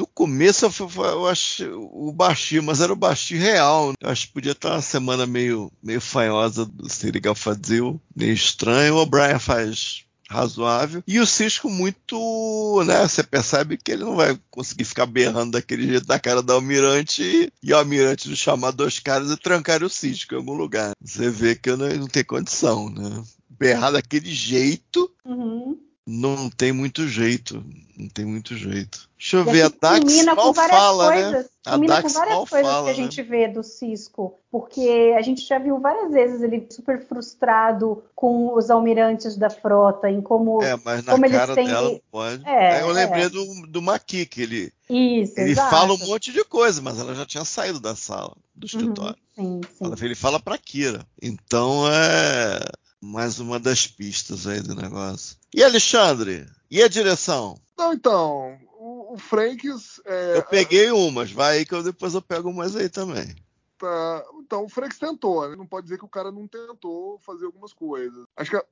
[0.00, 3.92] no começo eu, eu acho o Basti, mas era o Basti real.
[4.00, 8.94] Eu acho que podia estar uma semana meio, meio fanhosa do Serigal Fadzil, meio estranho.
[8.94, 11.02] O O'Brien faz razoável.
[11.06, 13.06] E o Cisco muito, né?
[13.06, 17.52] Você percebe que ele não vai conseguir ficar berrando daquele jeito na cara do Almirante
[17.62, 20.92] e o Almirante chamar dois caras e trancar o Cisco em algum lugar.
[20.98, 23.22] Você vê que não, não tem condição, né?
[23.50, 25.10] Berrar daquele jeito.
[25.26, 25.78] Uhum.
[26.06, 27.64] Não tem muito jeito.
[27.96, 29.08] Não tem muito jeito.
[29.18, 31.22] Deixa eu ver, a Dax mal fala, né?
[31.22, 31.50] coisas, né?
[31.66, 33.28] A Dax com várias mal coisas fala, que a gente né?
[33.28, 38.70] vê do Cisco, porque a gente já viu várias vezes ele super frustrado com os
[38.70, 41.66] almirantes da frota, em como, é, mas na como cara eles têm...
[41.66, 42.48] dela pode.
[42.48, 43.28] É, eu lembrei é.
[43.28, 45.70] do, do Maqui, que ele, Isso, ele exato.
[45.70, 49.16] fala um monte de coisa, mas ela já tinha saído da sala, do escritório.
[49.36, 50.04] Uhum, sim, sim.
[50.04, 51.06] Ele fala pra Kira.
[51.20, 52.58] Então é
[53.02, 55.39] mais uma das pistas aí do negócio.
[55.54, 56.46] E Alexandre?
[56.70, 57.58] E a direção?
[57.76, 60.00] Não, então, o, o Franks.
[60.04, 63.34] É, eu peguei umas, vai aí que eu, depois eu pego umas aí também.
[63.80, 65.56] Tá, então, o Franks tentou, né?
[65.56, 68.26] Não pode dizer que o cara não tentou fazer algumas coisas.
[68.36, 68.64] Acho que a,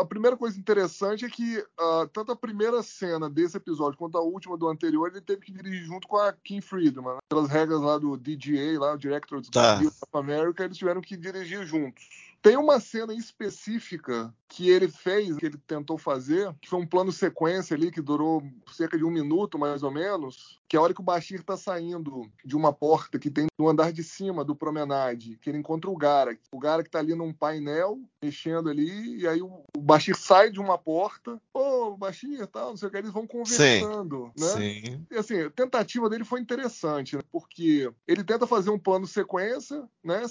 [0.00, 4.20] a primeira coisa interessante é que uh, tanto a primeira cena desse episódio quanto a
[4.20, 7.14] última do anterior, ele teve que dirigir junto com a Kim Friedman.
[7.14, 7.18] Né?
[7.28, 9.78] Pelas regras lá do DGA, lá, o Directors tá.
[9.78, 12.08] of America, eles tiveram que dirigir juntos.
[12.42, 17.12] Tem uma cena específica que ele fez, que ele tentou fazer, que foi um plano
[17.12, 18.42] sequência ali que durou
[18.72, 21.56] cerca de um minuto, mais ou menos, que é a hora que o Bashir tá
[21.56, 25.90] saindo de uma porta que tem no andar de cima do promenade, que ele encontra
[25.90, 26.40] o Garak.
[26.52, 30.78] O Garak tá ali num painel, mexendo ali, e aí o Bashir sai de uma
[30.78, 34.50] porta, ô, oh, Bashir, tal, não sei o que, eles vão conversando, sim, né?
[34.52, 35.06] Sim.
[35.10, 37.22] E assim, a tentativa dele foi interessante, né?
[37.30, 40.22] porque ele tenta fazer um plano sequência, né,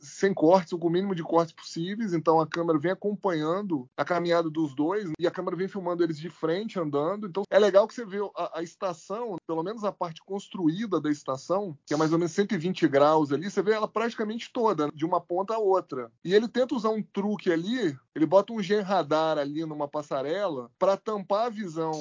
[0.00, 3.65] sem cortes, ou com o mínimo de cortes possíveis, então a câmera vem acompanhando
[3.96, 7.26] a caminhada dos dois e a câmera vem filmando eles de frente, andando.
[7.26, 11.10] Então é legal que você vê a, a estação, pelo menos a parte construída da
[11.10, 15.04] estação, que é mais ou menos 120 graus ali, você vê ela praticamente toda, de
[15.04, 16.10] uma ponta a outra.
[16.24, 20.70] E ele tenta usar um truque ali, ele bota um gen radar ali numa passarela
[20.78, 21.92] para tampar a visão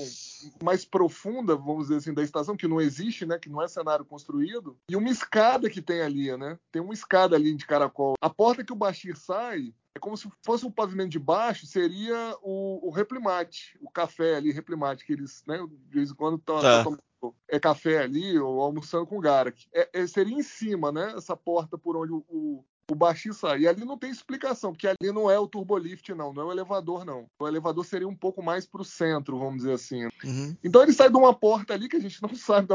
[0.64, 3.38] mais profunda, vamos dizer assim, da estação, que não existe, né?
[3.38, 6.58] Que não é cenário construído, e uma escada que tem ali, né?
[6.72, 8.16] Tem uma escada ali de caracol.
[8.22, 12.38] A porta que o Bashir sai, é como se fosse o pavimento de baixo, seria
[12.42, 16.60] o, o replimate, o café ali, replimate, que eles, né, de vez em quando estão
[16.60, 16.84] tá.
[16.84, 17.02] tomando
[17.48, 19.68] é café ali ou almoçando com o Garak.
[19.74, 23.62] É, é, seria em cima, né, essa porta por onde o, o baixinho sai.
[23.62, 26.52] E ali não tem explicação, porque ali não é o turbolift, não, não é o
[26.52, 27.26] elevador, não.
[27.40, 30.06] O elevador seria um pouco mais para o centro, vamos dizer assim.
[30.24, 30.56] Uhum.
[30.64, 32.68] Então ele sai de uma porta ali que a gente não sabe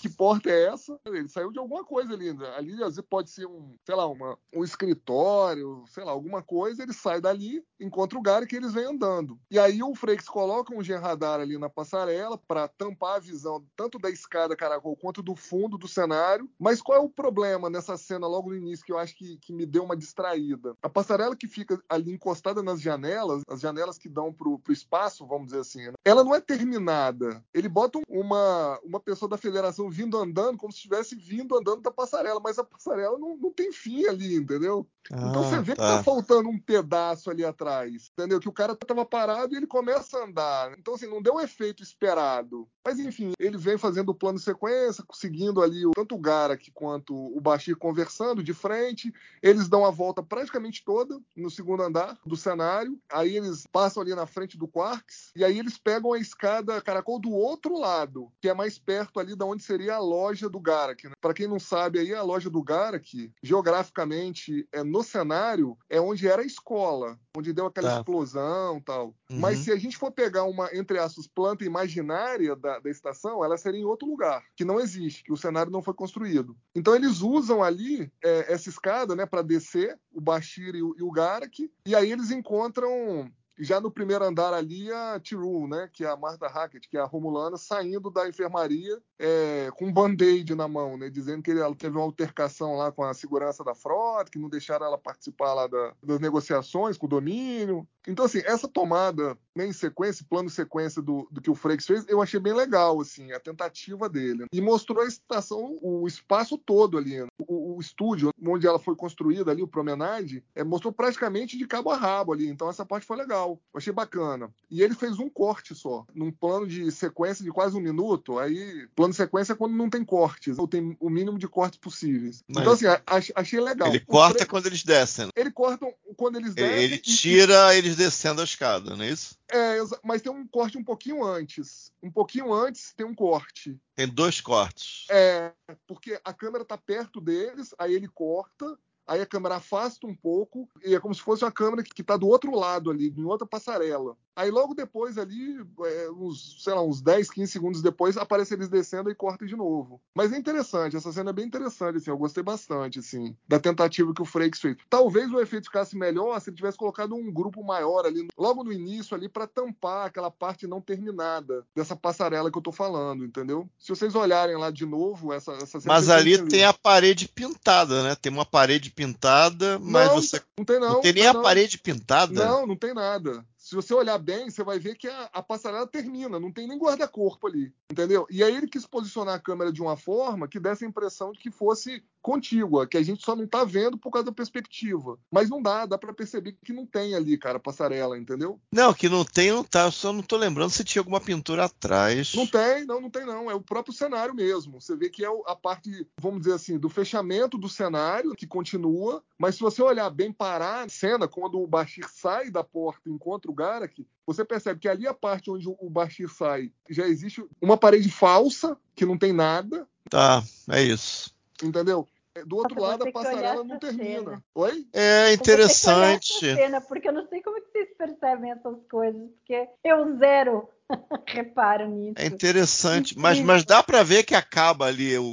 [0.00, 0.98] que porta é essa.
[1.06, 2.30] Ele saiu de alguma coisa ali.
[2.56, 6.82] Ali às vezes pode ser um, sei lá, uma, um escritório, sei lá, alguma coisa.
[6.82, 9.38] Ele sai dali, encontra o Gary que eles vêm andando.
[9.50, 13.64] E aí o Frakes coloca um gen radar ali na passarela para tampar a visão
[13.76, 16.50] tanto da escada caracol quanto do fundo do cenário.
[16.58, 19.52] Mas qual é o problema nessa cena logo no início que eu acho que que,
[19.52, 20.74] me deu uma distraída.
[20.82, 25.26] A passarela que fica ali encostada nas janelas, as janelas que dão pro, pro espaço,
[25.26, 25.92] vamos dizer assim, né?
[26.04, 27.44] ela não é terminada.
[27.52, 31.90] Ele bota uma, uma pessoa da federação vindo andando como se estivesse vindo andando da
[31.90, 34.86] passarela, mas a passarela não, não tem fim ali, entendeu?
[35.12, 35.82] Ah, então você vê tá.
[35.82, 38.40] que tá faltando um pedaço ali atrás, entendeu?
[38.40, 40.76] Que o cara tava parado e ele começa a andar.
[40.78, 42.68] Então, assim, não deu o efeito esperado.
[42.84, 47.40] Mas, enfim, ele vem fazendo o plano sequência, seguindo ali tanto o Garak quanto o
[47.40, 49.12] Bashir conversando de frente.
[49.42, 52.98] Eles dão a volta praticamente toda no segundo andar do cenário.
[53.10, 55.32] Aí eles passam ali na frente do Quarks.
[55.34, 59.34] E aí eles pegam a escada caracol do outro lado, que é mais perto ali
[59.34, 61.08] da onde seria a loja do Garak.
[61.08, 61.12] Né?
[61.20, 66.00] Para quem não sabe, aí a loja do Garak, geograficamente, é no no cenário é
[66.00, 67.96] onde era a escola, onde deu aquela Tá.
[67.98, 69.06] explosão e tal.
[69.30, 69.38] Uhum.
[69.40, 73.58] Mas se a gente for pegar uma, entre aspas, planta imaginária da, da estação, ela
[73.58, 76.56] seria em outro lugar, que não existe, que o cenário não foi construído.
[76.74, 81.02] Então eles usam ali é, essa escada, né, para descer o Bashir e o, e
[81.02, 86.04] o Garak, e aí eles encontram já no primeiro andar ali a Tyrell, né, que
[86.04, 90.54] é a Martha Hackett, que é a Romulana, saindo da enfermaria é, com um band-aid
[90.54, 94.30] na mão, né, dizendo que ela teve uma altercação lá com a segurança da frota,
[94.30, 97.86] que não deixaram ela participar lá da- das negociações com o domínio.
[98.06, 102.04] Então, assim, essa tomada né, em sequência, plano sequência do, do que o Frakes fez,
[102.08, 104.44] eu achei bem legal, assim, a tentativa dele.
[104.52, 107.26] E mostrou a estação, o espaço todo ali, né?
[107.38, 111.90] o, o estúdio onde ela foi construída ali, o Promenade, é, mostrou praticamente de cabo
[111.90, 112.48] a rabo ali.
[112.48, 114.50] Então essa parte foi legal, eu achei bacana.
[114.70, 118.38] E ele fez um corte só, num plano de sequência de quase um minuto.
[118.38, 121.78] Aí, plano de sequência é quando não tem cortes, ou tem o mínimo de cortes
[121.78, 122.42] possíveis.
[122.48, 123.88] Mas- Então, assim, ach- achei legal.
[123.88, 125.28] Ele O corta Fra- quando eles descem.
[125.36, 125.86] Ele corta
[126.16, 126.82] quando eles Ele, descem.
[126.84, 129.36] ele e- tira eles descendo a escada, não é isso?
[129.48, 131.92] É, mas tem um corte um pouquinho antes.
[132.02, 133.78] Um pouquinho antes tem um corte.
[133.94, 135.06] Tem dois cortes.
[135.10, 135.52] É,
[135.86, 138.76] porque a câmera tá perto deles, aí ele corta,
[139.06, 142.02] aí a câmera afasta um pouco, e é como se fosse uma câmera que, que
[142.02, 144.16] tá do outro lado ali, em outra passarela.
[144.36, 148.68] Aí logo depois ali, é, uns, sei lá, uns 10, 15 segundos depois, aparece eles
[148.68, 149.98] descendo e corta de novo.
[150.14, 154.12] Mas é interessante, essa cena é bem interessante, assim, eu gostei bastante, assim, da tentativa
[154.12, 154.76] que o Frakes fez.
[154.90, 158.72] Talvez o efeito ficasse melhor se ele tivesse colocado um grupo maior ali, logo no
[158.72, 163.66] início ali, para tampar aquela parte não terminada dessa passarela que eu tô falando, entendeu?
[163.78, 165.94] Se vocês olharem lá de novo, essa, essa cena...
[165.94, 168.14] Mas ali tem a parede pintada, né?
[168.14, 170.42] Tem uma parede pintada, mas não, você.
[170.58, 170.92] não tem não.
[170.94, 172.34] Não tem nem não, a parede pintada.
[172.34, 173.44] Não, não tem nada.
[173.66, 176.78] Se você olhar bem, você vai ver que a, a passarela termina, não tem nem
[176.78, 178.24] guarda-corpo ali, entendeu?
[178.30, 181.40] E aí ele quis posicionar a câmera de uma forma que desse a impressão de
[181.40, 185.16] que fosse contígua, que a gente só não tá vendo por causa da perspectiva.
[185.30, 188.60] Mas não dá, dá para perceber que não tem ali, cara, passarela, entendeu?
[188.72, 189.84] Não, que não tem, não tá.
[189.84, 192.34] Eu só não tô lembrando se tinha alguma pintura atrás.
[192.34, 193.48] Não tem, não, não tem não.
[193.48, 194.80] É o próprio cenário mesmo.
[194.80, 199.22] Você vê que é a parte, vamos dizer assim, do fechamento do cenário que continua.
[199.38, 203.12] Mas se você olhar bem parar a cena, quando o Bashir sai da porta e
[203.12, 207.44] encontra o Garak, você percebe que ali a parte onde o Bashir sai já existe
[207.60, 211.34] uma parede falsa que não tem nada, Tá, é isso.
[211.62, 212.06] entendeu?
[212.36, 214.18] É, Do outro Nossa, lado a passarela não termina.
[214.18, 214.44] cena.
[214.54, 214.86] Oi?
[214.92, 216.44] É interessante.
[216.46, 220.18] essa cena, porque eu não sei como é que vocês percebem essas coisas, porque eu
[220.18, 220.68] zero
[221.26, 222.14] reparo nisso.
[222.18, 225.24] É interessante, mas, mas dá pra ver que acaba ali, o,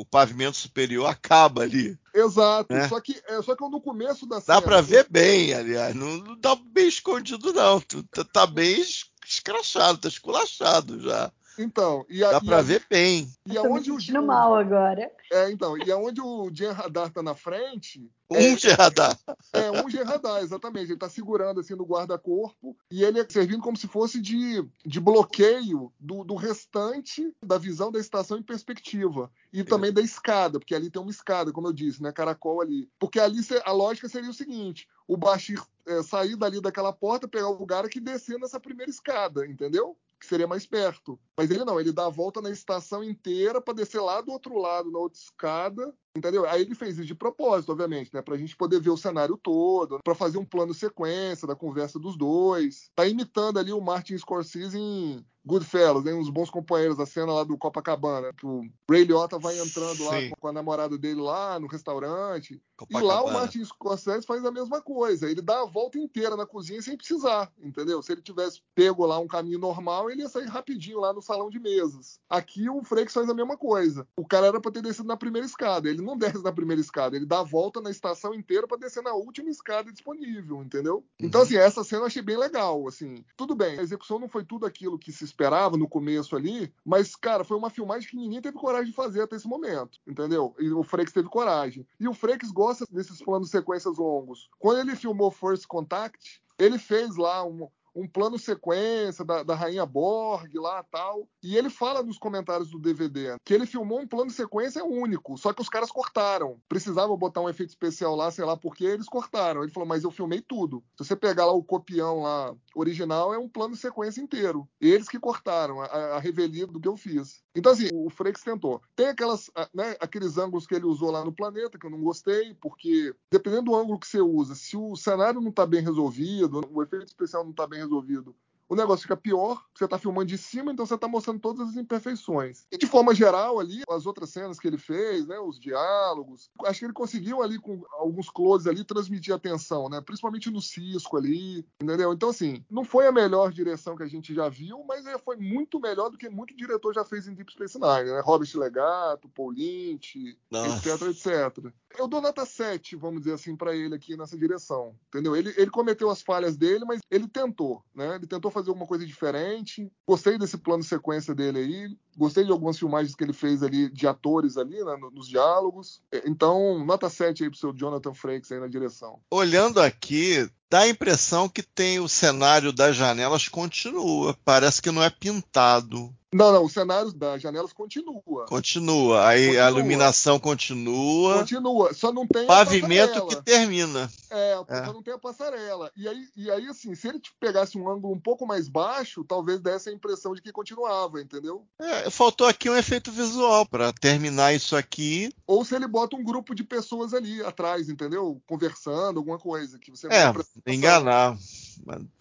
[0.00, 1.98] o pavimento superior acaba ali.
[2.14, 2.72] Exato.
[2.72, 2.88] É.
[2.88, 4.62] Só, que, é, só que no começo da Dá cena.
[4.62, 5.94] pra ver bem, aliás.
[5.94, 7.80] Não, não tá bem escondido, não.
[7.80, 11.32] Tá, tá bem es- escrachado, tá esculachado já.
[11.58, 13.28] Então, e, a, Dá e pra a- ver bem.
[13.46, 15.10] e Eu tô me aonde o, sentindo o- mal agora.
[15.30, 19.18] É, então, e aonde o Jen Radar tá na frente, Um de radar.
[19.52, 20.90] é um Jen Radar, exatamente.
[20.90, 25.00] Ele tá segurando assim no guarda-corpo e ele é servindo como se fosse de, de
[25.00, 29.30] bloqueio do, do restante da visão da estação em perspectiva.
[29.52, 32.10] E também da escada, porque ali tem uma escada, como eu disse, né?
[32.12, 32.88] Caracol ali.
[32.98, 37.48] Porque ali a lógica seria o seguinte: o Bashir é, sair dali daquela porta, pegar
[37.48, 39.96] o lugar aqui e descer nessa primeira escada, entendeu?
[40.22, 41.18] Que seria mais perto.
[41.36, 44.56] Mas ele não, ele dá a volta na estação inteira para descer lá do outro
[44.56, 46.46] lado, na outra escada, entendeu?
[46.48, 48.22] Aí ele fez isso de propósito, obviamente, né?
[48.22, 52.16] Pra gente poder ver o cenário todo, para fazer um plano sequência da conversa dos
[52.16, 52.90] dois.
[52.94, 56.14] Tá imitando ali o Martin Scorsese em Goodfellas, né?
[56.14, 60.12] Uns bons companheiros, a cena lá do Copacabana, que o Ray Liotta vai entrando lá
[60.28, 62.62] com, com a namorada dele lá no restaurante.
[62.88, 63.38] E lá o Copacabana.
[63.38, 65.28] Martin Scorsese faz a mesma coisa.
[65.28, 68.00] Ele dá a volta inteira na cozinha sem precisar, entendeu?
[68.02, 71.50] Se ele tivesse pego lá um caminho normal, ele ia sair rapidinho lá no salão
[71.50, 72.20] de mesas.
[72.28, 74.06] Aqui o Frakes faz a mesma coisa.
[74.16, 75.88] O cara era para ter descido na primeira escada.
[75.88, 77.16] Ele não desce na primeira escada.
[77.16, 81.04] Ele dá a volta na estação inteira para descer na última escada disponível, entendeu?
[81.18, 83.24] Então, assim, essa cena eu achei bem legal, assim.
[83.36, 87.14] Tudo bem, a execução não foi tudo aquilo que se esperava no começo ali, mas,
[87.14, 90.54] cara, foi uma filmagem que ninguém teve coragem de fazer até esse momento, entendeu?
[90.58, 91.86] E o Frakes teve coragem.
[91.98, 94.48] E o Frakes gosta desses planos sequências longos.
[94.58, 99.86] Quando ele filmou First Contact, ele fez lá um, um plano sequência da, da Rainha
[99.86, 101.28] Borg lá tal.
[101.42, 105.52] E ele fala nos comentários do DVD que ele filmou um plano sequência único, só
[105.52, 106.60] que os caras cortaram.
[106.68, 109.62] Precisava botar um efeito especial lá, sei lá por que eles cortaram.
[109.62, 110.82] Ele falou, mas eu filmei tudo.
[110.96, 114.68] Se você pegar lá o copião lá original, é um plano sequência inteiro.
[114.80, 117.42] Eles que cortaram a, a revelia do que eu fiz.
[117.54, 118.80] Então, assim, o Frakes tentou.
[118.96, 122.54] Tem aquelas, né, aqueles ângulos que ele usou lá no planeta, que eu não gostei,
[122.54, 126.82] porque dependendo do ângulo que você usa, se o cenário não está bem resolvido, o
[126.82, 128.34] efeito especial não está bem resolvido,
[128.68, 131.76] o negócio fica pior, você tá filmando de cima, então você tá mostrando todas as
[131.76, 132.64] imperfeições.
[132.70, 136.78] E de forma geral, ali, as outras cenas que ele fez, né, os diálogos, acho
[136.78, 141.66] que ele conseguiu ali, com alguns closes ali, transmitir atenção, né, principalmente no Cisco ali,
[141.82, 142.12] entendeu?
[142.12, 145.36] Então, assim, não foi a melhor direção que a gente já viu, mas é, foi
[145.36, 149.28] muito melhor do que muito diretor já fez em Deep Space Nine, né, Robert Legato,
[149.28, 150.88] Paul Lynch, Nossa.
[150.88, 151.72] etc, etc.
[151.98, 155.36] Eu dou nota 7, vamos dizer assim, para ele aqui nessa direção, entendeu?
[155.36, 158.14] Ele, ele cometeu as falhas dele, mas ele tentou, né?
[158.14, 159.90] Ele tentou fazer alguma coisa diferente.
[160.06, 161.96] Gostei desse plano sequência dele aí.
[162.16, 166.02] Gostei de algumas filmagens que ele fez ali de atores ali, né, nos diálogos.
[166.12, 169.20] É, então, nota 7 aí pro seu Jonathan Frakes aí na direção.
[169.30, 174.34] Olhando aqui, dá a impressão que tem o cenário das janelas continua.
[174.42, 176.10] Parece que não é pintado.
[176.34, 178.46] Não, não, o cenário das janelas continua.
[178.46, 179.26] Continua.
[179.26, 179.66] Aí continua.
[179.66, 181.40] a iluminação continua.
[181.40, 181.92] Continua.
[181.92, 184.10] Só não tem pavimento que termina.
[184.30, 185.92] É, é, só não tem a passarela.
[185.94, 189.60] E aí, e aí, assim, se ele pegasse um ângulo um pouco mais baixo, talvez
[189.60, 191.66] desse a impressão de que continuava, entendeu?
[191.78, 195.30] É, faltou aqui um efeito visual para terminar isso aqui.
[195.46, 198.40] Ou se ele bota um grupo de pessoas ali atrás, entendeu?
[198.46, 200.32] Conversando, alguma coisa que você É,
[200.66, 201.36] enganar.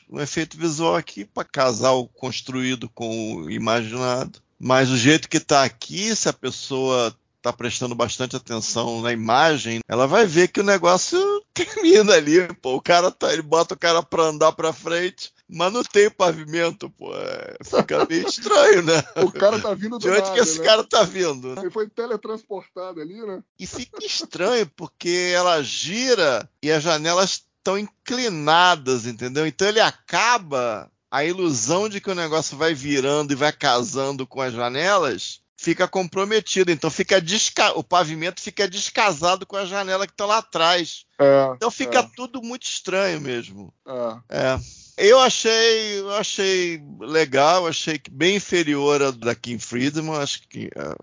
[0.10, 4.42] Um efeito visual aqui para casar o construído com o imaginado.
[4.60, 9.80] Mas o jeito que está aqui, se a pessoa está prestando bastante atenção na imagem,
[9.88, 11.20] ela vai ver que o negócio
[11.54, 12.48] termina ali.
[12.62, 16.10] Pô, o cara tá, ele bota o cara para andar para frente, mas não tem
[16.10, 17.12] pavimento, pô.
[17.14, 19.04] É, fica meio estranho, né?
[19.24, 20.66] O cara tá vindo do De onde nada, que esse né?
[20.66, 21.60] cara tá vindo?
[21.60, 23.44] Ele foi teletransportado ali, né?
[23.60, 29.46] E fica estranho porque ela gira e as janelas estão inclinadas, entendeu?
[29.46, 34.42] Então ele acaba a ilusão de que o negócio vai virando e vai casando com
[34.42, 36.72] as janelas fica comprometido.
[36.72, 37.78] Então fica desca...
[37.78, 41.06] o pavimento fica descasado com a janela que está lá atrás.
[41.20, 42.10] É, então fica é.
[42.16, 43.72] tudo muito estranho mesmo.
[43.88, 44.38] É.
[44.40, 44.60] É.
[44.98, 50.96] Eu achei, eu achei legal, achei bem inferior a da Kim Friedman, acho que a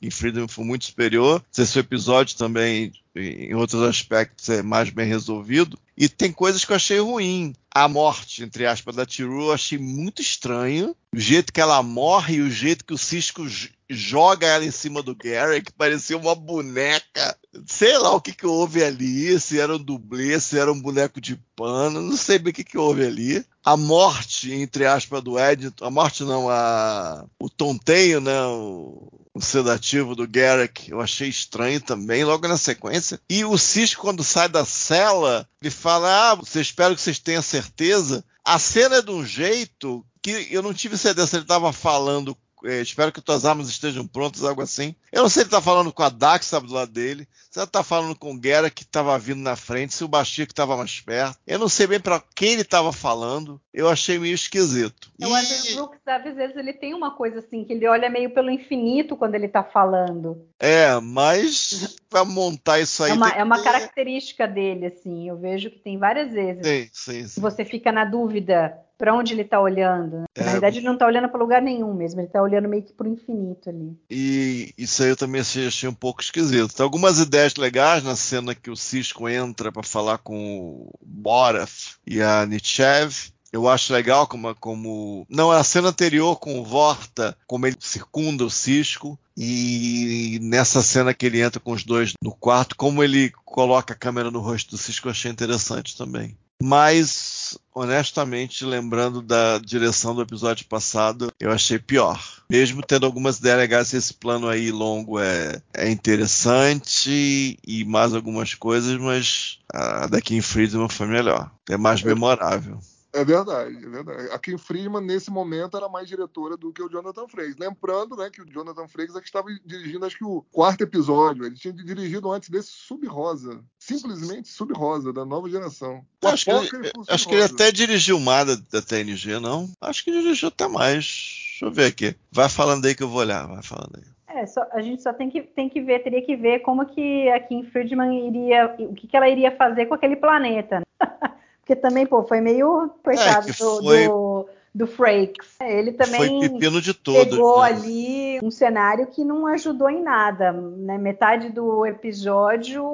[0.00, 1.42] Kim Friedman foi muito superior.
[1.56, 5.78] Esse episódio também, em outros aspectos, é mais bem resolvido.
[5.96, 7.54] E tem coisas que eu achei ruim.
[7.74, 10.94] A morte, entre aspas, da Tiru, eu achei muito estranho.
[11.14, 13.46] O jeito que ela morre e o jeito que o Cisco
[13.88, 17.38] joga ela em cima do Gary, que parecia uma boneca.
[17.66, 21.20] Sei lá o que, que houve ali, se era um dublê, se era um boneco
[21.20, 23.44] de pano, não sei bem o que, que houve ali.
[23.64, 29.40] A morte, entre aspas, do Ed, a morte não, a, o tonteio, né, o, o
[29.40, 33.20] sedativo do Garrick, eu achei estranho também, logo na sequência.
[33.28, 37.42] E o Cisco, quando sai da cela, ele fala, ah, você espero que vocês tenham
[37.42, 38.24] certeza.
[38.44, 42.36] A cena é de um jeito que eu não tive certeza se ele estava falando
[42.66, 44.94] é, espero que tuas armas estejam prontas, algo assim.
[45.12, 47.26] Eu não sei se ele tá falando com a Dax, sabe, do lado dele.
[47.50, 50.46] Se ele tá falando com o Guerra, que tava vindo na frente, se o Bastia
[50.46, 51.38] que tava mais perto.
[51.46, 53.60] Eu não sei bem para quem ele tava falando.
[53.72, 55.10] Eu achei meio esquisito.
[55.18, 58.10] Eu acho que o Brooks, às vezes, ele tem uma coisa assim, que ele olha
[58.10, 60.46] meio pelo infinito quando ele tá falando.
[60.58, 63.10] É, mas pra montar isso aí.
[63.10, 65.28] É uma, é uma característica dele, assim.
[65.28, 66.66] Eu vejo que tem várias vezes.
[66.66, 67.40] Sim, sim, sim.
[67.40, 70.18] Você fica na dúvida para onde ele está olhando.
[70.18, 70.24] Né?
[70.34, 70.44] É.
[70.44, 72.92] Na verdade, ele não está olhando para lugar nenhum mesmo, ele está olhando meio que
[72.92, 73.96] para o infinito ali.
[74.10, 76.74] E isso aí eu também achei, achei um pouco esquisito.
[76.74, 81.96] Tem algumas ideias legais na cena que o Cisco entra para falar com o Borath
[82.06, 83.32] e a Nietzsche.
[83.52, 85.26] Eu acho legal como, como.
[85.30, 89.18] Não, a cena anterior com o Vorta, como ele circunda o Cisco.
[89.36, 93.96] E nessa cena que ele entra com os dois no quarto, como ele coloca a
[93.96, 96.36] câmera no rosto do Cisco, eu achei interessante também.
[96.62, 97.35] Mas,
[97.76, 102.18] honestamente, lembrando da direção do episódio passado, eu achei pior.
[102.48, 108.54] Mesmo tendo algumas ideias legais, esse plano aí longo é, é interessante e mais algumas
[108.54, 111.50] coisas, mas a da Kim Friedman foi melhor.
[111.68, 112.78] É mais memorável.
[113.16, 114.28] É verdade, é verdade.
[114.30, 117.56] A Kim Friedman, nesse momento, era mais diretora do que o Jonathan Frakes.
[117.56, 121.46] Lembrando né, que o Jonathan Frakes é que estava dirigindo, acho que o quarto episódio.
[121.46, 123.64] Ele tinha dirigido antes desse Sub Rosa.
[123.78, 126.04] Simplesmente Sub Rosa, da nova geração.
[126.22, 129.66] Acho que, ele, acho que ele até dirigiu uma da, da TNG, não?
[129.80, 131.04] Acho que dirigiu até mais.
[131.50, 132.14] Deixa eu ver aqui.
[132.30, 133.46] Vai falando aí que eu vou olhar.
[133.46, 134.04] Vai falando aí.
[134.36, 137.30] É, só, a gente só tem que, tem que ver, teria que ver como que
[137.30, 140.80] a Kim Friedman iria, o que, que ela iria fazer com aquele planeta.
[140.80, 140.84] Né?
[141.66, 145.56] Porque também, pô, foi meio coitado É, do, foi- do, do Frakes.
[145.60, 147.28] Ele também Foi pepino de todos.
[147.30, 147.66] pegou né?
[147.66, 150.52] ali um cenário que não ajudou em nada.
[150.52, 150.96] Né?
[150.96, 152.84] Metade do episódio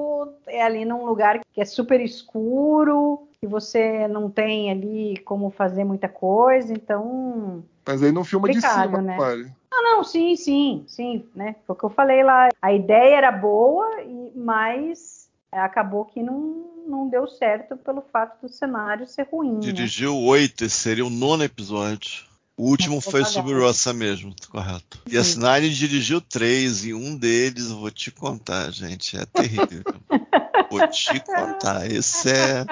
[0.47, 5.85] é ali num lugar que é super escuro, que você não tem ali como fazer
[5.85, 7.63] muita coisa, então.
[7.87, 9.19] Mas aí não filma de cima, né?
[9.19, 9.53] pare.
[9.71, 11.57] Ah, não, sim, sim, sim, né?
[11.67, 12.49] Foi o que eu falei lá.
[12.63, 15.22] A ideia era boa, e- mas
[15.61, 19.55] acabou que não, não deu certo pelo fato do cenário ser ruim.
[19.55, 19.61] Né?
[19.61, 22.25] Dirigiu oito, esse seria o nono episódio.
[22.57, 25.01] O último foi sobre Rossa mesmo, correto.
[25.07, 29.83] E a Sinari dirigiu três, e um deles, eu vou te contar, gente, é terrível.
[30.71, 32.67] vou te contar, esse é.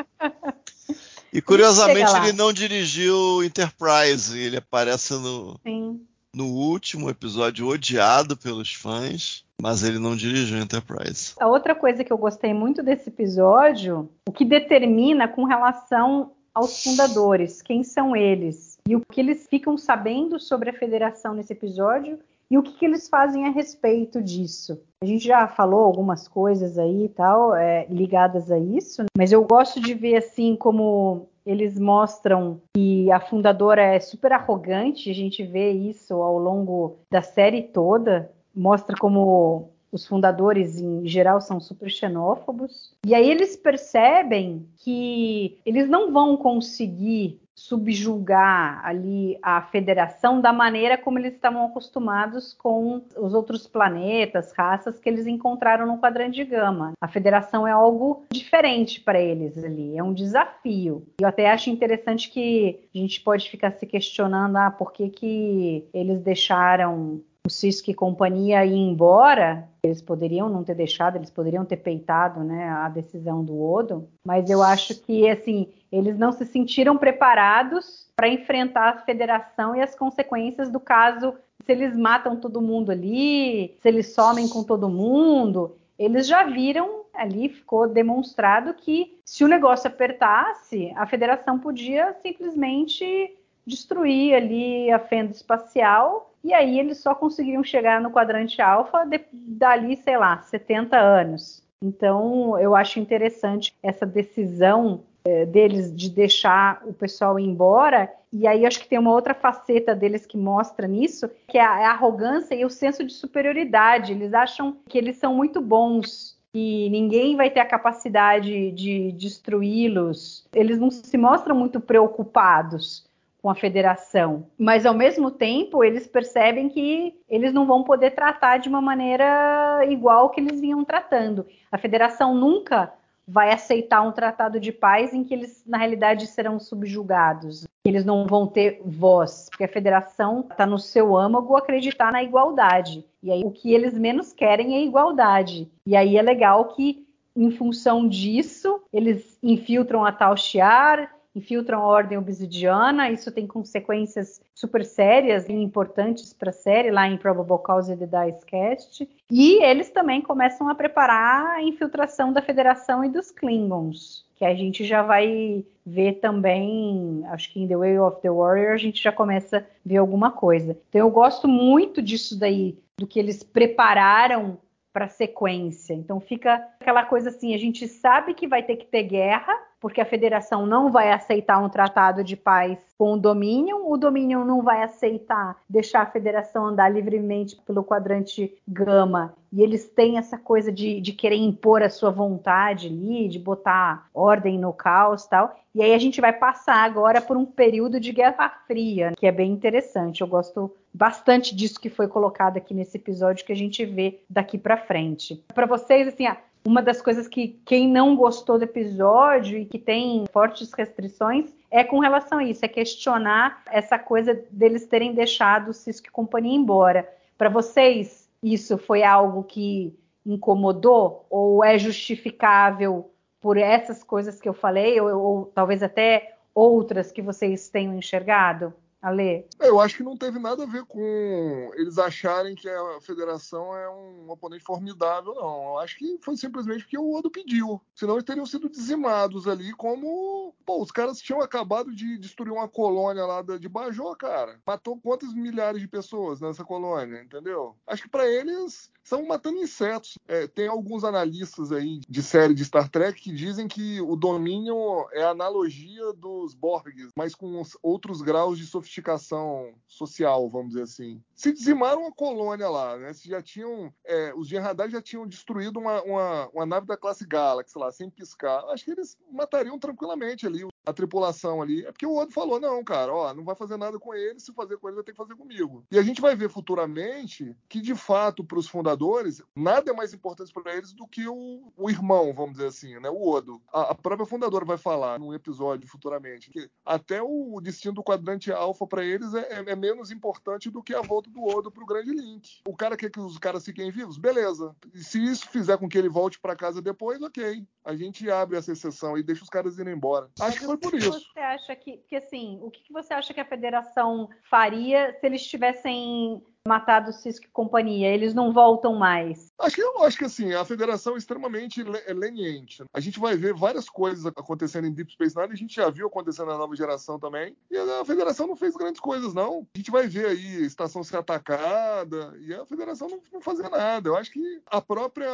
[1.33, 6.07] E curiosamente ele não dirigiu Enterprise, ele aparece no, Sim.
[6.35, 11.35] No último episódio odiado pelos fãs, mas ele não dirigiu Enterprise.
[11.41, 16.83] A outra coisa que eu gostei muito desse episódio, o que determina com relação aos
[16.83, 22.19] fundadores, quem são eles e o que eles ficam sabendo sobre a federação nesse episódio
[22.51, 24.83] e o que, que, eles fazem a respeito disso.
[25.01, 29.45] A gente já falou algumas coisas aí e tal, é, ligadas a isso, mas eu
[29.45, 35.43] gosto de ver assim como eles mostram que a fundadora é super arrogante, a gente
[35.43, 41.91] vê isso ao longo da série toda, mostra como os fundadores em geral são super
[41.91, 42.93] xenófobos.
[43.05, 50.97] E aí eles percebem que eles não vão conseguir subjugar ali a federação da maneira
[50.97, 56.45] como eles estavam acostumados com os outros planetas, raças que eles encontraram no quadrante de
[56.45, 56.95] gama.
[56.99, 61.07] A federação é algo diferente para eles ali, é um desafio.
[61.21, 65.87] Eu até acho interessante que a gente pode ficar se questionando ah, por que, que
[65.93, 67.21] eles deixaram
[67.51, 72.45] o Cisco e companhia ir embora, eles poderiam não ter deixado, eles poderiam ter peitado
[72.45, 78.09] né, a decisão do Odo, mas eu acho que assim eles não se sentiram preparados
[78.15, 81.35] para enfrentar a federação e as consequências do caso
[81.67, 85.77] se eles matam todo mundo ali, se eles somem com todo mundo.
[85.99, 93.37] Eles já viram ali, ficou demonstrado que se o negócio apertasse, a federação podia simplesmente
[93.71, 99.97] destruir ali a fenda espacial e aí eles só conseguiriam chegar no quadrante alfa dali,
[99.97, 101.63] sei lá, 70 anos.
[101.83, 108.11] Então, eu acho interessante essa decisão é, deles de deixar o pessoal ir embora.
[108.33, 111.81] E aí acho que tem uma outra faceta deles que mostra nisso, que é a,
[111.81, 114.13] é a arrogância e o senso de superioridade.
[114.13, 120.45] Eles acham que eles são muito bons e ninguém vai ter a capacidade de destruí-los.
[120.55, 123.05] Eles não se mostram muito preocupados
[123.43, 128.59] com a federação, mas ao mesmo tempo eles percebem que eles não vão poder tratar
[128.59, 131.47] de uma maneira igual que eles vinham tratando.
[131.73, 132.93] A federação nunca
[133.27, 137.65] vai aceitar um tratado de paz em que eles, na realidade, serão subjugados.
[137.85, 143.05] Eles não vão ter voz, porque a federação está no seu âmago acreditar na igualdade.
[143.23, 145.71] E aí o que eles menos querem é igualdade.
[145.87, 147.07] E aí é legal que,
[147.37, 154.41] em função disso, eles infiltram a Tal Shiar, infiltram a ordem obsidiana, isso tem consequências
[154.55, 159.09] super sérias e importantes para a série, lá em Probable Cause The Dice Cast.
[159.31, 164.55] E eles também começam a preparar a infiltração da Federação e dos Klingons, que a
[164.55, 169.03] gente já vai ver também, acho que em The Way of the Warrior a gente
[169.03, 170.77] já começa a ver alguma coisa.
[170.89, 174.59] Então eu gosto muito disso daí, do que eles prepararam
[174.93, 175.95] para sequência.
[175.95, 180.01] Então fica aquela coisa assim, a gente sabe que vai ter que ter guerra, porque
[180.01, 184.63] a federação não vai aceitar um tratado de paz com o Dominion, o Dominion não
[184.63, 190.71] vai aceitar deixar a federação andar livremente pelo quadrante gama, e eles têm essa coisa
[190.71, 195.57] de, de querer impor a sua vontade ali, de botar ordem no caos tal.
[195.75, 199.33] E aí a gente vai passar agora por um período de Guerra Fria, que é
[199.33, 200.21] bem interessante.
[200.21, 204.59] Eu gosto bastante disso que foi colocado aqui nesse episódio que a gente vê daqui
[204.59, 205.45] para frente.
[205.55, 206.27] Para vocês, assim,
[206.65, 211.83] uma das coisas que quem não gostou do episódio e que tem fortes restrições é
[211.83, 217.09] com relação a isso, é questionar essa coisa deles terem deixado Cisco e companhia embora.
[217.39, 219.97] Para vocês, isso foi algo que
[220.27, 223.11] incomodou ou é justificável
[223.41, 228.75] por essas coisas que eu falei ou, ou talvez até outras que vocês tenham enxergado?
[229.03, 229.47] Ale?
[229.59, 233.89] Eu acho que não teve nada a ver com eles acharem que a federação é
[233.89, 235.65] um oponente formidável, não.
[235.69, 237.81] Eu acho que foi simplesmente porque o Odo pediu.
[237.95, 240.55] Senão eles teriam sido dizimados ali, como.
[240.67, 244.61] Pô, os caras tinham acabado de destruir uma colônia lá de Bajô, cara.
[244.67, 247.77] Matou quantas milhares de pessoas nessa colônia, entendeu?
[247.87, 250.17] Acho que para eles são matando insetos.
[250.29, 255.05] É, tem alguns analistas aí de série de Star Trek que dizem que o Dominion
[255.13, 261.21] é a analogia dos Borgs, mas com outros graus de sofisticação social, vamos dizer assim.
[261.35, 263.13] Se dizimaram a colônia lá, né?
[263.13, 267.27] Se já tinham, é, os Jihadai já tinham destruído uma, uma, uma, nave da classe
[267.27, 268.65] Galaxy lá, sem piscar.
[268.69, 271.85] Acho que eles matariam tranquilamente ali a tripulação ali.
[271.85, 274.53] É porque o Odo falou: não, cara, ó, não vai fazer nada com eles, se
[274.53, 275.85] fazer com eles vai ter que fazer comigo.
[275.91, 280.13] E a gente vai ver futuramente que, de fato, para os fundadores, nada é mais
[280.13, 283.11] importante para eles do que o, o, irmão, vamos dizer assim, né?
[283.11, 283.61] O Odo.
[283.73, 288.53] A, a, própria fundadora vai falar num episódio futuramente que até o destino do quadrante
[288.53, 291.87] alfa para eles é, é, é, menos importante do que a volta do Odo pro
[291.87, 292.61] grande Link.
[292.67, 294.17] O cara quer que os caras fiquem vivos?
[294.17, 294.75] Beleza.
[294.95, 297.67] E se isso fizer com que ele volte para casa depois, ok.
[297.85, 300.31] A gente abre essa exceção e deixa os caras irem embora.
[300.41, 301.13] Acho que foi por isso.
[301.33, 305.47] Você acha que, que assim, o que você acha que a federação faria se eles
[305.47, 309.51] tivessem matado Cisco e companhia, eles não voltam mais.
[309.59, 312.83] Acho que eu acho que assim, a federação é extremamente é leniente.
[312.93, 316.07] A gente vai ver várias coisas acontecendo em Deep Space Nine, a gente já viu
[316.07, 317.57] acontecendo na nova geração também.
[317.71, 319.67] E a federação não fez grandes coisas, não.
[319.75, 323.69] A gente vai ver aí a estação ser atacada e a federação não, não fazer
[323.69, 324.09] nada.
[324.09, 325.31] Eu acho que a própria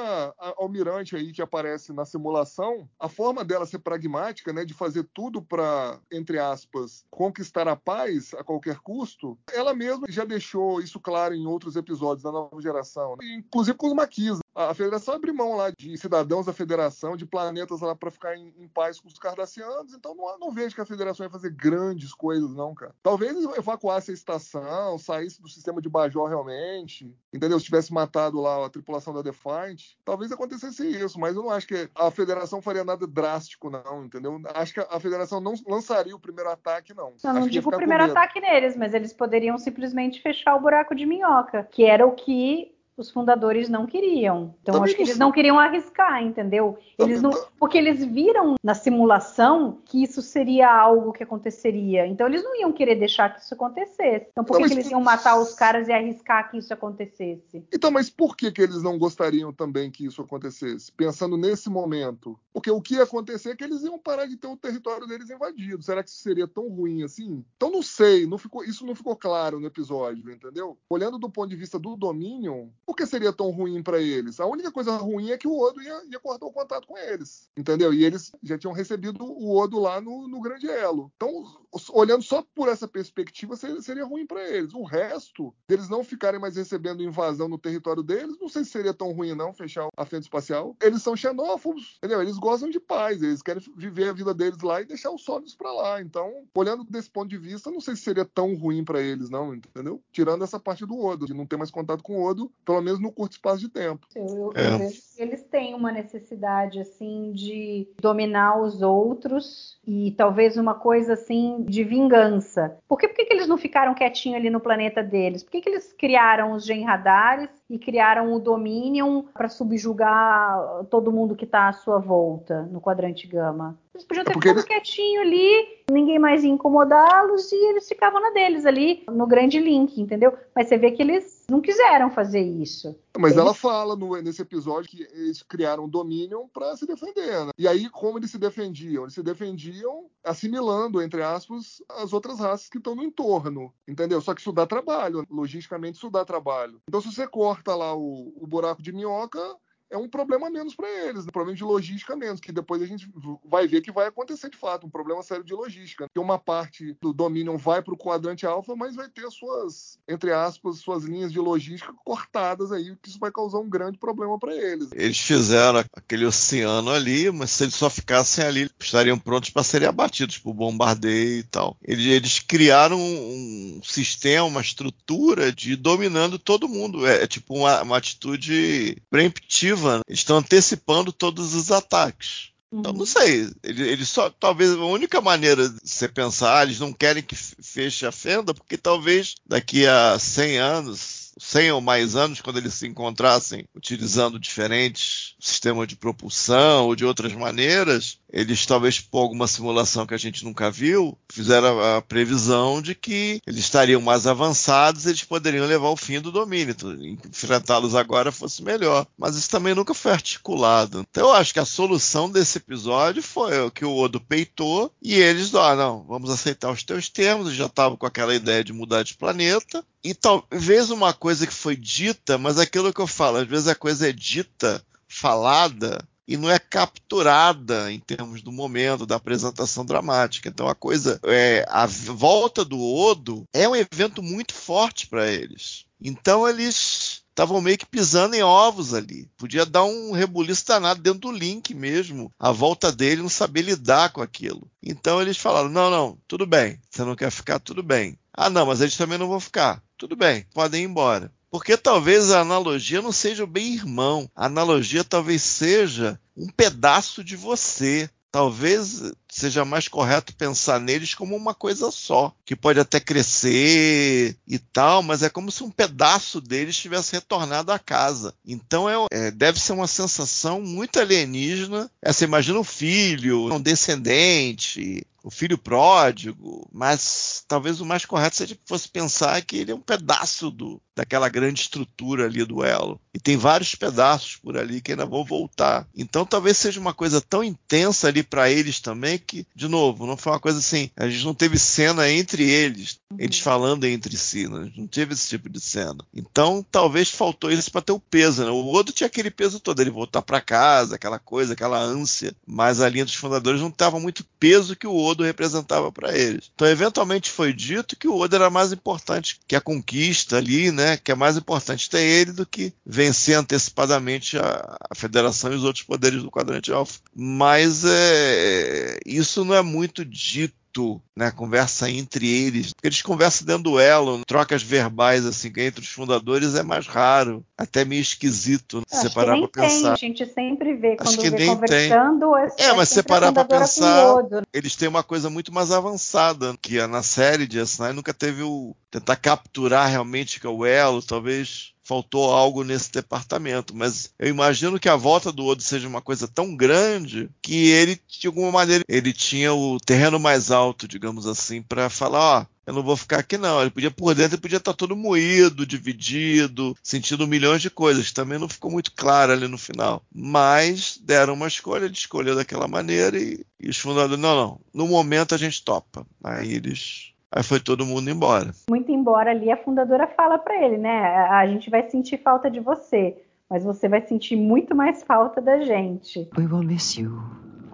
[0.57, 5.43] almirante aí que aparece na simulação, a forma dela ser pragmática, né, de fazer tudo
[5.43, 11.16] para, entre aspas, conquistar a paz a qualquer custo, ela mesma já deixou isso claro
[11.17, 13.37] claro em outros episódios da nova geração, né?
[13.39, 14.39] inclusive com os maquis.
[14.57, 18.55] A federação abre mão lá de cidadãos da federação, de planetas lá para ficar em,
[18.59, 22.15] em, paz com os cardassianos, então não, não, vejo que a federação ia fazer grandes
[22.15, 22.95] coisas, não, cara.
[23.03, 27.59] Talvez evacuasse a estação, saísse do sistema de Bajor realmente, entendeu?
[27.59, 31.67] Se tivesse matado lá a tripulação da Defiant, talvez acontecesse isso, mas eu não acho
[31.67, 34.41] que a federação faria nada drástico, não, entendeu?
[34.55, 37.13] Acho que a federação não lançaria o primeiro ataque, não.
[37.23, 41.05] Eu não digo o primeiro ataque neles, mas eles poderiam simplesmente fechar o buraco de
[41.05, 44.55] minhoca, que era o que os fundadores não queriam.
[44.63, 46.79] Então Também acho que eles não queriam arriscar, entendeu?
[46.99, 52.07] Eles não, porque eles viram na simulação que isso seria algo que aconteceria.
[52.07, 54.29] Então eles não iam querer deixar que isso acontecesse.
[54.31, 57.65] Então por que, eles iam matar os caras e arriscar que isso acontecesse?
[57.73, 60.91] Então, mas por que, que eles não gostariam também que isso acontecesse?
[60.93, 62.39] Pensando nesse momento.
[62.53, 65.29] Porque o que ia acontecer é que eles iam parar de ter o território deles
[65.29, 65.83] invadido.
[65.83, 67.45] Será que isso seria tão ruim assim?
[67.57, 70.79] Então não sei, não ficou, isso não ficou claro no episódio, entendeu?
[70.89, 74.39] Olhando do ponto de vista do Dominion, por que seria tão ruim para eles?
[74.39, 77.51] A única coisa ruim é que o Odo ia, ia, cortar o contato com eles,
[77.57, 77.93] entendeu?
[77.93, 81.11] E eles já tinham recebido o Odo lá no, no Grande Elo.
[81.17, 81.45] Então,
[81.93, 84.73] olhando só por essa perspectiva, seria, seria ruim para eles.
[84.73, 88.95] O resto, deles não ficarem mais recebendo invasão no território deles, não sei se seria
[88.95, 90.77] tão ruim não fechar a frente espacial.
[90.81, 92.23] Eles são xenófobos, entendeu?
[92.23, 95.57] Eles gostam de paz, eles querem viver a vida deles lá e deixar os sólidos
[95.57, 96.01] para lá.
[96.01, 99.55] Então, olhando desse ponto de vista, não sei se seria tão ruim para eles, não,
[99.55, 100.01] entendeu?
[100.13, 102.85] Tirando essa parte do Odo, de não ter mais contato com o Odo, pelo pelo
[102.85, 104.07] menos no curto espaço de tempo.
[104.15, 104.75] Eu, é.
[104.75, 110.75] eu vejo que eles têm uma necessidade assim de dominar os outros e talvez uma
[110.75, 112.77] coisa assim de vingança.
[112.87, 115.43] Por que, por que, eles não ficaram quietinhos ali no planeta deles?
[115.43, 121.37] Por que, que eles criaram os genradares e criaram o Dominion para subjugar todo mundo
[121.37, 123.79] que está à sua volta no quadrante gama?
[123.97, 124.67] Eles podiam ter é ficado ele...
[124.67, 129.99] quietinho ali, ninguém mais ia incomodá-los e eles ficavam na deles ali, no grande link,
[129.99, 130.37] entendeu?
[130.55, 132.95] Mas você vê que eles não quiseram fazer isso.
[133.19, 133.43] Mas eles...
[133.43, 137.47] ela fala no, nesse episódio que eles criaram o Dominion para se defender.
[137.47, 137.53] Né?
[137.57, 139.05] E aí, como eles se defendiam?
[139.05, 143.73] Eles se defendiam assimilando, entre aspas, as outras raças que estão no entorno.
[143.89, 144.21] Entendeu?
[144.21, 145.25] Só que isso dá trabalho.
[145.31, 146.83] Logisticamente, isso dá trabalho.
[146.87, 149.57] Então, se você corta lá o, o buraco de minhoca,
[149.91, 153.09] é um problema menos para eles, um problema de logística menos, que depois a gente
[153.45, 156.09] vai ver que vai acontecer de fato, um problema sério de logística.
[156.13, 160.33] Que uma parte do Dominion vai para o quadrante alfa, mas vai ter suas, entre
[160.33, 164.55] aspas, suas linhas de logística cortadas aí, que isso vai causar um grande problema para
[164.55, 164.89] eles.
[164.93, 169.89] Eles fizeram aquele oceano ali, mas se eles só ficassem ali, estariam prontos para serem
[169.89, 171.77] abatidos por bombardeio e tal.
[171.83, 177.07] Eles, eles criaram um sistema, uma estrutura de dominando todo mundo.
[177.07, 179.76] É, é tipo uma, uma atitude preemptiva
[180.09, 182.51] estão antecipando todos os ataques.
[182.73, 183.07] Então, não uhum.
[183.07, 183.51] sei.
[183.63, 184.29] Eles, eles, só.
[184.29, 188.77] Talvez a única maneira de você pensar, eles não querem que feche a fenda, porque
[188.77, 195.35] talvez daqui a 100 anos 100 ou mais anos, quando eles se encontrassem utilizando diferentes
[195.39, 200.45] sistemas de propulsão ou de outras maneiras, eles talvez por alguma simulação que a gente
[200.45, 205.87] nunca viu, fizeram a previsão de que eles estariam mais avançados e eles poderiam levar
[205.87, 206.73] ao fim do domínio.
[206.73, 206.93] Então,
[207.31, 209.07] enfrentá-los agora fosse melhor.
[209.17, 211.05] Mas isso também nunca foi articulado.
[211.11, 215.15] Então eu acho que a solução desse episódio foi o que o Odo peitou e
[215.15, 219.03] eles, ah, não, vamos aceitar os teus termos, já estavam com aquela ideia de mudar
[219.03, 223.47] de planeta, e talvez uma coisa que foi dita, mas aquilo que eu falo, às
[223.47, 229.17] vezes a coisa é dita, falada, e não é capturada em termos do momento, da
[229.17, 230.49] apresentação dramática.
[230.49, 235.85] Então a coisa, é, a volta do Odo é um evento muito forte para eles.
[236.01, 239.29] Então eles estavam meio que pisando em ovos ali.
[239.37, 244.11] Podia dar um rebuliço danado dentro do Link mesmo, a volta dele não saber lidar
[244.11, 244.71] com aquilo.
[244.83, 248.19] Então eles falaram: não, não, tudo bem, você não quer ficar, tudo bem.
[248.33, 249.83] Ah, não, mas eles também não vão ficar.
[249.97, 251.33] Tudo bem, podem ir embora.
[251.57, 254.31] Porque talvez a analogia não seja o bem irmão.
[254.37, 258.11] A analogia talvez seja um pedaço de você.
[258.31, 259.01] Talvez
[259.31, 265.03] seja mais correto pensar neles como uma coisa só, que pode até crescer e tal,
[265.03, 268.35] mas é como se um pedaço deles tivesse retornado à casa.
[268.47, 271.91] Então é, é, deve ser uma sensação muito alienígena.
[272.03, 278.37] É, você imagina um filho, um descendente, o filho pródigo, mas talvez o mais correto
[278.37, 282.65] seja que fosse pensar que ele é um pedaço do, daquela grande estrutura ali do
[282.65, 283.01] elo.
[283.13, 285.87] E tem vários pedaços por ali que ainda vão voltar.
[285.97, 290.17] Então talvez seja uma coisa tão intensa ali para eles também que, de novo, não
[290.17, 294.49] foi uma coisa assim, a gente não teve cena entre eles, eles falando entre si,
[294.49, 294.71] né?
[294.77, 295.99] não teve esse tipo de cena.
[296.15, 298.51] Então talvez faltou isso para ter o peso, né?
[298.51, 302.81] O Odo tinha aquele peso todo, ele voltar para casa, aquela coisa, aquela ânsia, mas
[302.81, 306.51] a linha dos fundadores não tava muito peso que o Odo Odo representava para eles.
[306.55, 310.86] Então, eventualmente foi dito que o Odo era mais importante que a conquista ali, né?
[310.95, 315.65] Que é mais importante ter ele do que vencer antecipadamente a, a Federação e os
[315.65, 317.01] outros poderes do quadrante alfa.
[317.15, 323.47] Mas é, isso não é muito dito muito né, conversa entre eles, porque eles conversam
[323.47, 328.83] dentro do elo, trocas verbais assim entre os fundadores é mais raro, até meio esquisito
[328.87, 329.83] se você parar para pensar.
[329.83, 332.33] Tem, a gente sempre vê Acho quando que vê conversando.
[332.57, 332.67] Tem.
[332.67, 334.43] É, mas se parar para pensar, Odo.
[334.53, 338.43] eles têm uma coisa muito mais avançada que é na série de S9 nunca teve
[338.43, 343.75] o tentar capturar realmente que é o elo, talvez faltou algo nesse departamento.
[343.75, 348.01] Mas eu imagino que a volta do Odo seja uma coisa tão grande que ele,
[348.09, 352.75] de alguma maneira, ele tinha o terreno mais alto, digamos assim, para falar, ó, eu
[352.75, 353.61] não vou ficar aqui não.
[353.61, 358.11] Ele podia por dentro, ele podia estar todo moído, dividido, sentindo milhões de coisas.
[358.11, 360.05] Também não ficou muito claro ali no final.
[360.13, 364.89] Mas deram uma escolha, ele escolheu daquela maneira e, e os fundadores, não, não, no
[364.89, 366.05] momento a gente topa.
[366.25, 368.53] Aí eles Aí foi todo mundo embora.
[368.71, 370.99] Muito embora ali a fundadora fala para ele, né?
[371.31, 373.17] A gente vai sentir falta de você,
[373.51, 376.29] mas você vai sentir muito mais falta da gente.
[376.37, 377.21] We will miss you,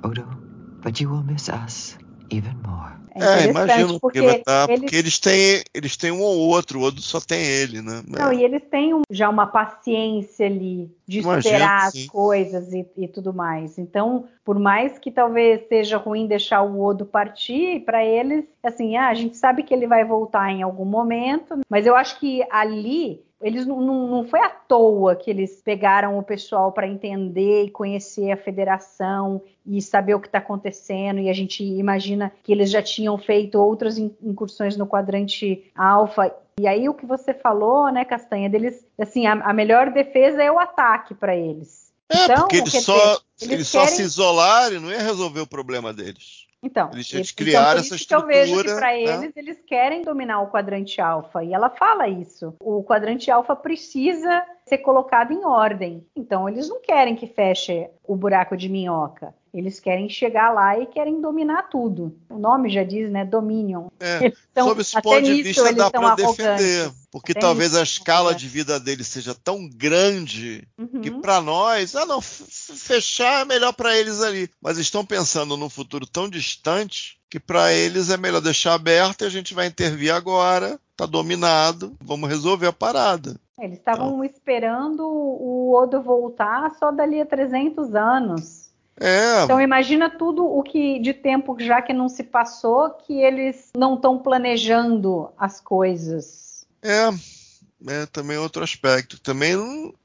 [0.02, 0.26] Odo,
[0.82, 1.98] but you will miss us
[2.32, 3.02] even more.
[3.14, 4.80] É, é imagino, porque, porque, tá, eles...
[4.80, 5.18] porque, eles...
[5.18, 8.02] têm, eles têm um ou outro, o outro só tem ele, né?
[8.08, 8.36] Não, é.
[8.36, 12.00] e eles têm um, já uma paciência ali de Imagino, esperar sim.
[12.00, 13.78] as coisas e, e, tudo mais.
[13.78, 19.08] Então, por mais que talvez seja ruim deixar o Odo partir, para eles, assim, ah,
[19.08, 23.22] a gente sabe que ele vai voltar em algum momento, mas eu acho que ali
[23.42, 27.70] eles não, não, não, foi à toa que eles pegaram o pessoal para entender e
[27.70, 31.20] conhecer a federação e saber o que está acontecendo.
[31.20, 36.34] E a gente imagina que eles já tinham feito outras incursões no quadrante alfa.
[36.60, 40.50] E aí o que você falou, né, Castanha, deles, assim, a, a melhor defesa é
[40.50, 41.92] o ataque para eles.
[42.08, 42.94] É, então, porque eles só,
[43.40, 43.86] eles, eles querem...
[43.88, 46.41] só se isolarem não ia resolver o problema deles.
[46.62, 48.36] Então, eles, eles criaram então, essa estrutura.
[48.36, 49.02] eu vejo que para né?
[49.02, 52.54] eles eles querem dominar o quadrante alfa e ela fala isso.
[52.60, 56.06] O quadrante alfa precisa ser colocado em ordem.
[56.14, 59.34] Então eles não querem que feche o buraco de minhoca.
[59.52, 62.16] Eles querem chegar lá e querem dominar tudo.
[62.30, 63.24] O nome já diz, né?
[63.24, 63.88] Dominion.
[64.00, 66.90] É, são, sob esse ponto de vista dá para defender.
[67.12, 71.02] Porque até talvez a escala de vida deles seja tão grande uhum.
[71.02, 74.48] que para nós, ah não, fechar é melhor para eles ali.
[74.62, 79.26] Mas estão pensando num futuro tão distante que para eles é melhor deixar aberto e
[79.26, 83.36] a gente vai intervir agora, tá dominado, vamos resolver a parada.
[83.60, 84.24] Eles estavam então.
[84.24, 88.70] esperando o Odo voltar só dali a 300 anos.
[88.98, 89.44] É.
[89.44, 93.96] Então imagina tudo o que de tempo já que não se passou que eles não
[93.96, 96.51] estão planejando as coisas.
[96.82, 97.08] É,
[97.86, 99.20] é também outro aspecto.
[99.20, 99.54] Também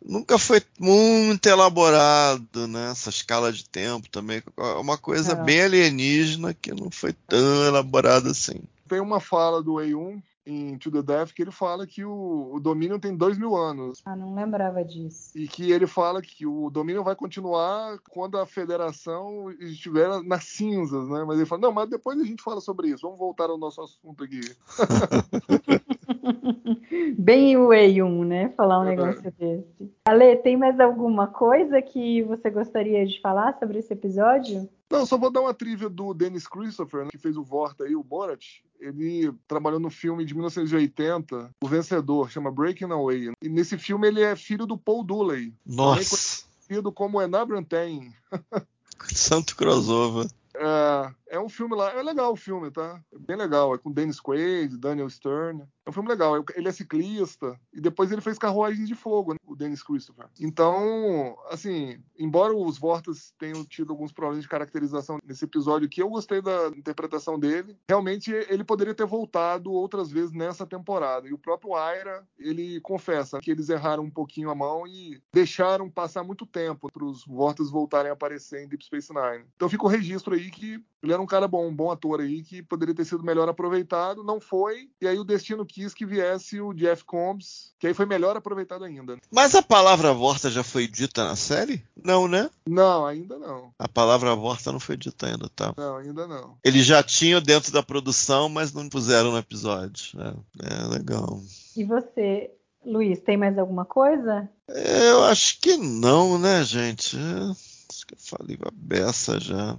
[0.04, 2.92] nunca foi muito elaborado, né?
[2.92, 5.44] Essa escala de tempo também é uma coisa é.
[5.44, 8.62] bem alienígena que não foi tão elaborada assim.
[8.88, 12.60] Tem uma fala do E1 em To The Death que ele fala que o, o
[12.60, 14.02] Dominion tem dois mil anos.
[14.06, 15.32] Ah, não lembrava disso.
[15.36, 21.10] E que ele fala que o Dominion vai continuar quando a federação estiver nas cinzas,
[21.10, 21.26] né?
[21.28, 23.02] Mas ele fala, não, mas depois a gente fala sobre isso.
[23.02, 24.40] Vamos voltar ao nosso assunto aqui.
[27.18, 28.50] Bem o E1, né?
[28.56, 29.92] Falar um negócio desse.
[30.06, 34.70] Ale, tem mais alguma coisa que você gostaria de falar sobre esse episódio?
[34.90, 37.96] Não, só vou dar uma trivia do Dennis Christopher, né, que fez o Vorta aí,
[37.96, 38.62] o Borat.
[38.80, 43.32] Ele trabalhou no filme de 1980, O Vencedor, chama Breaking Away.
[43.42, 45.54] E nesse filme ele é filho do Paul Dooley.
[45.66, 46.46] Nossa!
[46.68, 48.14] Conhecido como Enabrantain.
[49.14, 50.28] Santo crossover.
[50.56, 53.02] É, É um filme lá, é legal o filme, tá?
[53.14, 55.64] É bem legal, é com Dennis Quaid, Daniel Stern.
[55.86, 56.44] É um filme legal.
[56.56, 59.40] Ele é ciclista e depois ele fez Carruagens de Fogo, né?
[59.46, 60.28] o Dennis Christopher.
[60.40, 66.10] Então, assim, embora os Vortas tenham tido alguns problemas de caracterização nesse episódio aqui, eu
[66.10, 67.78] gostei da interpretação dele.
[67.88, 71.28] Realmente, ele poderia ter voltado outras vezes nessa temporada.
[71.28, 75.90] E o próprio Aira, ele confessa que eles erraram um pouquinho a mão e deixaram
[75.90, 79.46] passar muito tempo para os Vortas voltarem a aparecer em Deep Space Nine.
[79.56, 82.44] Então fica o registro aí que ele era um cara bom, um bom ator aí,
[82.44, 84.90] que poderia ter sido melhor aproveitado, não foi.
[85.02, 88.86] E aí o destino quis que viesse o Jeff Combs, que aí foi melhor aproveitado
[88.86, 89.18] ainda.
[89.32, 91.84] Mas a palavra vorta já foi dita na série?
[92.04, 92.50] Não, né?
[92.68, 93.72] Não, ainda não.
[93.80, 95.74] A palavra vorta não foi dita ainda, tá?
[95.76, 96.58] Não, ainda não.
[96.64, 100.20] Eles já tinham dentro da produção, mas não puseram no episódio.
[100.22, 101.42] É, é legal.
[101.76, 102.52] E você,
[102.86, 104.48] Luiz, tem mais alguma coisa?
[104.70, 107.18] É, eu acho que não, né, gente?
[107.18, 107.52] É,
[107.90, 109.78] acho que eu falei a beça já.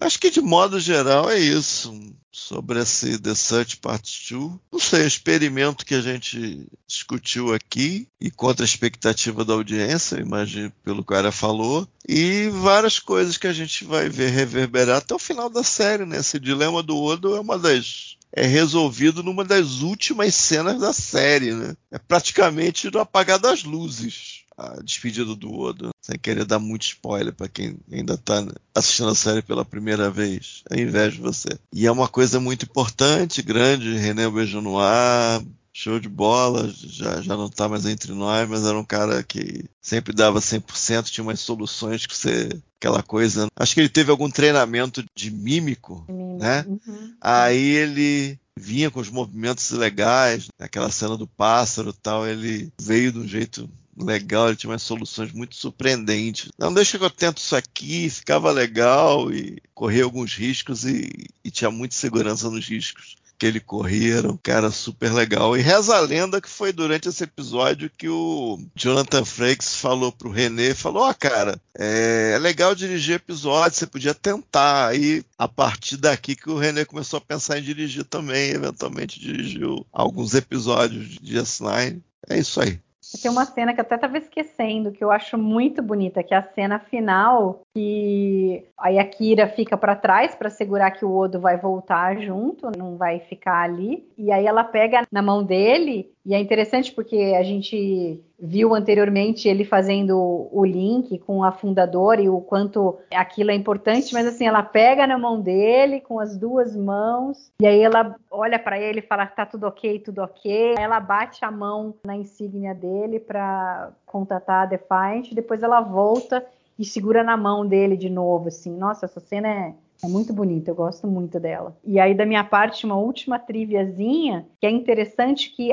[0.00, 1.92] Acho que de modo geral é isso.
[2.34, 4.52] Sobre esse The Search Part 2.
[4.72, 10.18] Não sei, o experimento que a gente discutiu aqui e contra a expectativa da audiência,
[10.18, 14.96] imagino pelo que o cara falou, e várias coisas que a gente vai ver reverberar
[14.96, 16.18] até o final da série, né?
[16.18, 21.52] Esse dilema do Odo é uma das é resolvido numa das últimas cenas da série,
[21.52, 21.76] né?
[21.90, 27.32] É praticamente no apagar das luzes a despedida do Odo, sem querer dar muito spoiler
[27.32, 30.62] para quem ainda tá assistindo a série pela primeira vez.
[30.70, 31.48] Eu invejo você.
[31.72, 37.48] E é uma coisa muito importante, grande, René Beijonoir, show de bola, já, já não
[37.48, 42.06] tá mais entre nós, mas era um cara que sempre dava 100%, tinha umas soluções
[42.06, 43.46] que você aquela coisa.
[43.56, 46.04] Acho que ele teve algum treinamento de mímico,
[46.38, 46.64] né?
[46.66, 47.14] Uhum.
[47.20, 53.12] Aí ele vinha com os movimentos legais, aquela cena do pássaro e tal, ele veio
[53.12, 56.50] de um jeito legal, ele tinha umas soluções muito surpreendentes.
[56.58, 61.10] Não, deixa que eu tento isso aqui, ficava legal e corria alguns riscos e,
[61.44, 65.56] e tinha muita segurança nos riscos que ele corria, era um cara super legal.
[65.56, 70.30] E reza a lenda que foi durante esse episódio que o Jonathan Frakes falou pro
[70.30, 74.90] René, falou, ó oh, cara, é, é, legal dirigir episódios, você podia tentar.
[74.90, 79.84] Aí, a partir daqui que o René começou a pensar em dirigir também, eventualmente dirigiu
[79.92, 82.00] alguns episódios de S9.
[82.28, 82.78] É isso aí.
[83.20, 86.36] Tem uma cena que eu até estava esquecendo, que eu acho muito bonita, que é
[86.36, 91.40] a cena final, que aí a Kira fica para trás para segurar que o Odo
[91.40, 94.08] vai voltar junto, não vai ficar ali.
[94.16, 99.48] E aí ela pega na mão dele, e é interessante porque a gente viu anteriormente
[99.48, 104.48] ele fazendo o link com a fundadora e o quanto aquilo é importante, mas assim,
[104.48, 108.98] ela pega na mão dele com as duas mãos e aí ela olha para ele
[108.98, 110.74] e fala tá tudo ok, tudo ok.
[110.76, 116.44] Ela bate a mão na insígnia dele para contatar a Defiant, depois ela volta
[116.76, 118.76] e segura na mão dele de novo, assim.
[118.76, 119.74] Nossa, essa cena é
[120.04, 121.76] é muito bonita, eu gosto muito dela.
[121.84, 125.72] E aí, da minha parte, uma última triviazinha, que é interessante que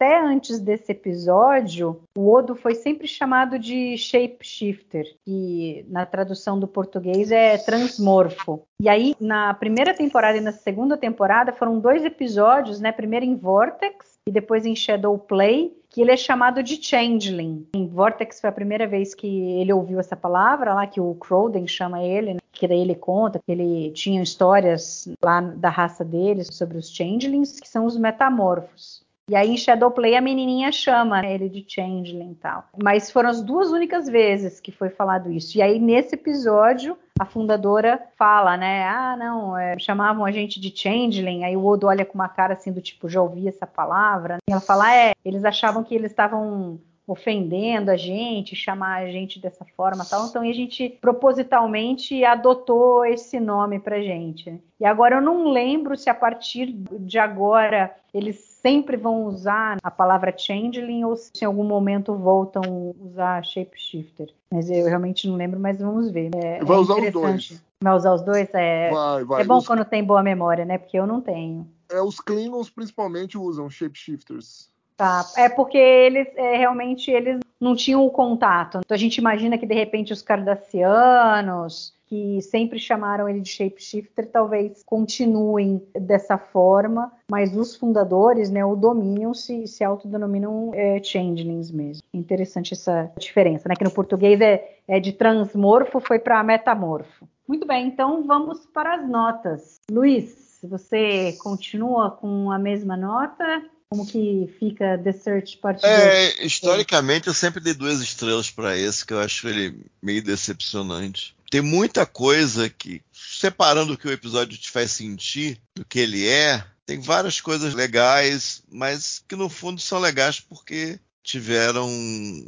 [0.00, 6.66] até antes desse episódio, o Odo foi sempre chamado de shapeshifter, que na tradução do
[6.66, 8.62] português é transmorfo.
[8.80, 12.90] E aí, na primeira temporada e na segunda temporada, foram dois episódios, né?
[12.90, 17.66] Primeiro em Vortex e depois em Shadow Play, que ele é chamado de Changeling.
[17.74, 19.26] Em Vortex foi a primeira vez que
[19.60, 22.40] ele ouviu essa palavra, lá que o Crowden chama ele, né?
[22.52, 27.60] que daí ele conta que ele tinha histórias lá da raça deles sobre os changelings,
[27.60, 29.02] que são os metamorfos.
[29.30, 32.64] E aí em Shadowplay a menininha chama ele de changeling e tal.
[32.82, 35.56] Mas foram as duas únicas vezes que foi falado isso.
[35.56, 38.82] E aí nesse episódio a fundadora fala, né?
[38.88, 41.44] Ah, não, é, chamavam a gente de changeling.
[41.44, 44.38] Aí o Odo olha com uma cara assim do tipo, já ouvi essa palavra.
[44.48, 49.38] E ela fala, é, eles achavam que eles estavam ofendendo a gente, chamar a gente
[49.40, 50.26] dessa forma tal.
[50.26, 54.60] Então a gente propositalmente adotou esse nome pra gente.
[54.80, 59.90] E agora eu não lembro se a partir de agora eles sempre vão usar a
[59.90, 64.28] palavra changeling ou se em algum momento voltam a usar shapeshifter.
[64.50, 66.30] Mas eu realmente não lembro, mas vamos ver.
[66.34, 67.62] É, vai é usar os dois.
[67.82, 68.48] Vai usar os dois?
[68.52, 69.42] É, vai, vai.
[69.42, 69.66] é bom os...
[69.66, 70.78] quando tem boa memória, né?
[70.78, 71.66] Porque eu não tenho.
[71.90, 74.70] É, os Klingons principalmente usam shapeshifters.
[74.96, 75.24] Tá.
[75.36, 78.78] É porque eles é, realmente eles não tinham o contato.
[78.78, 84.28] Então a gente imagina que de repente os cardassianos, que sempre chamaram ele de shapeshifter,
[84.28, 91.70] talvez continuem dessa forma, mas os fundadores, né, o Dominion se, se autodenominam é, changelings
[91.70, 92.02] mesmo.
[92.12, 93.76] Interessante essa diferença, né?
[93.76, 97.28] Que no português é, é de transmorfo, foi para metamorfo.
[97.46, 99.80] Muito bem, então vamos para as notas.
[99.88, 103.62] Luiz, você continua com a mesma nota?
[103.90, 105.92] Como que fica The Search Part 2?
[105.92, 111.34] É, historicamente eu sempre dei duas estrelas para esse, que eu acho ele meio decepcionante.
[111.50, 116.24] tem muita coisa que, separando o que o episódio te faz sentir do que ele
[116.28, 121.88] é, tem várias coisas legais, mas que no fundo são legais porque tiveram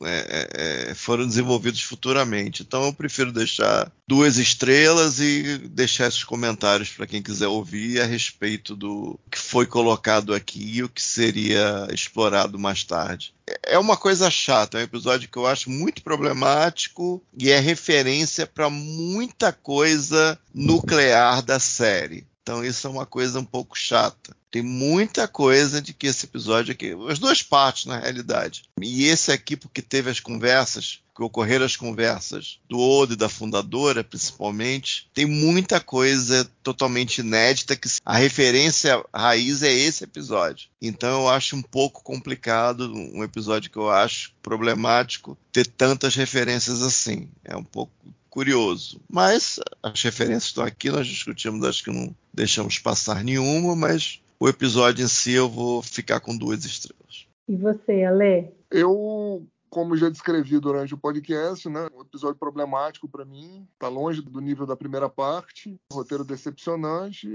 [0.04, 2.62] é, é, é, foram desenvolvidos futuramente.
[2.62, 8.06] Então eu prefiro deixar duas estrelas e deixar esses comentários para quem quiser ouvir a
[8.06, 13.34] respeito do que foi colocado aqui e o que seria explorado mais tarde.
[13.64, 18.46] É uma coisa chata, é um episódio que eu acho muito problemático e é referência
[18.46, 22.26] para muita coisa nuclear da série.
[22.42, 24.34] Então isso é uma coisa um pouco chata.
[24.52, 28.64] Tem muita coisa de que esse episódio aqui, as duas partes na realidade.
[28.82, 33.30] E esse aqui porque teve as conversas, que ocorreram as conversas do Odo e da
[33.30, 40.68] fundadora, principalmente, tem muita coisa totalmente inédita que a referência raiz é esse episódio.
[40.82, 46.82] Então eu acho um pouco complicado, um episódio que eu acho problemático ter tantas referências
[46.82, 47.26] assim.
[47.42, 47.92] É um pouco
[48.28, 49.00] curioso.
[49.10, 54.48] Mas as referências estão aqui, nós discutimos, acho que não deixamos passar nenhuma, mas o
[54.48, 57.28] episódio em si eu vou ficar com duas estrelas.
[57.48, 58.50] E você, Ale?
[58.68, 64.20] Eu como já descrevi durante o podcast, né, um episódio problemático para mim, tá longe
[64.20, 67.26] do nível da primeira parte, roteiro decepcionante,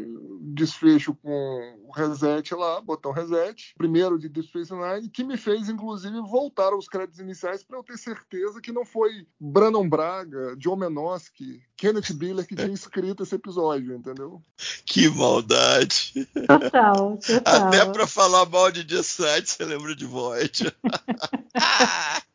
[0.42, 5.68] desfecho com o reset lá, botão reset, primeiro de Deep Space Nine, que me fez
[5.68, 10.76] inclusive voltar aos créditos iniciais para eu ter certeza que não foi Brandon Braga, John
[10.76, 14.44] Menosky, Kenneth Biller que tinha escrito esse episódio, entendeu?
[14.86, 16.28] Que maldade.
[16.48, 17.68] Total, total.
[17.68, 20.72] Até para falar mal de Jessuit, você lembra de Void.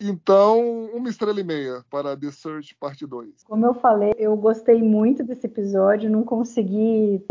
[0.00, 3.44] Então, uma estrela e meia para The Search Parte 2.
[3.44, 7.24] Como eu falei, eu gostei muito desse episódio, não consegui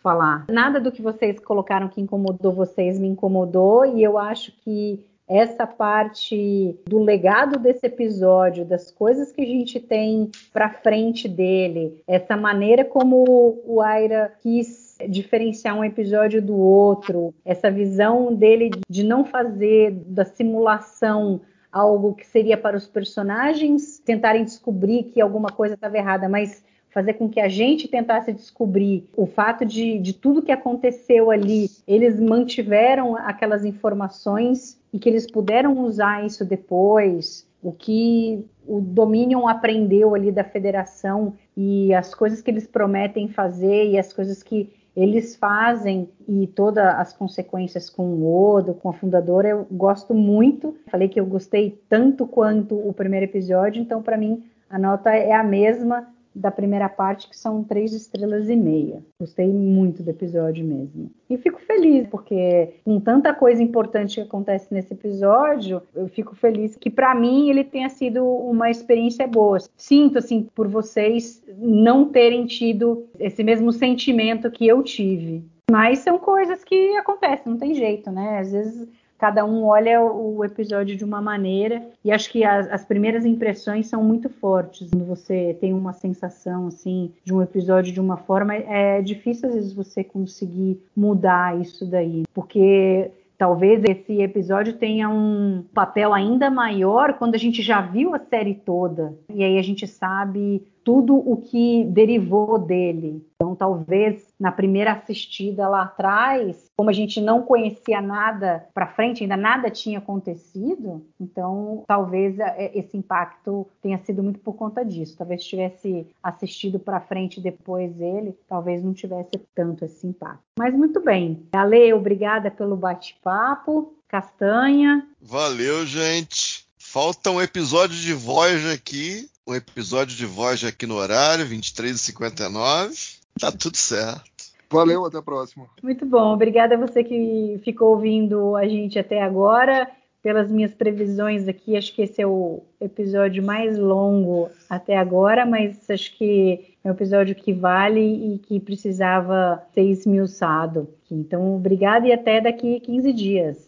[0.00, 0.46] falar.
[0.48, 5.66] Nada do que vocês colocaram que incomodou vocês me incomodou, e eu acho que essa
[5.66, 12.36] parte do legado desse episódio, das coisas que a gente tem para frente dele, essa
[12.36, 19.24] maneira como o Aira quis diferenciar um episódio do outro, essa visão dele de não
[19.24, 21.40] fazer da simulação
[21.72, 27.14] algo que seria para os personagens tentarem descobrir que alguma coisa estava errada, mas fazer
[27.14, 32.18] com que a gente tentasse descobrir o fato de, de tudo que aconteceu ali, eles
[32.18, 40.14] mantiveram aquelas informações e que eles puderam usar isso depois, o que o Dominion aprendeu
[40.14, 45.36] ali da federação e as coisas que eles prometem fazer e as coisas que eles
[45.36, 50.76] fazem e todas as consequências com o Odo, com a fundadora, eu gosto muito.
[50.90, 55.32] Falei que eu gostei tanto quanto o primeiro episódio, então para mim a nota é
[55.32, 56.08] a mesma
[56.38, 59.02] da primeira parte, que são três estrelas e meia.
[59.20, 61.10] Gostei muito do episódio mesmo.
[61.28, 66.76] E fico feliz, porque com tanta coisa importante que acontece nesse episódio, eu fico feliz
[66.76, 69.58] que para mim ele tenha sido uma experiência boa.
[69.76, 75.44] Sinto assim por vocês não terem tido esse mesmo sentimento que eu tive.
[75.70, 78.38] Mas são coisas que acontecem, não tem jeito, né?
[78.38, 78.88] Às vezes
[79.18, 83.88] cada um olha o episódio de uma maneira e acho que as, as, primeiras impressões
[83.88, 84.88] são muito fortes.
[84.90, 89.54] Quando você tem uma sensação assim de um episódio de uma forma, é difícil às
[89.54, 97.14] vezes você conseguir mudar isso daí, porque talvez esse episódio tenha um papel ainda maior
[97.14, 101.36] quando a gente já viu a série toda e aí a gente sabe tudo o
[101.36, 103.22] que derivou dele.
[103.34, 109.22] Então, talvez na primeira assistida lá atrás, como a gente não conhecia nada para frente,
[109.22, 115.14] ainda nada tinha acontecido, então talvez é, esse impacto tenha sido muito por conta disso.
[115.18, 120.42] Talvez tivesse assistido para frente depois ele, talvez não tivesse tanto esse impacto.
[120.58, 121.46] Mas muito bem.
[121.52, 123.92] Ale, obrigada pelo bate-papo.
[124.08, 125.06] Castanha.
[125.20, 126.66] Valeu, gente.
[126.78, 133.18] Falta um episódio de voz aqui um episódio de voz aqui no horário, 23h59.
[133.40, 134.22] Tá tudo certo.
[134.70, 135.66] Valeu, até a próxima.
[135.82, 136.34] Muito bom.
[136.34, 139.90] Obrigada a você que ficou ouvindo a gente até agora.
[140.20, 145.88] Pelas minhas previsões aqui, acho que esse é o episódio mais longo até agora, mas
[145.88, 150.92] acho que é um episódio que vale e que precisava ser esmiuçado.
[151.10, 153.67] Então, obrigada e até daqui 15 dias.